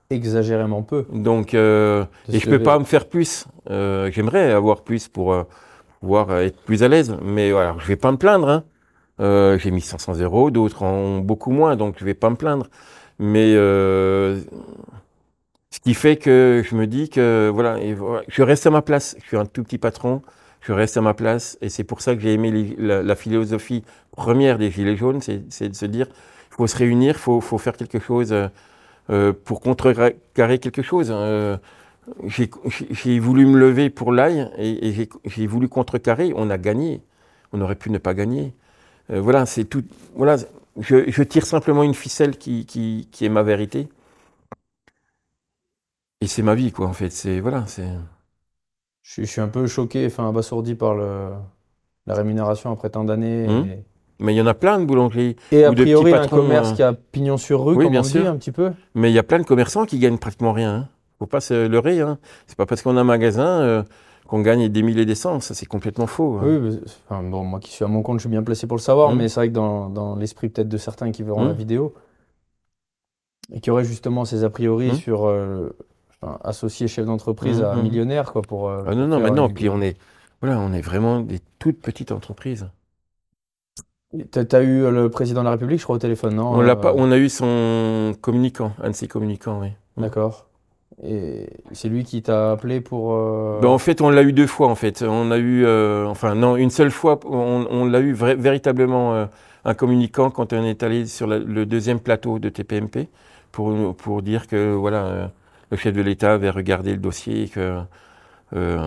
[0.10, 1.06] Exagérément peu.
[1.14, 2.64] Donc, euh, et je peux lever.
[2.64, 3.46] pas me faire plus.
[3.70, 5.44] Euh, J'aimerais avoir plus pour euh,
[6.00, 7.16] pouvoir euh, être plus à l'aise.
[7.22, 8.50] Mais voilà, je vais pas me plaindre.
[8.50, 8.64] Hein.
[9.20, 12.36] Euh, J'ai mis 500 euros, d'autres en ont beaucoup moins, donc je vais pas me
[12.36, 12.68] plaindre.
[13.20, 14.40] Mais euh,
[15.72, 18.82] ce qui fait que je me dis que voilà, et voilà, je reste à ma
[18.82, 19.16] place.
[19.22, 20.22] Je suis un tout petit patron.
[20.62, 21.58] Je reste à ma place.
[21.62, 25.22] Et c'est pour ça que j'ai aimé les- la, la philosophie première des Gilets jaunes,
[25.22, 26.08] c'est de se dire,
[26.60, 28.32] faut se réunir, il faut, faut faire quelque chose.
[28.34, 28.50] euh,
[29.12, 31.10] euh, pour contrecarrer quelque chose.
[31.12, 31.58] Euh,
[32.28, 36.34] j'ai voulu me lever pour l'ail et, et j'ai- voulu contrecarrer.
[36.36, 37.02] On a gagné.
[37.54, 38.54] On aurait pu ne pas gagner.
[39.12, 39.84] Euh, voilà, c'est tout.
[40.16, 40.38] Voilà,
[40.80, 43.90] je, je tire simplement une ficelle qui, qui, qui est ma vérité.
[46.22, 47.10] Et c'est ma vie, quoi, en fait.
[47.12, 47.88] C'est voilà, c'est.
[49.04, 51.32] Je, suis- je suis un peu choqué, enfin abasourdi par le,
[52.08, 53.46] la rémunération après tant d'années.
[53.80, 53.86] Et,
[54.20, 55.36] Mais il y en a plein de boulangeries.
[55.52, 56.76] et a Ou de priori, un patrons, commerce euh.
[56.76, 58.28] qui a pignon sur rue, Oui, comme bien on dit, sûr.
[58.28, 58.72] un petit peu.
[58.96, 60.76] Mais il y a plein de commerçants qui gagnent pratiquement rien.
[60.76, 60.88] Hein.
[61.20, 62.02] Faut pas se leurrer.
[62.02, 62.18] Hein.
[62.48, 63.84] C'est pas parce qu'on a un magasin euh,
[64.28, 65.40] qu'on gagne des milliers des cents.
[65.40, 66.38] Ça, c'est complètement faux.
[66.38, 66.42] hein.
[66.46, 66.80] Oui, mais-
[67.10, 69.10] enfin, bon, moi qui suis à mon compte, je suis bien placé pour le savoir,
[69.10, 69.18] Hum.
[69.18, 71.56] mais c'est vrai que dans, dans l'esprit peut-être de certains qui verront la Hum.
[71.58, 71.94] vidéo,
[73.52, 74.96] et qui auraient justement ces a priori Hum.
[74.96, 75.70] sur euh,
[76.22, 78.70] enfin, associer chef d'entreprise à millionnaire, quoi, pour.
[78.70, 79.98] euh, Ah non, non, faire maintenant, une- puis on est,
[80.42, 82.68] voilà, on est vraiment des toutes petites entreprises.
[84.32, 86.62] T'as t'as eu euh, le président de la République, je crois, au téléphone, non On,
[86.62, 89.68] l'a Euh, pas, on a eu son communicant, un de ses communicants, oui.
[89.98, 90.48] D'accord.
[91.04, 93.14] Et c'est lui qui t'a appelé pour.
[93.14, 95.04] euh, Ben, en fait, on l'a eu deux fois, en fait.
[95.08, 99.26] On a eu, euh, enfin, non, une seule fois, on, on l'a eu véritablement euh,
[99.64, 103.08] un communicant quand on est allé sur la- le deuxième plateau de TPMP
[103.52, 105.28] pour, pour dire que, voilà, euh,
[105.70, 107.78] le chef de l'État avait regardé le dossier et que,
[108.56, 108.78] Euh,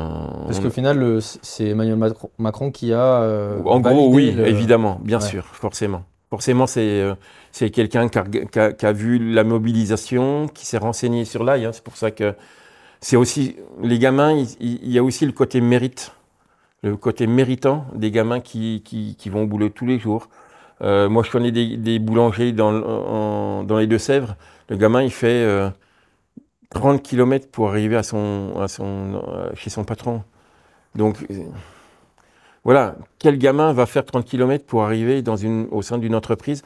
[0.46, 3.22] Parce on- qu'au final, c'est Emmanuel Macron- Macron qui a.
[3.22, 5.26] euh, En gros, oui, le- évidemment, bien Ouais.
[5.26, 6.02] sûr, forcément.
[6.30, 7.14] Forcément, c'est euh,
[7.52, 11.44] c'est quelqu'un qui a, qui a- qui a vu la mobilisation, qui s'est renseigné sur
[11.44, 11.64] l'ail.
[11.66, 11.70] hein.
[11.72, 12.34] C'est pour ça que
[13.00, 14.34] c'est aussi les gamins.
[14.60, 16.12] Il, y a aussi le côté mérite,
[16.82, 20.28] le côté méritant des gamins qui, qui, qui vont au boulot tous les jours.
[20.82, 24.34] Euh, moi, je connais des, des boulangers dans, en- dans les Deux-Sèvres.
[24.70, 25.68] Le gamin, il fait euh,
[26.72, 30.24] 30 km pour arriver à son, à son, euh, chez son patron.
[30.96, 31.44] Donc, euh,
[32.64, 36.62] voilà, quel gamin va faire 30 km pour arriver dans une, au sein d'une entreprise?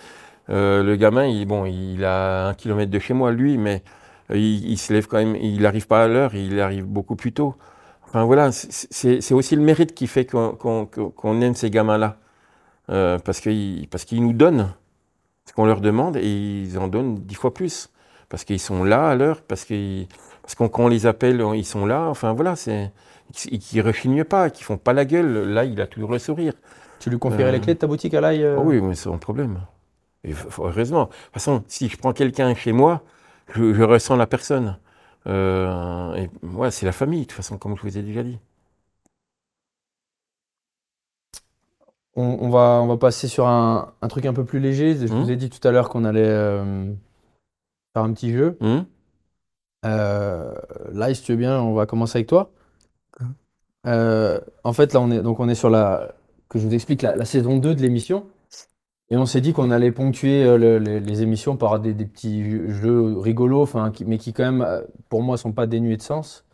[0.51, 3.83] Euh, Le gamin, il, bon, il a un kilomètre de chez moi, lui, mais
[4.31, 7.57] il, il se lève quand même, il pas à l'heure, il arrive beaucoup plus tôt.
[8.07, 12.19] Enfin voilà, c'est- aussi le mérite qui fait qu'on aime ces gamins-là.
[12.91, 13.89] Euh, parce qu'ils
[14.23, 14.73] nous donnent
[15.47, 17.91] ce qu'on leur demande et ils en donnent dix fois plus.
[18.28, 20.09] Parce qu'ils sont là à l'heure, parce qu'ils-
[20.43, 22.09] parce qu'on quand on les appelle, ils sont là.
[22.09, 22.93] Enfin voilà, c'est
[23.32, 25.48] qui rechignent pas, qui font pas la gueule.
[25.53, 26.53] Là, il a toujours le sourire.
[27.01, 28.94] Tu lui confierais Euh, les clés de ta boutique à l'ail euh Ah oui, mais
[28.94, 29.61] c'est un problème.
[30.24, 31.05] Et heureusement.
[31.05, 33.03] De toute façon, si je prends quelqu'un chez moi,
[33.55, 34.78] je, je ressens la personne.
[35.27, 38.39] Euh, et ouais, c'est la famille, de toute façon, comme je vous ai déjà dit.
[42.15, 44.94] On, on va, on va passer sur un, un truc un peu plus léger.
[44.97, 45.23] Je Mhm.
[45.23, 46.93] vous ai dit tout à l'heure qu'on allait euh,
[47.97, 48.59] faire un petit jeu.
[48.60, 48.85] Hum
[49.86, 50.52] Euh,
[50.93, 52.51] là, si tu veux bien, on va commencer avec toi.
[53.86, 56.12] Euh, en fait, là, on est, donc on est sur la,
[56.48, 58.27] que je vous explique, la, la saison 2 de l'émission.
[59.10, 62.05] Et on s'est dit qu'on allait ponctuer euh, le- les, les émissions par des, des
[62.06, 66.44] petits jeux- rigolos, qui- mais qui quand même, pour moi, sont pas dénués de sens.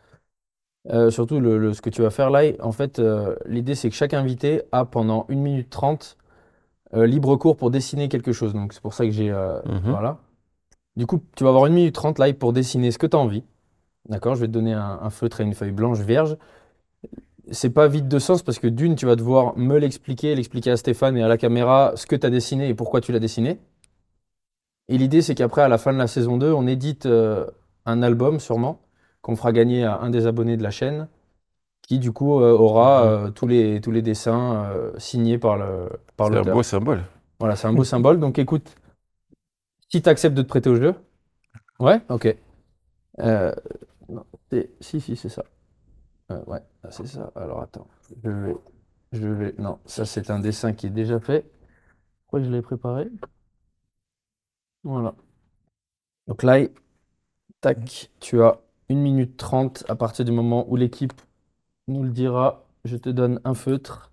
[0.91, 3.89] Euh, surtout le, le- ce que tu vas faire là, en fait, euh, l'idée c'est
[3.89, 6.19] que chaque invité a pendant 1 minute 30
[6.95, 8.53] euh, libre cours pour dessiner quelque chose.
[8.53, 9.31] Donc c'est pour ça que j'ai.
[9.31, 9.91] euh, Mhm.
[9.91, 10.19] Voilà.
[10.97, 13.21] Du coup, tu vas avoir 1 minute 30 live pour dessiner ce que tu as
[13.21, 13.45] envie.
[14.09, 14.35] D'accord?
[14.35, 16.37] Je vais te donner un, un feutre et une feuille blanche vierge.
[17.51, 20.77] C'est pas vide de sens parce que d'une, tu vas devoir me l'expliquer, l'expliquer à
[20.77, 23.59] Stéphane et à la caméra ce que tu as dessiné et pourquoi tu l'as dessiné.
[24.89, 27.47] Et l'idée, c'est qu'après, à la fin de la saison 2, on édite euh,
[27.87, 28.81] un album sûrement
[29.23, 31.09] qu'on fera gagner à un des abonnés de la chaîne
[31.83, 36.29] qui, du coup, euh, aura euh, tous les, tous les dessins signés par le par
[36.29, 37.03] C'est un beau symbole.
[37.41, 38.21] Voilà, c'est un beau symbole.
[38.21, 38.75] Donc écoute,
[39.93, 40.95] si tu acceptes de te prêter au jeu.
[41.79, 42.35] Ouais, ok.
[43.21, 43.53] Euh,
[44.81, 45.45] si, si, c'est ça.
[46.31, 47.31] Euh, ouais, ah, c'est ça.
[47.37, 47.89] Alors attends,
[48.25, 48.57] je vais,
[49.13, 49.55] je vais.
[49.59, 51.51] Non, ça c'est un dessin qui est déjà fait.
[52.25, 53.11] Pourquoi je l'ai préparé?
[54.85, 55.15] Voilà.
[56.27, 56.59] Donc là,
[57.61, 61.13] tac, tu as 1 minute 30 à partir du moment où l'équipe
[61.89, 62.65] nous le dira.
[62.85, 64.13] Je te donne un feutre.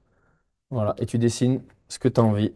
[0.72, 2.53] Voilà, et tu dessines ce que tu as envie.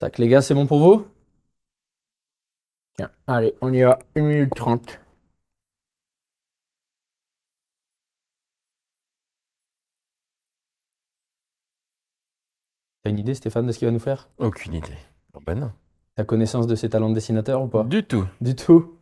[0.00, 1.06] Tac, les gars, c'est bon pour vous?
[2.94, 3.98] Tiens, allez, on y va.
[4.16, 5.00] 1 minute 30.
[13.02, 14.28] T'as une idée, Stéphane, de ce qu'il va nous faire?
[14.38, 14.98] Aucune idée.
[15.34, 15.72] Oh, ben non.
[16.16, 17.84] T'as connaissance de ses talents de dessinateur ou pas?
[17.84, 18.26] Du tout.
[18.40, 18.94] Du tout?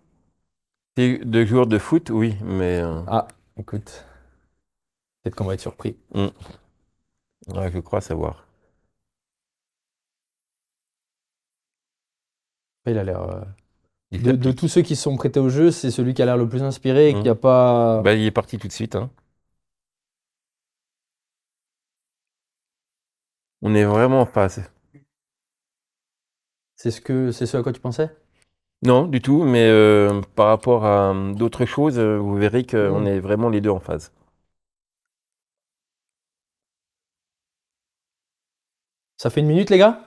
[0.98, 3.26] Et de joueurs de foot, oui, mais euh, Ah,
[3.58, 4.04] écoute.
[5.22, 5.96] Peut-être qu'on va être surpris.
[6.14, 8.45] ouais, je crois savoir.
[12.90, 13.22] Il a l'air.
[13.22, 13.40] euh,
[14.12, 16.48] De, tous ceux qui se sont prêtés au jeu, c'est celui qui a l'air le
[16.48, 17.32] plus inspiré et qui Mm.
[17.32, 18.02] a pas.
[18.02, 18.94] Bah, il est parti tout de suite.
[18.96, 19.10] hein.
[23.62, 24.70] On est vraiment en phase.
[26.76, 28.14] C'est ce que c'est ce à quoi tu pensais?
[28.82, 33.06] Non, du tout, mais euh, par rapport à euh, d'autres choses, vous verrez qu'on Mm.
[33.06, 34.12] est vraiment les deux en phase.
[39.18, 40.05] Ça fait une minute, les gars?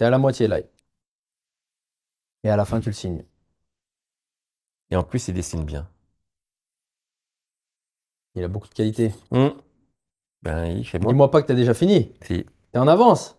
[0.00, 0.60] T'es à la moitié là.
[2.42, 3.22] Et à la fin, tu le signes.
[4.88, 5.90] Et en plus, il dessine bien.
[8.34, 9.12] Il a beaucoup de qualité.
[9.30, 9.48] Mm.
[10.40, 11.12] Ben chez moi.
[11.12, 12.14] Dis-moi pas que t'as déjà fini.
[12.22, 12.46] Si.
[12.72, 13.36] T'es en avance.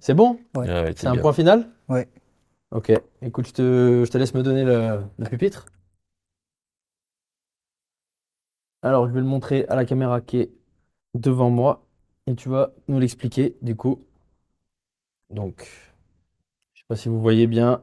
[0.00, 0.40] C'est bon?
[0.56, 0.66] Ouais.
[0.66, 1.20] Ouais, C'est un bien.
[1.20, 1.70] point final?
[1.90, 2.08] Ouais.
[2.70, 2.90] Ok.
[3.20, 5.66] Écoute, je te, je te laisse me donner le, le pupitre.
[8.80, 10.50] Alors, je vais le montrer à la caméra qui est
[11.12, 11.86] devant moi.
[12.26, 14.02] Et tu vas nous l'expliquer, du coup.
[15.34, 15.66] Donc,
[16.74, 17.82] je sais pas si vous voyez bien.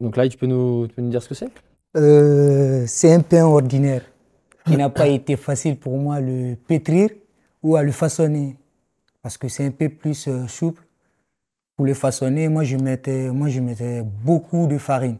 [0.00, 1.50] Donc là, tu peux nous, tu peux nous dire ce que c'est?
[1.96, 4.02] Euh, c'est un pain ordinaire
[4.66, 7.10] qui n'a pas été facile pour moi à le pétrir
[7.62, 8.56] ou à le façonner
[9.22, 10.82] parce que c'est un peu plus euh, souple.
[11.76, 15.18] Pour le façonner, moi je mettais, moi je mettais beaucoup de farine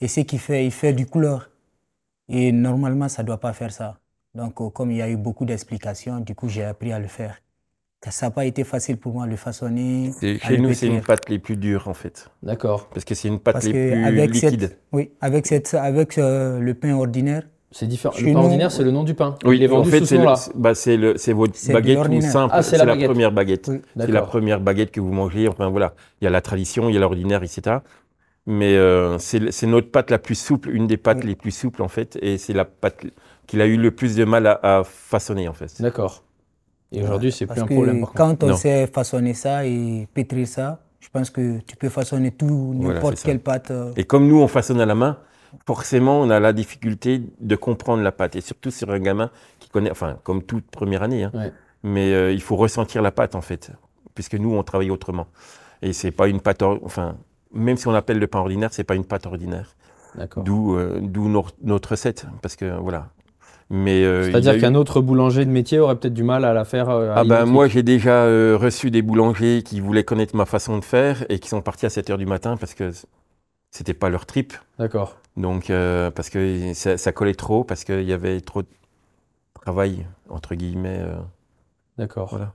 [0.00, 1.50] et ce qui fait, il fait du couleur.
[2.28, 3.98] Et normalement, ça ne doit pas faire ça.
[4.34, 7.08] Donc, euh, comme il y a eu beaucoup d'explications, du coup, j'ai appris à le
[7.08, 7.40] faire.
[8.08, 10.12] Ça n'a pas été facile pour moi de le façonner.
[10.20, 12.30] Chez nous, c'est une pâte les plus dures, en fait.
[12.42, 12.88] D'accord.
[12.94, 14.60] Parce que c'est une pâte Parce les plus avec liquides.
[14.62, 18.14] cette, oui, avec cette, avec euh, le pain ordinaire, C'est différent.
[18.14, 19.36] Chez Le pain nous- ordinaire, c'est le nom du pain.
[19.44, 21.52] Oui, Il est en vendu fait, sous ce c'est c'est- bah, c'est le- c'est votre
[21.72, 22.32] baguette ou l'ordinaire.
[22.32, 22.54] simple.
[22.56, 23.68] Ah, c'est la première baguette.
[23.68, 23.80] Oui.
[23.96, 25.46] C'est la première baguette que vous mangez.
[25.46, 27.76] Enfin voilà, il y a la tradition, il y a l'ordinaire, etc.
[28.46, 31.28] Mais euh, c'est c'est notre pâte la plus souple, une des pâtes Oui.
[31.28, 33.04] les plus souples en fait, et c'est la pâte
[33.46, 35.70] qu'il a eu le plus de mal à, à façonner en fait.
[35.80, 36.24] D'accord.
[36.92, 38.00] Et aujourd'hui, c'est plus un problème.
[38.00, 38.56] par quand on Non.
[38.56, 43.40] sait façonner ça et pétrir ça, je pense que tu peux façonner tout, n'importe quelle
[43.40, 43.70] pâte.
[43.70, 45.18] euh, Et comme nous on façonne à la main,
[45.66, 49.30] forcément on a la difficulté de comprendre la pâte, et surtout sur un gamin
[49.60, 51.32] qui connaît, enfin comme toute première année, hein.
[51.34, 51.52] Ouais.
[51.82, 53.70] mais euh, il faut ressentir la pâte en fait,
[54.14, 55.26] puisque nous on travaille autrement.
[55.82, 57.16] Et c'est pas une pâte, enfin
[57.52, 59.74] même si on appelle le pain ordinaire, c'est pas une pâte ordinaire.
[60.16, 60.42] D'accord.
[60.44, 61.00] D'où euh,
[61.62, 63.08] notre recette, parce que voilà.
[63.72, 66.64] Mais euh, C'est-à-dire eu- qu'un autre boulanger de métier aurait peut-être du mal à la
[66.64, 66.88] faire.
[66.90, 70.44] euh, à Ah ben moi j'ai déjà euh, reçu des boulangers qui voulaient connaître ma
[70.44, 72.90] façon de faire et qui sont partis à 7 heures du matin parce que
[73.70, 74.54] c'était pas leur trip.
[74.78, 75.18] D'accord.
[75.36, 78.68] Donc euh, parce que ça, ça collait trop, parce qu'il y avait trop de
[79.54, 81.04] travail entre guillemets.
[81.96, 82.28] D'accord.
[82.30, 82.52] voilà.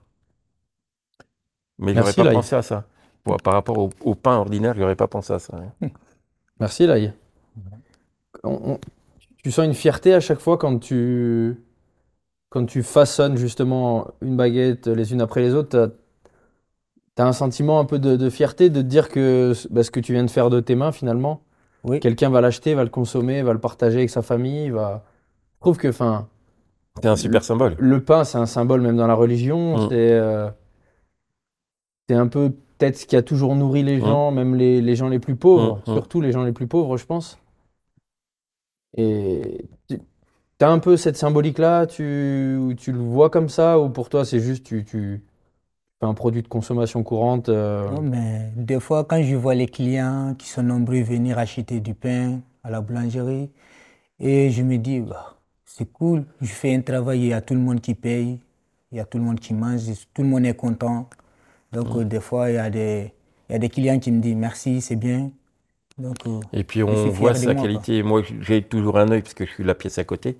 [1.77, 2.83] Mais j'aurais pas pensé à ça.
[3.25, 5.57] Bon, par rapport au, au pain ordinaire, j'aurais pas pensé à ça.
[5.81, 5.87] hein.
[6.59, 6.87] Merci.
[8.43, 8.79] On- on-
[9.45, 11.55] tu sens une fierté à chaque fois quand tu,
[12.49, 15.93] quand tu façonnes justement une baguette les unes après les autres.
[17.15, 19.91] Tu as, un sentiment un peu de, de fierté de te dire que bah, ce
[19.91, 21.43] que tu viens de faire de tes mains, finalement,
[21.83, 21.99] Oui.
[21.99, 24.71] quelqu'un va l'acheter, va le consommer, va le partager avec sa famille.
[24.71, 25.03] Va...
[25.57, 26.27] Je trouve que enfin,
[27.03, 27.75] C'est un super symbole.
[27.77, 29.77] le pain, c'est un symbole même dans la religion.
[29.77, 29.89] Mm.
[29.89, 30.49] C'est euh,
[32.09, 32.49] c'est un peu
[32.79, 35.83] peut-être ce qui a toujours nourri les gens, même les, les gens les plus pauvres,
[35.85, 35.93] Mm, mm.
[35.93, 37.37] surtout les gens les plus pauvres, je pense.
[38.95, 39.99] Et tu
[40.61, 44.39] as un peu cette symbolique-là, tu, tu le vois comme ça, ou pour toi c'est
[44.39, 45.21] juste tu, tu
[46.01, 50.35] un produit de consommation courante euh, Non, mais des fois, quand je vois les clients
[50.37, 53.49] qui sont nombreux venir acheter du pain à la boulangerie,
[54.19, 57.53] et je me dis, bah, c'est cool, je fais un travail, il y a tout
[57.53, 58.39] le monde qui paye,
[58.91, 59.81] il y a tout le monde qui mange,
[60.13, 61.09] tout le monde est content.
[61.71, 63.13] Donc, euh, des fois, il y, a des,
[63.49, 65.31] il y a des clients qui me disent merci, c'est bien.
[65.97, 68.03] Donc, euh, Et puis on voit sa moi, qualité.
[68.03, 70.37] Moi, j'ai toujours un œil parce que je suis la pièce à côté.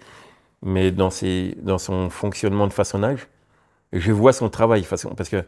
[0.63, 3.27] Mais dans, ses, dans son fonctionnement de façonnage,
[3.93, 4.83] je vois son travail.
[4.83, 5.43] façon- Parce que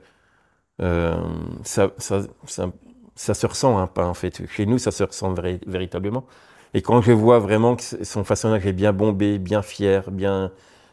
[0.81, 1.17] euh,
[1.63, 2.71] ça, ça, ça,
[3.15, 4.47] ça se ressent un pain, en fait.
[4.49, 6.25] Chez nous, ça se ressent vrai- véritablement.
[6.73, 10.51] Et quand je vois vraiment que son façonnage est bien bombé, bien fier, bien,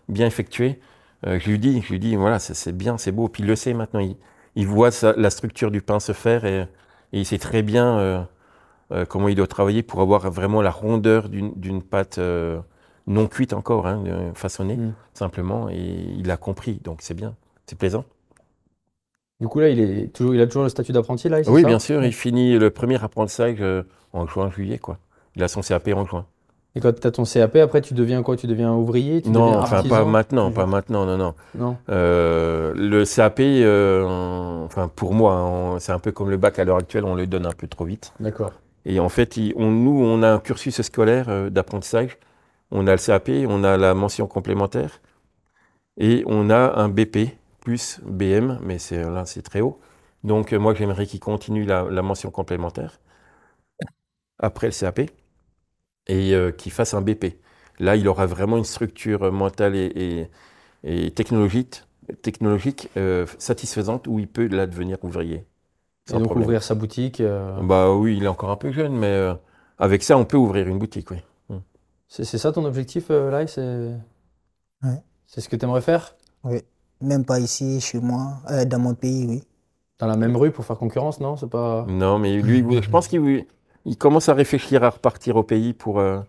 [0.08, 0.80] bien effectué,
[1.26, 3.28] euh, je lui dis, je lui dis, voilà, c'est c'est bien, c'est beau.
[3.28, 4.00] Puis il le sait maintenant.
[4.00, 4.16] Il,
[4.56, 7.98] il voit sa- la structure du pain se faire et, et il sait très bien
[7.98, 8.22] euh,
[8.92, 12.58] euh, comment il doit travailler pour avoir vraiment la rondeur d'une pâte euh,
[13.06, 14.94] non cuite encore, hein, euh, façonnée Mm.
[15.14, 15.68] simplement.
[15.70, 17.34] Et il a compris, donc c'est bien,
[17.66, 18.04] c'est plaisant.
[19.40, 21.68] Du coup là, il, est toujours, il a toujours le statut d'apprenti là, Oui, ça
[21.68, 23.62] bien sûr, il finit le premier apprentissage
[24.12, 24.98] en juin, juillet, quoi.
[25.36, 26.26] Il a son CAP en juin.
[26.76, 28.36] Et quand tu as ton CAP, après tu deviens quoi?
[28.36, 29.22] Tu deviens ouvrier?
[29.22, 31.34] Tu non, deviens enfin pas maintenant, pas maintenant, non, non.
[31.56, 31.76] Non.
[31.88, 36.78] Euh, le CAP, euh, enfin pour moi, c'est un peu comme le bac à l'heure
[36.78, 38.12] actuelle, on le donne un peu trop vite.
[38.18, 38.52] D'accord.
[38.84, 42.18] Et en fait, nous, on a un cursus scolaire euh, d'apprentissage.
[42.70, 45.00] On a le CAP, on a la mention complémentaire
[45.98, 49.80] et on a un BP plus BM, mais là, c'est très haut.
[50.24, 53.00] Donc, euh, moi, j'aimerais qu'il continue la, mention complémentaire
[54.38, 55.10] après le CAP
[56.06, 57.38] et euh, qu'il fasse un BP.
[57.78, 60.30] Là, il aura vraiment une structure mentale et,
[61.14, 61.82] technologique,
[63.38, 65.44] satisfaisante où il peut là devenir ouvrier.
[66.08, 66.44] Et donc problème.
[66.44, 69.34] ouvrir sa boutique, euh, Bah oui, il est encore un peu jeune, mais euh,
[69.78, 71.18] avec ça, on peut ouvrir une boutique, oui.
[72.08, 73.96] c'est c'est ça ton objectif euh, là C'est
[74.82, 75.02] Ouais.
[75.26, 76.14] c'est ce que tu aimerais faire?
[76.44, 76.60] Oui.
[77.00, 79.42] Même pas ici, chez moi, euh, dans mon pays, oui.
[79.98, 81.36] Dans la même rue pour faire concurrence, non?
[81.36, 81.84] C'est pas.
[81.88, 83.46] Non, mais lui, oui, je pense qu'il
[83.84, 85.98] il commence à réfléchir à repartir au pays pour...
[85.98, 86.20] euh,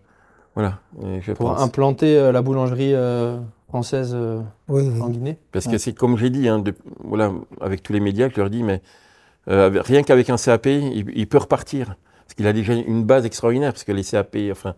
[0.54, 0.78] voilà,
[1.20, 1.60] je Pour pense.
[1.62, 3.38] implanter euh, la boulangerie euh,
[3.68, 5.00] française euh, Oui, oui.
[5.00, 5.38] en Guinée?
[5.52, 6.74] Parce que c'est comme j'ai dit, hein, de-
[7.04, 8.82] voilà, avec tous les médias, je leur dis, mais
[9.48, 11.96] euh, rien qu'avec un CAP, il, il peut repartir.
[12.24, 14.74] Parce qu'il a déjà une base extraordinaire, parce que les CAP, enfin,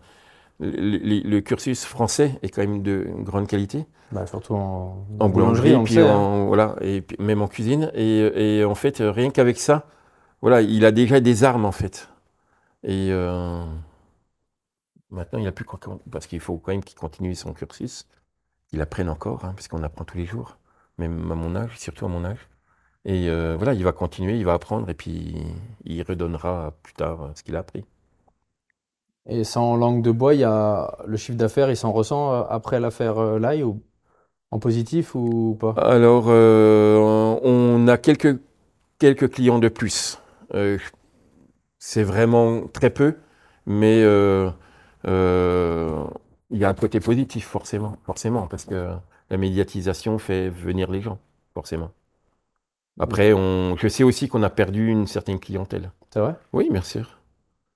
[0.59, 3.85] le, cursus français est quand même de grande qualité.
[4.11, 6.15] Bah, Surtout en, en boulangerie, puis sait, hein.
[6.15, 7.91] en, voilà, et puis même en cuisine.
[7.93, 9.87] Et, et en fait, rien qu'avec ça,
[10.41, 12.09] voilà, il a déjà des armes en fait.
[12.83, 13.65] Et euh,
[15.09, 15.79] maintenant, il a plus quoi,
[16.11, 18.07] parce qu'il faut quand même qu'il continue son cursus,
[18.67, 20.57] qu'il apprenne encore, hein, parce qu'on apprend tous les jours,
[20.97, 22.47] même à mon âge, surtout à mon âge.
[23.09, 25.35] Et euh, voilà, il va continuer, il va apprendre, et puis
[25.83, 27.83] il redonnera plus tard euh, ce qu'il a appris.
[29.27, 32.43] Et sans langue de bois, il y a le chiffre d'affaires, il s'en ressent euh,
[32.49, 33.81] après l'affaire Lai ou
[34.51, 35.71] en positif ou pas?
[35.71, 38.39] Alors, euh, on a quelques,
[38.99, 40.19] quelques clients de plus.
[40.53, 40.77] Euh,
[41.79, 43.15] c'est vraiment très peu,
[43.65, 44.51] mais euh,
[45.07, 46.03] euh,
[46.51, 48.89] il y a un côté positif, forcément, forcément, parce que
[49.31, 51.17] la médiatisation fait venir les gens,
[51.55, 51.89] forcément.
[52.99, 55.91] Après, on, je sais aussi qu'on a perdu une certaine clientèle.
[56.13, 56.35] C'est vrai?
[56.53, 57.17] Oui, bien sûr.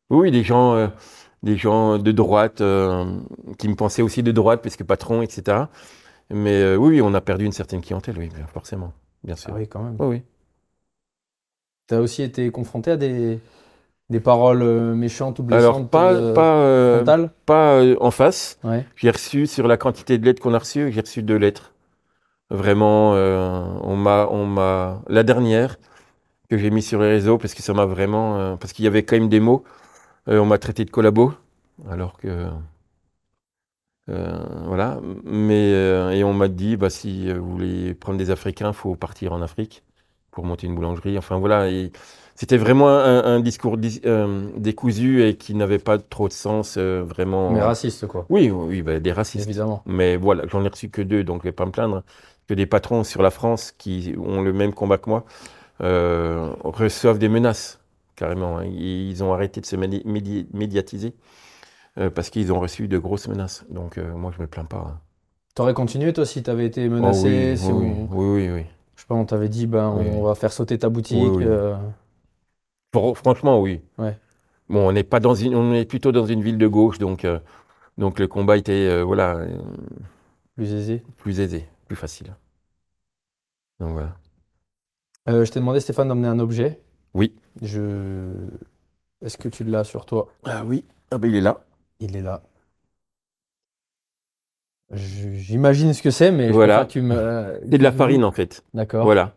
[0.10, 0.88] Oui, des gens, euh,
[1.44, 3.06] des gens de droite euh,
[3.58, 5.70] qui me pensaient aussi de droite, parce que patron, etc.
[6.30, 8.94] Mais euh, oui, oui, on a perdu une certaine clientèle, oui, bien- forcément,
[9.24, 9.52] bien sûr.
[9.54, 9.96] Ah oui, quand même.
[10.00, 10.22] Oui, oui.
[11.88, 13.40] Tu as aussi été confronté à des,
[14.10, 14.64] des paroles
[14.96, 18.58] méchantes ou Alors, blessantes pas, euh, pas, en face.
[18.64, 18.86] Ouais.
[18.96, 21.73] J'ai reçu, sur la quantité de lettres qu'on a reçues, j'ai reçu deux lettres.
[22.54, 25.78] Vraiment, euh, on m'a, on m'a, la dernière
[26.50, 28.88] que j'ai mis sur les réseaux, parce que ça m'a vraiment, euh, parce qu'il y
[28.90, 29.64] avait quand même des mots,
[30.30, 31.34] euh, on m'a traité de collabo,
[31.90, 32.50] alors que,
[34.10, 38.74] euh, voilà, mais, euh, et on m'a dit, bah, si vous voulez prendre des Africains,
[38.74, 39.84] faut partir en Afrique
[40.32, 41.92] pour monter une boulangerie, enfin voilà, et
[42.36, 46.78] c'était vraiment un, un discours dis- euh, décousu et qui n'avait pas trop de sens,
[46.78, 47.54] vraiment.
[47.54, 48.26] Mais raciste, quoi.
[48.30, 49.48] Oui, oui, bah, des racistes.
[49.48, 49.84] Évidemment.
[49.86, 52.04] Mais voilà, j'en ai reçu que deux, donc je vais pas me plaindre.
[52.54, 55.26] Que des patrons sur la France qui ont le même combat que moi
[55.82, 57.80] euh, reçoivent des menaces,
[58.16, 58.60] carrément.
[58.60, 58.66] hein.
[58.66, 61.16] Ils ont arrêté de se médi- médi- médiatiser
[61.98, 63.66] euh, parce qu'ils ont reçu de grosses menaces.
[63.72, 64.86] Donc euh, moi, je me plains pas.
[64.88, 65.00] hein.
[65.56, 68.66] T'aurais continué, toi, si t'avais été Oh menacé oui, si oui, on- oui, oui, oui.
[68.96, 70.28] Je sais pas, on t'avait dit, ben, Oui, on oui.
[70.28, 71.18] va faire sauter ta boutique.
[71.18, 71.46] Oui, oui.
[72.94, 73.82] Fr- Franchement, oui.
[73.98, 74.16] Ouais.
[74.70, 77.28] Bon, on n'est pas dans une, on est plutôt dans une ville de gauche, donc
[77.98, 79.38] donc le combat était voilà
[80.56, 81.04] plus aisé.
[81.18, 82.36] plus aisé, plus facile.
[83.80, 84.16] Donc voilà.
[85.30, 86.82] Euh, je t'ai demandé, Stéphane, d'emmener un objet.
[87.14, 87.34] Oui.
[87.62, 88.32] Je...
[89.24, 90.30] Est-ce que tu l'as sur toi?
[90.44, 90.86] Ah oui.
[91.12, 91.62] Ah ben il est là.
[92.00, 92.44] Il est là.
[94.92, 96.76] Je- J'imagine ce que c'est, mais je Voilà.
[96.76, 97.60] préfère que tu me...
[97.70, 98.64] C'est de la farine en fait.
[98.74, 99.06] D'accord.
[99.06, 99.36] Voilà.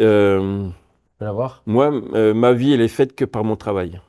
[0.00, 1.62] Euh, Je peux l'avoir?
[1.66, 4.00] moi, euh, ma vie, elle est faite que par mon travail.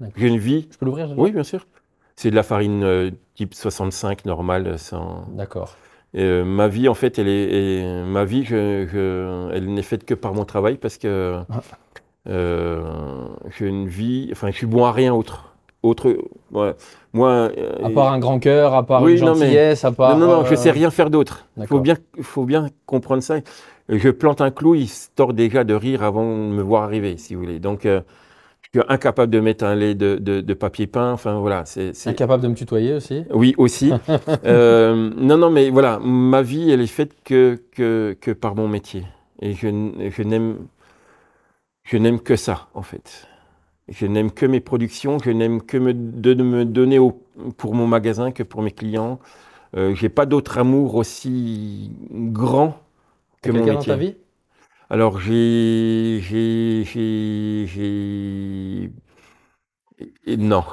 [0.00, 0.20] D'accord.
[0.20, 0.68] J'ai une vie.
[0.70, 1.08] Je peux l'ouvrir?
[1.08, 1.66] je Oui, bien sûr.
[2.16, 5.26] C'est de la farine euh, type 65 normale, sans.
[5.32, 5.76] D'accord.
[6.16, 10.44] Euh, ma vie, en fait, elle est, ma vie, elle n'est faite que par mon
[10.44, 11.60] travail parce que Ah.
[12.28, 12.82] euh,
[13.58, 14.28] j'ai une vie.
[14.32, 15.54] Enfin, je suis bon à rien autre.
[15.82, 16.16] Autre.
[16.52, 16.74] ouais.
[17.12, 17.28] Moi.
[17.58, 20.16] euh, À part un grand cœur, à part Oui, une non, mais- gentillesse, à part...
[20.16, 21.46] non, non, non, je euh, sais rien faire d'autre.
[21.58, 23.36] Il faut bien, faut bien comprendre ça.
[23.90, 27.18] Je plante un clou, il se tord déjà de rire avant de me voir arriver,
[27.18, 27.58] si vous voulez.
[27.58, 27.86] Donc,
[28.88, 31.12] incapable de mettre un lait de, de- de papier peint.
[31.12, 31.64] Enfin, voilà.
[31.64, 33.24] C'est, Incapable de me tutoyer aussi?
[33.32, 33.92] Oui, aussi.
[34.44, 38.68] Euh, non, non, mais voilà, ma vie, elle est faite que, que, que par mon
[38.68, 39.04] métier.
[39.40, 39.68] Et je,
[40.22, 40.56] n'aime,
[41.84, 43.26] je n'aime que ça, en fait.
[43.88, 47.22] Je n'aime que mes productions, je n'aime que me, de, de me donner au-
[47.58, 49.20] pour mon magasin que pour mes clients.
[49.76, 52.80] Euh, j'ai pas d'autre amour aussi grand
[53.42, 53.74] que mon métier.
[53.74, 54.16] dans ta vie?
[54.90, 56.20] Alors, j'ai,
[60.38, 60.64] non.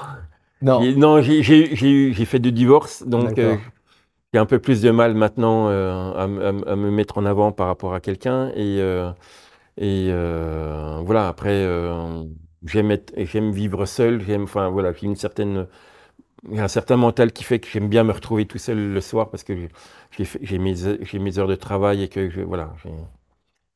[0.61, 0.81] Non.
[0.83, 3.57] J'ai- Non, j'ai fait deux divorces, donc euh,
[4.33, 7.67] j'ai un peu plus de mal maintenant euh, à, à me mettre en avant par
[7.67, 8.49] rapport à quelqu'un.
[8.55, 9.11] Et, euh,
[9.77, 10.11] et
[11.03, 11.65] voilà, après,
[12.65, 14.21] j'aime être- j'aime vivre seul.
[14.21, 15.67] J'aime, enfin voilà, j'ai une certaine,
[16.49, 18.93] il y a un certain mental qui fait que j'aime bien me retrouver tout seul
[18.93, 19.53] le soir parce que
[20.11, 20.75] j'ai- mes,
[21.19, 22.75] mes heures de travail et que je, voilà.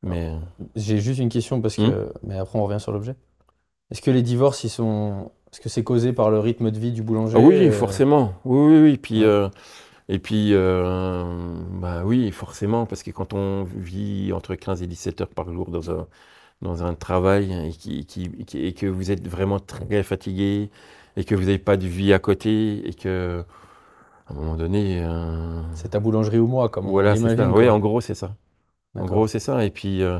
[0.05, 0.31] J'ai- Mais
[0.75, 2.09] J'ai juste une question parce que, Hmm.
[2.23, 3.15] mais après on revient sur l'objet.
[3.91, 6.91] Est-ce que les divorces, ils sont, est-ce que c'est causé par le rythme de vie
[6.91, 7.37] du boulanger?
[7.37, 8.33] Ah oui, euh, forcément.
[8.45, 8.97] Oui, oui, oui.
[8.97, 9.27] Puis, Ouais.
[9.27, 9.49] euh,
[10.09, 11.23] et puis, euh,
[11.81, 15.69] bah oui, forcément, parce que quand on vit entre 15 et 17 heures par jour
[15.69, 16.07] dans un,
[16.61, 20.69] dans un travail et, qui, qui- qui- et que vous êtes vraiment très fatigué
[21.17, 23.43] et que vous n'avez pas de vie à côté et que,
[24.27, 27.51] à un moment donné, euh, C'est ta boulangerie ou moi, comme on voilà, c'est ça.
[27.51, 28.35] Oui, en gros, c'est ça.
[28.95, 29.63] En gros, c'est ça.
[29.65, 30.19] Et puis, euh,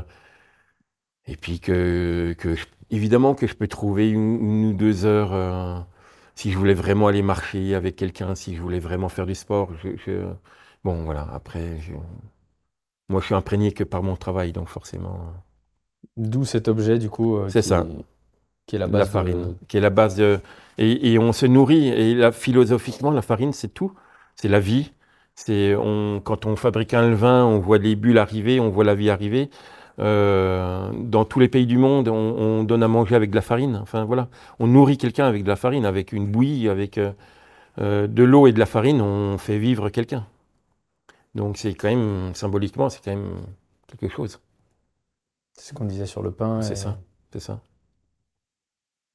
[1.26, 5.32] et puis que, que je- évidemment que je peux trouver une, une ou deux heures
[5.32, 5.78] euh,
[6.34, 9.70] si je voulais vraiment aller marcher avec quelqu'un, si je voulais vraiment faire du sport.
[9.82, 10.26] je- je-
[10.84, 11.26] bon, voilà.
[11.32, 11.78] Après,
[13.08, 15.32] moi, je suis imprégné que par mon travail, donc forcément,
[16.16, 17.86] D'où cet objet, du coup, euh, C'est qui, ça.
[18.66, 20.40] qui est la la base de- farine, qui est la base de.
[20.78, 21.88] Et, et on se nourrit.
[21.88, 23.92] Et là, philosophiquement, la farine, c'est tout.
[24.36, 24.92] C'est la vie.
[25.36, 28.94] C'est on, quand on fabrique un levain, on voit les bulles arriver, on voit la
[28.94, 29.50] vie arriver.
[29.98, 33.42] Euh, dans tous les pays du monde, on, on donne à manger avec de la
[33.42, 33.76] farine.
[33.76, 37.12] Enfin voilà, on nourrit quelqu'un avec de la farine, avec une bouillie, avec euh,
[37.78, 40.26] euh, de l'eau et de la farine, on fait vivre quelqu'un.
[41.34, 43.36] Donc c'est quand même symboliquement, c'est quand même
[43.88, 44.40] quelque chose.
[45.52, 46.62] C'est ce qu'on disait sur le pain.
[46.62, 46.98] C'est et ça.
[47.32, 47.60] C'est ça.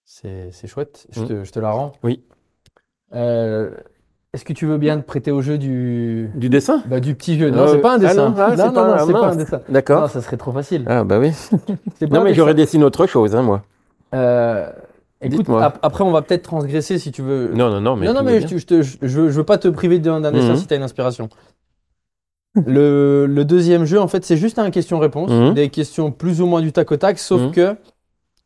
[0.05, 1.07] C'est c'est chouette.
[1.11, 1.27] Je Mm.
[1.27, 1.93] te, je te la rends.
[2.03, 2.23] Oui.
[3.13, 3.75] Euh,
[4.33, 6.81] est-ce que tu veux bien te prêter au jeu du, Du dessin?
[6.85, 8.29] Bah, du petit jeu Non, Ah c'est pas un Ah dessin.
[8.29, 9.61] non, ah, non, pas- non, c'est pas un dessin.
[9.67, 10.09] D'accord.
[10.09, 10.85] ça serait trop facile.
[10.87, 11.31] Ah bah oui.
[12.09, 13.61] Non mais j'aurais dessiné autre chose, hein, moi.
[14.15, 14.69] Euh,
[15.21, 17.51] écoute, ap- après, on va peut-être transgresser si tu veux.
[17.53, 18.05] Non, non, non, mais.
[18.07, 20.55] non, non, mais je, je, te- je, je veux, pas te priver d'un dessin Mhm.
[20.55, 21.27] si tu as une inspiration.
[22.65, 25.29] Le, le deuxième jeu, en fait, c'est juste un question-réponse.
[25.29, 25.53] Mhm.
[25.55, 27.51] Des questions plus ou moins du tac au tac, sauf Mhm.
[27.51, 27.75] que,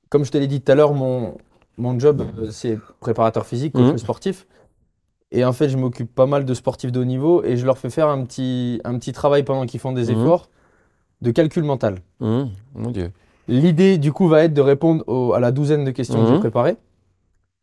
[0.10, 1.36] comme je te l'ai dit tout à l'heure, mon,
[1.78, 3.98] mon job, euh, c'est préparateur physique, coach Mhm.
[4.00, 4.48] sportif.
[5.32, 7.78] Et en fait, je m'occupe pas mal de sportifs de haut niveau et je leur
[7.78, 10.22] fais faire un petit, un petit travail pendant qu'ils font des Mhm.
[10.22, 10.50] efforts
[11.22, 12.00] de calcul mental.
[12.20, 12.50] Mon
[12.92, 13.12] Dieu.
[13.48, 16.34] L'idée, du coup, va être de répondre au- à la douzaine de questions que j'ai
[16.34, 16.40] Mhm.
[16.40, 16.78] préparées.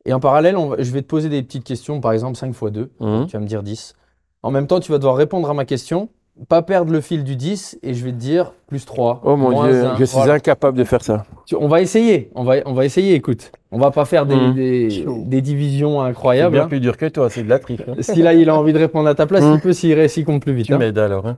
[0.04, 2.48] Et en parallèle, on va- je vais te poser des petites questions, par exemple 5
[2.52, 2.90] x 2.
[3.00, 3.26] Hum.
[3.26, 3.94] Tu vas me dire 10.
[4.42, 6.08] En même temps, tu vas devoir répondre à ma question,
[6.48, 9.20] pas perdre le fil du 10, et je vais te dire plus 3.
[9.24, 10.34] Oh mon moins Dieu, je suis Voilà.
[10.34, 11.24] incapable de faire ça.
[11.58, 13.52] On va essayer, on va, on va essayer, écoute.
[13.70, 15.28] On va pas faire des, Mhm.
[15.28, 16.54] des, divisions C'est incroyables.
[16.54, 16.68] bien hein.
[16.68, 17.80] plus dur que toi, c'est de la triche.
[17.86, 17.94] hein.
[18.00, 19.54] Si là, il a envie de répondre à ta place, Mhm.
[19.54, 20.66] il peut s'il réussit compte plus vite.
[20.66, 20.78] Tu hein.
[20.78, 21.26] m'aides alors.
[21.26, 21.36] Hein.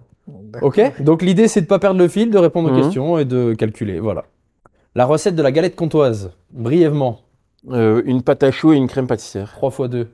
[0.62, 2.82] Ok Donc l'idée, c'est de pas perdre le fil, de répondre aux Mhm.
[2.82, 3.98] questions et de calculer.
[4.00, 4.24] Voilà.
[4.94, 7.20] La recette de la galette comtoise, brièvement,
[7.70, 9.50] Euh, une pâte à choux et une crème pâtissière.
[9.52, 10.08] 3 x 2.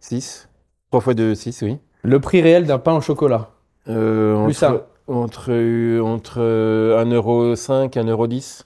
[0.00, 0.48] 6.
[0.90, 1.78] 3 fois 2, 6, oui.
[2.02, 3.48] Le prix réel d'un pain au chocolat.
[3.90, 8.62] Euh, Plus entre, entre, euh, entre euh, 1,5 et 1,10€.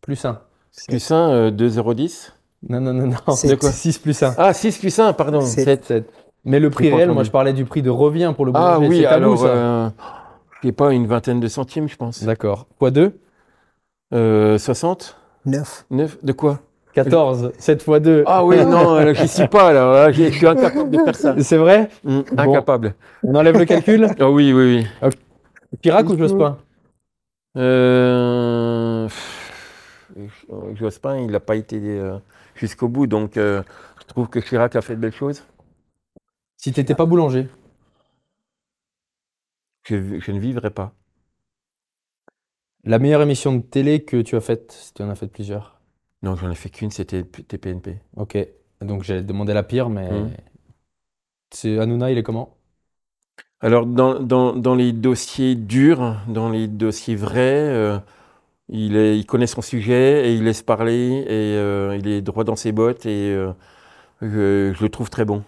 [0.00, 0.40] Plus 1.
[0.88, 2.32] Plus 1, euh, 2,10€.
[2.68, 3.34] Non, non, non, non.
[3.34, 3.70] C'est quoi?
[3.70, 4.34] 6 plus 1.
[4.38, 5.40] Ah, 6 plus 1, pardon.
[5.40, 6.12] C'est- 7, 7.
[6.44, 7.14] Mais le prix réel, entendu.
[7.14, 8.88] moi je parlais du prix de revient pour le Ah boulanger.
[8.88, 9.46] oui, c'est tabou, alors, ça.
[9.46, 12.22] euh, pas, une vingtaine de centimes, je pense.
[12.24, 12.66] D'accord.
[12.78, 13.18] Fois 2,
[14.14, 15.16] Euh, 60
[15.46, 15.86] Neuf.
[15.90, 16.60] 9 De quoi?
[16.94, 17.52] 14.
[17.58, 18.24] 7 fois 2.
[18.26, 20.12] Ah oui, non, là, j'y suis pas, là.
[20.12, 21.34] Je je suis incapable de faire ça.
[21.40, 22.24] C'est vrai Bon.
[22.36, 22.94] incapable.
[23.22, 25.10] On enlève le calcul Ah oui, oui, oui.
[25.82, 26.58] Chirac ou Jospin?
[27.56, 29.08] Euh...
[30.74, 32.18] Jospin, il n'a pas été euh,
[32.54, 33.62] jusqu'au bout, donc euh,
[34.00, 35.44] je trouve que Chirac a fait de belles choses.
[36.58, 37.48] Si t'étais pas boulanger?
[39.84, 40.92] Je, je ne vivrai pas.
[42.84, 45.80] La meilleure émission de télé que tu as faite, si tu en as fait plusieurs.
[46.22, 48.00] Non, j'en ai fait qu'une, c'était TPNP.
[48.16, 48.38] Ok.
[48.80, 50.10] Donc j'allais te demander la pire, mais.
[51.50, 52.58] C'est Hanouna, il est comment?
[53.60, 57.38] Alors, dans, dans, dans les dossiers durs, dans les dossiers vrais,
[57.68, 57.98] euh,
[58.70, 62.44] il, est, il connaît son sujet et il laisse parler et euh, il est droit
[62.44, 63.52] dans ses bottes et euh,
[64.22, 65.44] je, je le trouve très bon.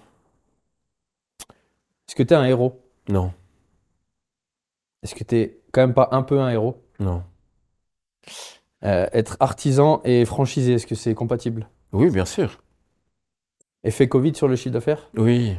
[2.09, 2.81] Est-ce que t'es un héros?
[3.09, 3.33] Non,
[5.05, 6.83] Est-ce que t'es quand même pas un peu un héros?
[6.99, 7.25] Non.
[8.85, 11.69] Euh, Être artisan et franchisé, est-ce que c'est compatible?
[11.93, 12.61] Oui, bien sûr.
[13.85, 15.13] Effet Covid sur le chiffre d'affaires?
[15.17, 15.57] Oui,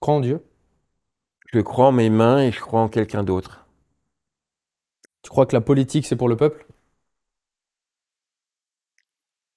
[0.00, 0.42] Crois en Dieu
[1.52, 3.66] je crois en mes mains et je crois en quelqu'un d'autre.
[5.20, 6.66] Tu crois que la politique, c'est pour le peuple?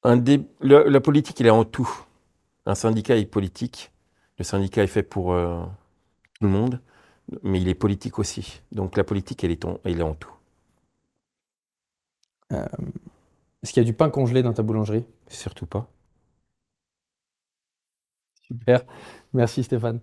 [0.03, 1.89] Un dé- le- la politique, il est en tout.
[2.65, 3.91] Un syndicat est politique.
[4.39, 5.63] Le syndicat est fait pour euh,
[6.39, 6.81] tout le monde,
[7.43, 8.61] mais il est politique aussi.
[8.73, 10.31] Donc la politique, elle est en, elle est en tout.
[13.63, 15.05] Est-ce qu'il y a du pain congelé dans ta boulangerie?
[15.29, 15.89] Surtout pas.
[18.41, 18.83] Super.
[19.33, 19.99] Merci Stéphane.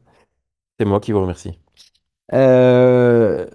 [0.78, 1.58] C'est moi qui vous remercie.
[2.32, 3.46] Euh,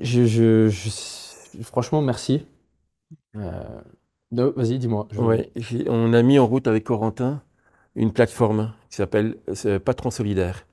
[0.00, 2.46] Je, je- je- Franchement, merci.
[3.36, 3.80] Euh,
[4.30, 5.06] Vas-y, dis-moi.
[5.18, 5.50] Ouais,
[5.88, 7.42] on a mis en route avec Corentin
[7.94, 9.36] une plateforme qui s'appelle
[9.66, 10.66] euh, Patron Solidaire.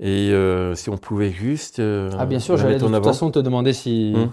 [0.00, 3.30] Et euh, si on pouvait juste euh, Ah, bien sûr, la j'allais de toute façon
[3.30, 4.12] te demander si.
[4.14, 4.30] Hum.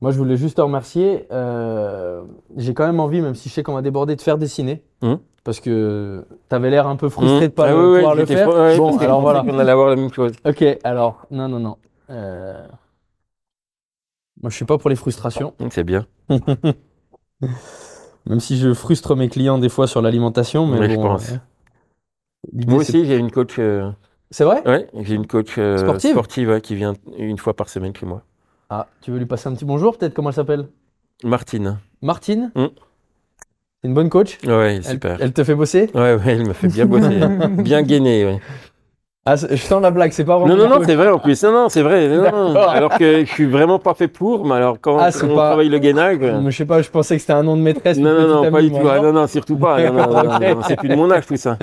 [0.00, 1.26] Moi, je voulais juste te remercier.
[1.30, 2.22] Euh,
[2.56, 4.82] J'ai quand même envie, même si je sais qu'on va déborder, de faire dessiner.
[5.02, 5.18] Hum.
[5.44, 8.14] Parce que tu avais l'air un peu frustré de pas Ah le- oui, oui, pouvoir
[8.14, 8.48] le j'étais faire.
[8.48, 9.40] fr- ouais, bon, alors voilà.
[9.40, 10.32] qu'on allait avoir la même chose.
[10.46, 11.76] Ok, alors, non, non, non.
[12.10, 12.66] Euh,
[14.42, 15.54] Moi, je suis pas pour les frustrations.
[15.60, 16.06] Hum, C'est bien.
[18.26, 21.32] Même si je frustre mes clients des fois sur l'alimentation, mais Ouais, je bon, pense.
[21.32, 21.36] euh,
[22.66, 23.58] Moi aussi, j'ai une coach.
[23.58, 23.90] euh,
[24.30, 24.62] C'est vrai?
[24.66, 28.22] Ouais, j'ai une coach Sportive ouais, qui vient une fois par semaine chez moi.
[28.72, 30.66] Ah, tu veux lui passer un petit bonjour, peut-être Comment elle s'appelle?
[31.24, 31.78] Martine.
[32.02, 32.52] Martine?
[32.54, 32.66] Mm.
[33.82, 34.38] C'est une bonne coach?
[34.46, 35.16] Ouais, elle, super.
[35.20, 35.90] elle te fait bosser?
[35.92, 37.18] Ouais, ouais, elle me fait bien bosser.
[37.62, 38.40] bien gainer, ouais.
[39.26, 40.54] Ah, je sens la blague, c'est pas vraiment.
[40.56, 41.42] Non, non, non, c'est vrai en plus.
[41.42, 42.08] Non, non, c'est vrai.
[42.08, 42.54] Non.
[42.54, 45.68] Alors que je suis vraiment pas fait pour, mais alors quand Ah, on pas- travaille
[45.68, 46.18] le gainage.
[46.20, 47.98] Je sais pas, je pensais que c'était un nom de maîtresse.
[47.98, 48.76] Non, non, non, pas du tout.
[48.88, 49.78] Ah, non non, non, surtout pas.
[50.68, 51.58] C'est plus de mon âge tout ça.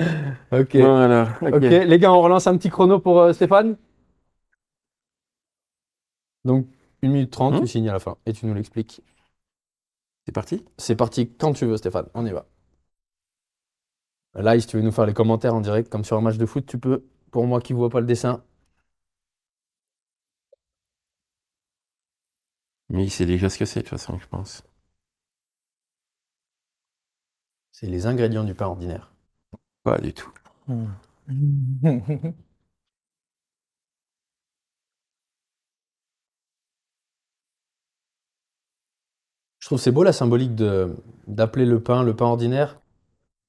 [0.52, 0.76] Ok.
[0.76, 1.28] Voilà.
[1.40, 1.54] ok.
[1.54, 3.76] Ok, les gars, on relance un petit chrono pour euh, Stéphane?
[6.44, 6.66] Donc,
[7.02, 7.60] 1 minute 30, Hmm.
[7.60, 9.02] tu signes à la fin et tu nous l'expliques.
[10.26, 10.64] C'est parti?
[10.76, 12.06] C'est parti quand tu veux, Stéphane.
[12.14, 12.46] On y va.
[14.34, 16.46] Là, si tu veux nous faire les commentaires en direct, comme sur un match de
[16.46, 17.04] foot, tu peux.
[17.30, 18.42] Pour moi qui ne vois pas le dessin.
[22.90, 24.62] Mais il sait déjà ce que c'est de toute façon, je pense.
[27.72, 29.10] C'est les ingrédients du pain ordinaire.
[29.84, 30.30] Pas du tout.
[39.60, 40.94] Je trouve c'est beau la symbolique de
[41.26, 42.78] d'appeler le pain le pain ordinaire,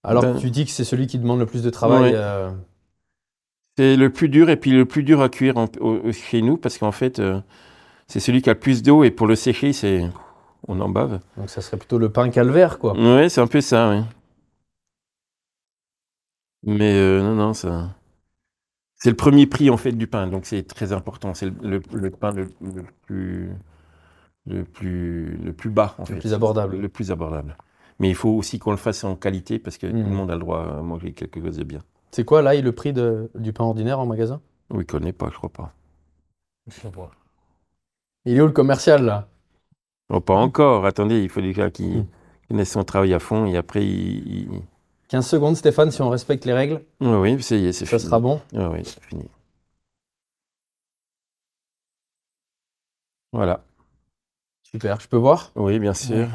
[0.04, 2.12] alors Ben- que tu dis que c'est celui qui demande le plus de travail.
[2.12, 2.18] Ouais.
[2.18, 2.50] euh,
[3.78, 6.42] C'est le plus dur et puis le plus dur à cuire en- au- au- chez
[6.42, 7.40] nous parce qu'en fait, euh,
[8.08, 10.10] c'est celui qui a le plus d'eau et pour le sécher, c'est
[10.68, 11.20] on en bave.
[11.38, 12.94] donc ça serait plutôt le pain calvaire, quoi.
[13.00, 14.04] Ouais, c'est un peu ça, oui.
[16.64, 17.96] Mais euh, non, non, ça.
[18.98, 21.34] C'est le premier prix en fait du pain, donc c'est très important.
[21.34, 23.50] C'est le, le- le pain le, le plus,
[24.50, 26.16] le plus, le plus bas en Le fait.
[26.20, 26.78] plus abordable.
[26.78, 27.56] Le plus abordable.
[28.00, 30.34] Mais il faut aussi qu'on le fasse en qualité parce que tout le monde a
[30.36, 31.80] le droit à manger quelque chose de bien.
[32.12, 34.42] C'est quoi, là, le prix de- du pain ordinaire en magasin?
[34.72, 35.74] Oui, il connaît pas, je crois pas.
[38.26, 39.28] Il est où le commercial, là?
[40.12, 40.86] Oh, pas encore.
[40.86, 42.06] Attendez, il faut déjà qu'il
[42.48, 44.28] connaisse son travail à fond et après il.
[44.54, 44.62] il-
[45.08, 47.98] 15 secondes, Stéphane, si on respecte les règles, Oui, oui, ça y est, c'est ça
[47.98, 48.10] fini.
[48.10, 48.42] sera bon.
[48.54, 49.26] Oui, oui, c'est fini.
[53.32, 53.64] Voilà.
[54.72, 55.52] Super, je peux voir?
[55.56, 56.28] Oui, bien sûr.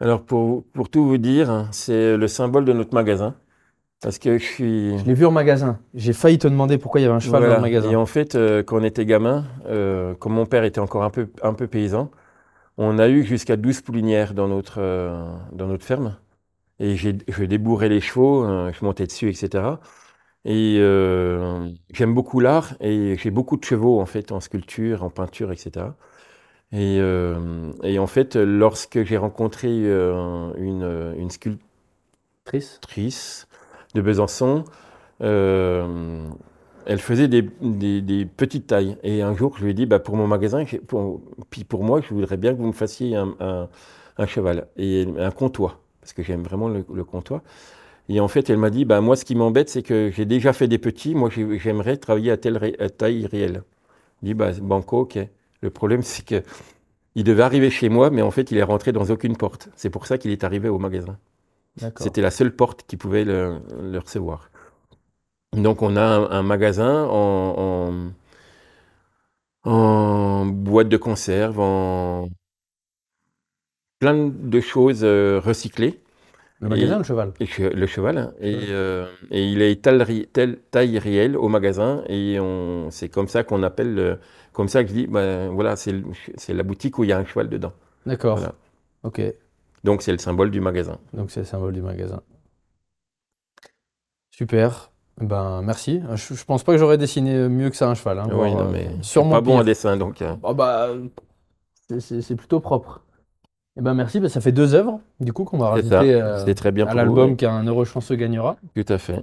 [0.00, 3.34] Alors, pour, pour tout vous dire, hein, c'est le symbole de notre magasin.
[4.00, 4.98] Parce que je suis.
[4.98, 5.80] Je l'ai vu en magasin.
[5.94, 7.48] J'ai failli te demander pourquoi il y avait un cheval Voilà.
[7.56, 7.90] dans le magasin.
[7.90, 11.10] Et en fait, euh, quand on était gamin, euh, comme mon père était encore un
[11.10, 12.10] peu, un peu paysan,
[12.78, 16.16] on a eu jusqu'à 12 poulinières dans notre, euh, dans notre ferme.
[16.80, 19.80] Et j'ai- je débourrais les chevaux, euh, je montais dessus, etc.
[20.44, 25.10] Et euh, j'aime beaucoup l'art et j'ai beaucoup de chevaux en fait en sculpture, en
[25.10, 25.96] peinture, etc.
[26.72, 31.28] Et, euh, et en fait, lorsque j'ai rencontré euh, une, une
[32.44, 33.48] Trice sculptrice
[33.94, 34.64] de Besançon,
[35.22, 36.28] euh,
[36.86, 38.96] elle faisait des, petites tailles.
[39.02, 41.20] Et un jour, je lui ai dit, bah, pour mon magasin, pour,
[41.50, 43.68] puis pour moi, je voudrais bien que vous me fassiez un,
[44.26, 47.42] cheval et un comptoir, parce que j'aime vraiment le, le comptoir.
[48.08, 50.52] Et en fait, elle m'a dit, bah, moi, ce qui m'embête, c'est que j'ai déjà
[50.52, 52.60] fait des petits, moi, j'ai- j'aimerais travailler à telle
[52.98, 53.62] taille réelle.
[54.22, 55.18] Je dis, bah, banco, ok.
[55.60, 56.42] Le problème, c'est que
[57.16, 59.70] il devait arriver chez moi, mais en fait, il est rentré dans aucune porte.
[59.76, 61.18] C'est pour ça qu'il est arrivé au magasin.
[61.96, 64.50] C'était la seule porte qui pouvait le, le recevoir.
[65.52, 68.12] Donc on a un, un magasin en,
[69.64, 72.28] en, en boîte de conserve, en
[73.98, 76.00] plein de choses euh, recyclées.
[76.60, 77.32] Le magasin Et- le cheval?
[77.40, 78.34] Et le cheval, hein.
[78.40, 82.38] et, euh, et il est taille, réelle au magasin, et
[82.90, 84.18] c'est comme ça qu'on appelle, le-
[84.58, 85.94] comme ça que je dis, ben, voilà, c'est,
[86.48, 87.72] la boutique où il y a un cheval dedans.
[88.06, 88.38] D'accord.
[88.38, 88.54] Voilà.
[89.04, 89.22] Ok.
[89.84, 90.98] Donc c'est le symbole du magasin.
[91.12, 92.20] Donc c'est le symbole du magasin.
[94.32, 94.90] Super.
[95.20, 96.02] Ben merci.
[96.16, 98.18] Je, je pense pas que j'aurais dessiné mieux que ça un cheval.
[98.18, 100.22] hein, oui, voire, non, euh, mais sûrement pas bon à dessin, donc.
[100.22, 100.88] euh, Ah bah,
[102.00, 103.02] c'est- plutôt propre.
[103.76, 106.72] Eh ben merci, ben, ça fait deux œuvres du coup qu'on va rajouter euh, très
[106.72, 108.56] bien à l'album qu'un heureux chanceux gagnera.
[108.74, 109.22] Tout à fait.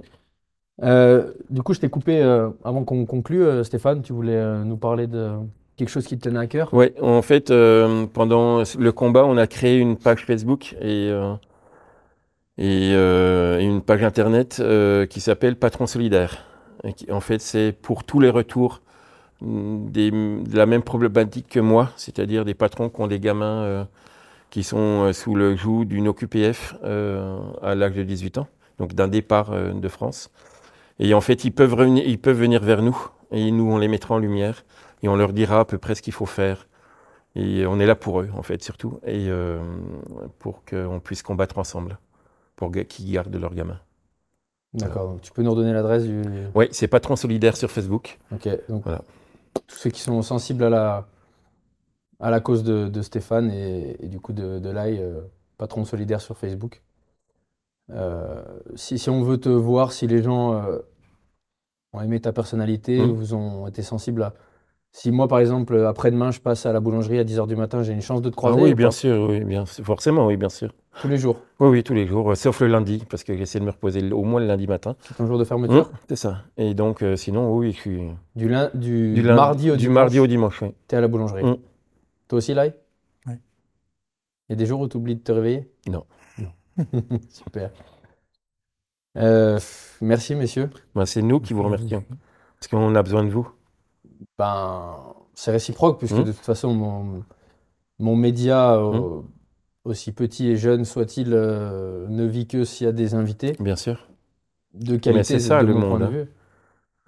[0.82, 3.42] Euh, du coup, je t'ai coupé euh, avant qu'on conclue.
[3.42, 5.30] euh, Stéphane, tu voulais nous parler de
[5.76, 6.72] quelque chose qui te tenait à cœur?
[6.74, 7.52] Ouais, en fait,
[8.12, 11.10] pendant le combat, on a créé une page Facebook et,
[12.58, 14.62] une page internet
[15.08, 16.44] qui s'appelle Patron Solidaire.
[17.10, 18.80] En fait, c'est pour tous les retours
[19.40, 23.86] mm, de la même problématique que moi, c'est-à-dire des patrons qui ont des gamins
[24.50, 28.46] qui sont sous le joug d'une OQPF à l'âge de 18 ans,
[28.78, 30.30] donc d'un départ de France.
[30.98, 32.96] Et en fait, ils peuvent, revenir, ils peuvent venir vers nous
[33.30, 34.64] et nous, on les mettra en lumière
[35.02, 36.68] et on leur dira à peu près ce qu'il faut faire.
[37.34, 39.58] Et on est là pour eux, en fait, surtout, et euh,
[40.38, 41.98] pour qu'on puisse combattre ensemble,
[42.56, 43.78] pour qu'ils gardent leurs gamins.
[44.72, 46.22] D'accord, donc tu peux nous redonner l'adresse du...
[46.54, 48.18] Oui, c'est Patron Solidaire sur Facebook.
[48.32, 49.02] Ok, donc Voilà.
[49.68, 51.06] tous ceux qui sont sensibles à la,
[52.20, 55.20] à la cause de, de Stéphane et, et du coup de, de l'AI, euh,
[55.58, 56.82] patron solidaire sur Facebook.
[57.90, 58.42] Euh,
[58.74, 60.78] si, si on veut te voir, si les gens euh,
[61.92, 63.12] ont aimé ta personnalité, Mhm.
[63.12, 64.34] vous ont été sensibles à...
[64.92, 67.92] Si moi, par exemple, après-demain, je passe à la boulangerie à 10h du matin, j'ai
[67.92, 69.84] une chance de te Ah croiser oui, ou bien sûr, oui, bien sûr.
[69.84, 70.72] Forcément, oui, bien sûr.
[71.02, 71.36] Tous les jours.
[71.60, 74.10] Oui, oui, tous les jours, euh, sauf le lundi, parce que j'essaie de me reposer
[74.12, 74.96] au moins le lundi matin.
[75.02, 75.88] C'est ton jour de fermeture.
[75.90, 76.38] Hum, c'est ça.
[76.56, 78.00] Et donc, euh, sinon, oui, je suis
[78.34, 80.62] Du, lin- du, du, lundi- mardi au du dimanche, mardi au dimanche.
[80.62, 80.68] oui.
[80.88, 81.44] t'es à la boulangerie.
[81.44, 81.56] Mm.
[82.28, 82.72] Toi aussi, Lai?
[83.26, 83.38] Ouais.
[84.48, 85.70] Il y a des jours où tu oublies de te réveiller?
[85.86, 86.04] Non.
[87.30, 87.70] Super.
[89.16, 89.58] Euh,
[90.00, 90.70] merci, messieurs.
[90.94, 92.04] Ben, c'est nous qui vous remercions,
[92.58, 93.48] parce qu'on a besoin de vous.
[94.38, 94.96] Ben,
[95.34, 96.24] c'est réciproque, puisque Mm.
[96.24, 97.24] de toute façon, mon,
[97.98, 99.22] mon média, euh,
[99.84, 103.76] aussi petit et jeune soit-il, euh, ne vit que s'il y a des invités Bien
[103.76, 104.08] sûr.
[104.74, 106.10] de qualité c'est ça, de le mon monde, point de hein.
[106.10, 106.26] vue.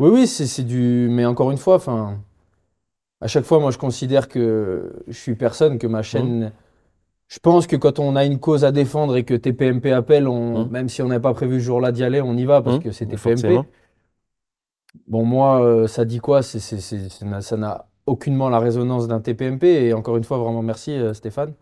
[0.00, 1.08] Oui, oui, c'est c'est du.
[1.10, 2.20] Mais encore une fois, enfin,
[3.20, 6.52] à chaque fois, moi, je considère que je suis personne, que ma chaîne
[7.28, 10.64] je pense que quand on a une cause à défendre et que TPMP appelle, on,
[10.64, 10.70] Mm.
[10.70, 12.82] même si on n'avait pas prévu ce jour-là d'y aller, on y va parce Mm.
[12.82, 13.60] que c'est TPMP.
[15.06, 16.42] Bon, moi, euh, ça dit quoi?
[16.42, 16.58] Ça
[17.26, 19.64] n'a- ça n'a aucunement la résonance d'un TPMP.
[19.88, 21.52] Et encore une fois, vraiment merci, euh, Stéphane.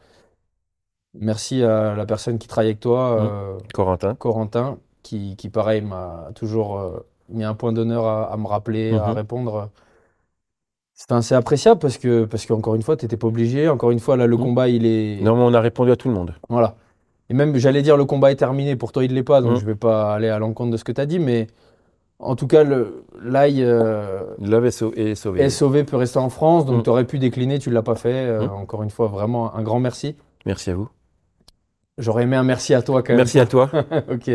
[1.18, 3.26] Merci à la personne qui travaille avec toi, Mm.
[3.26, 4.14] euh, Corentin.
[4.14, 9.12] Corentin, qui, qui, pareil, m'a toujours mis un point d'honneur à, à me rappeler, à
[9.12, 9.70] répondre.
[10.98, 13.68] C'est appréciable parce que, parce qu'encore une fois, tu n'étais pas obligé.
[13.68, 14.40] Encore une fois, là, le Mm.
[14.40, 15.20] combat, il est.
[15.22, 16.34] Non, mais on a répondu à tout le monde.
[16.48, 16.74] Voilà.
[17.28, 18.76] Et même, j'allais dire, le combat est terminé.
[18.76, 19.40] Pour toi, il ne l'est pas.
[19.42, 19.56] Donc, Mm.
[19.56, 21.18] je ne vais pas aller à l'encontre de ce que tu as dit.
[21.18, 21.48] Mais
[22.18, 22.64] en tout cas,
[23.22, 25.42] l'ail euh, Love est sau- est sauvé.
[25.42, 26.64] est sauvé, peut rester en France.
[26.64, 26.82] Donc, Mm.
[26.84, 28.14] tu aurais pu décliner, tu ne l'as pas fait.
[28.26, 28.48] Euh.
[28.48, 30.16] Encore une fois, vraiment un grand merci.
[30.46, 30.88] Merci à vous.
[31.98, 33.18] J'aurais aimé un merci à toi quand même.
[33.18, 33.70] Merci à toi.
[34.10, 34.30] Ok.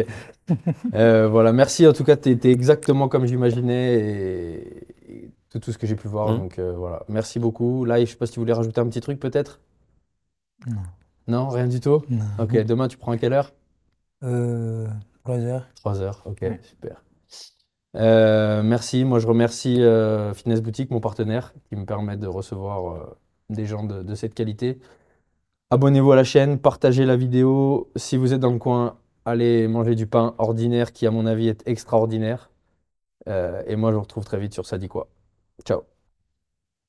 [0.93, 1.87] Euh, voilà, merci.
[1.87, 4.87] En tout cas, tu étais exactement comme j'imaginais et
[5.53, 6.29] de tout ce que j'ai pu voir.
[6.29, 6.37] Mhm.
[6.39, 7.85] Donc euh, voilà, merci beaucoup.
[7.85, 9.59] Là, je sais pas si tu voulais rajouter un petit truc peut-être?
[10.67, 10.83] Non.
[11.27, 12.01] Non, rien du tout?
[12.09, 12.25] Non.
[12.39, 13.51] Ok, demain, tu prends à quelle heure?
[14.23, 14.87] Euh,
[15.23, 15.67] trois heures.
[15.75, 16.21] 3 heures.
[16.25, 16.59] Ok, Ouais.
[16.63, 17.03] super.
[17.95, 19.03] Euh, merci.
[19.03, 23.17] Moi, je remercie euh, Fitness Boutique, mon partenaire, qui me permet de recevoir euh,
[23.49, 24.79] des gens de, de cette qualité.
[25.71, 27.91] Abonnez-vous à la chaîne, partagez la vidéo.
[27.95, 31.47] Si vous êtes dans le coin, allez manger du pain ordinaire qui, à mon avis,
[31.47, 32.51] est extraordinaire.
[33.29, 35.09] Euh, et moi, je vous retrouve très vite sur Ça dit quoi.
[35.65, 35.90] Ciao.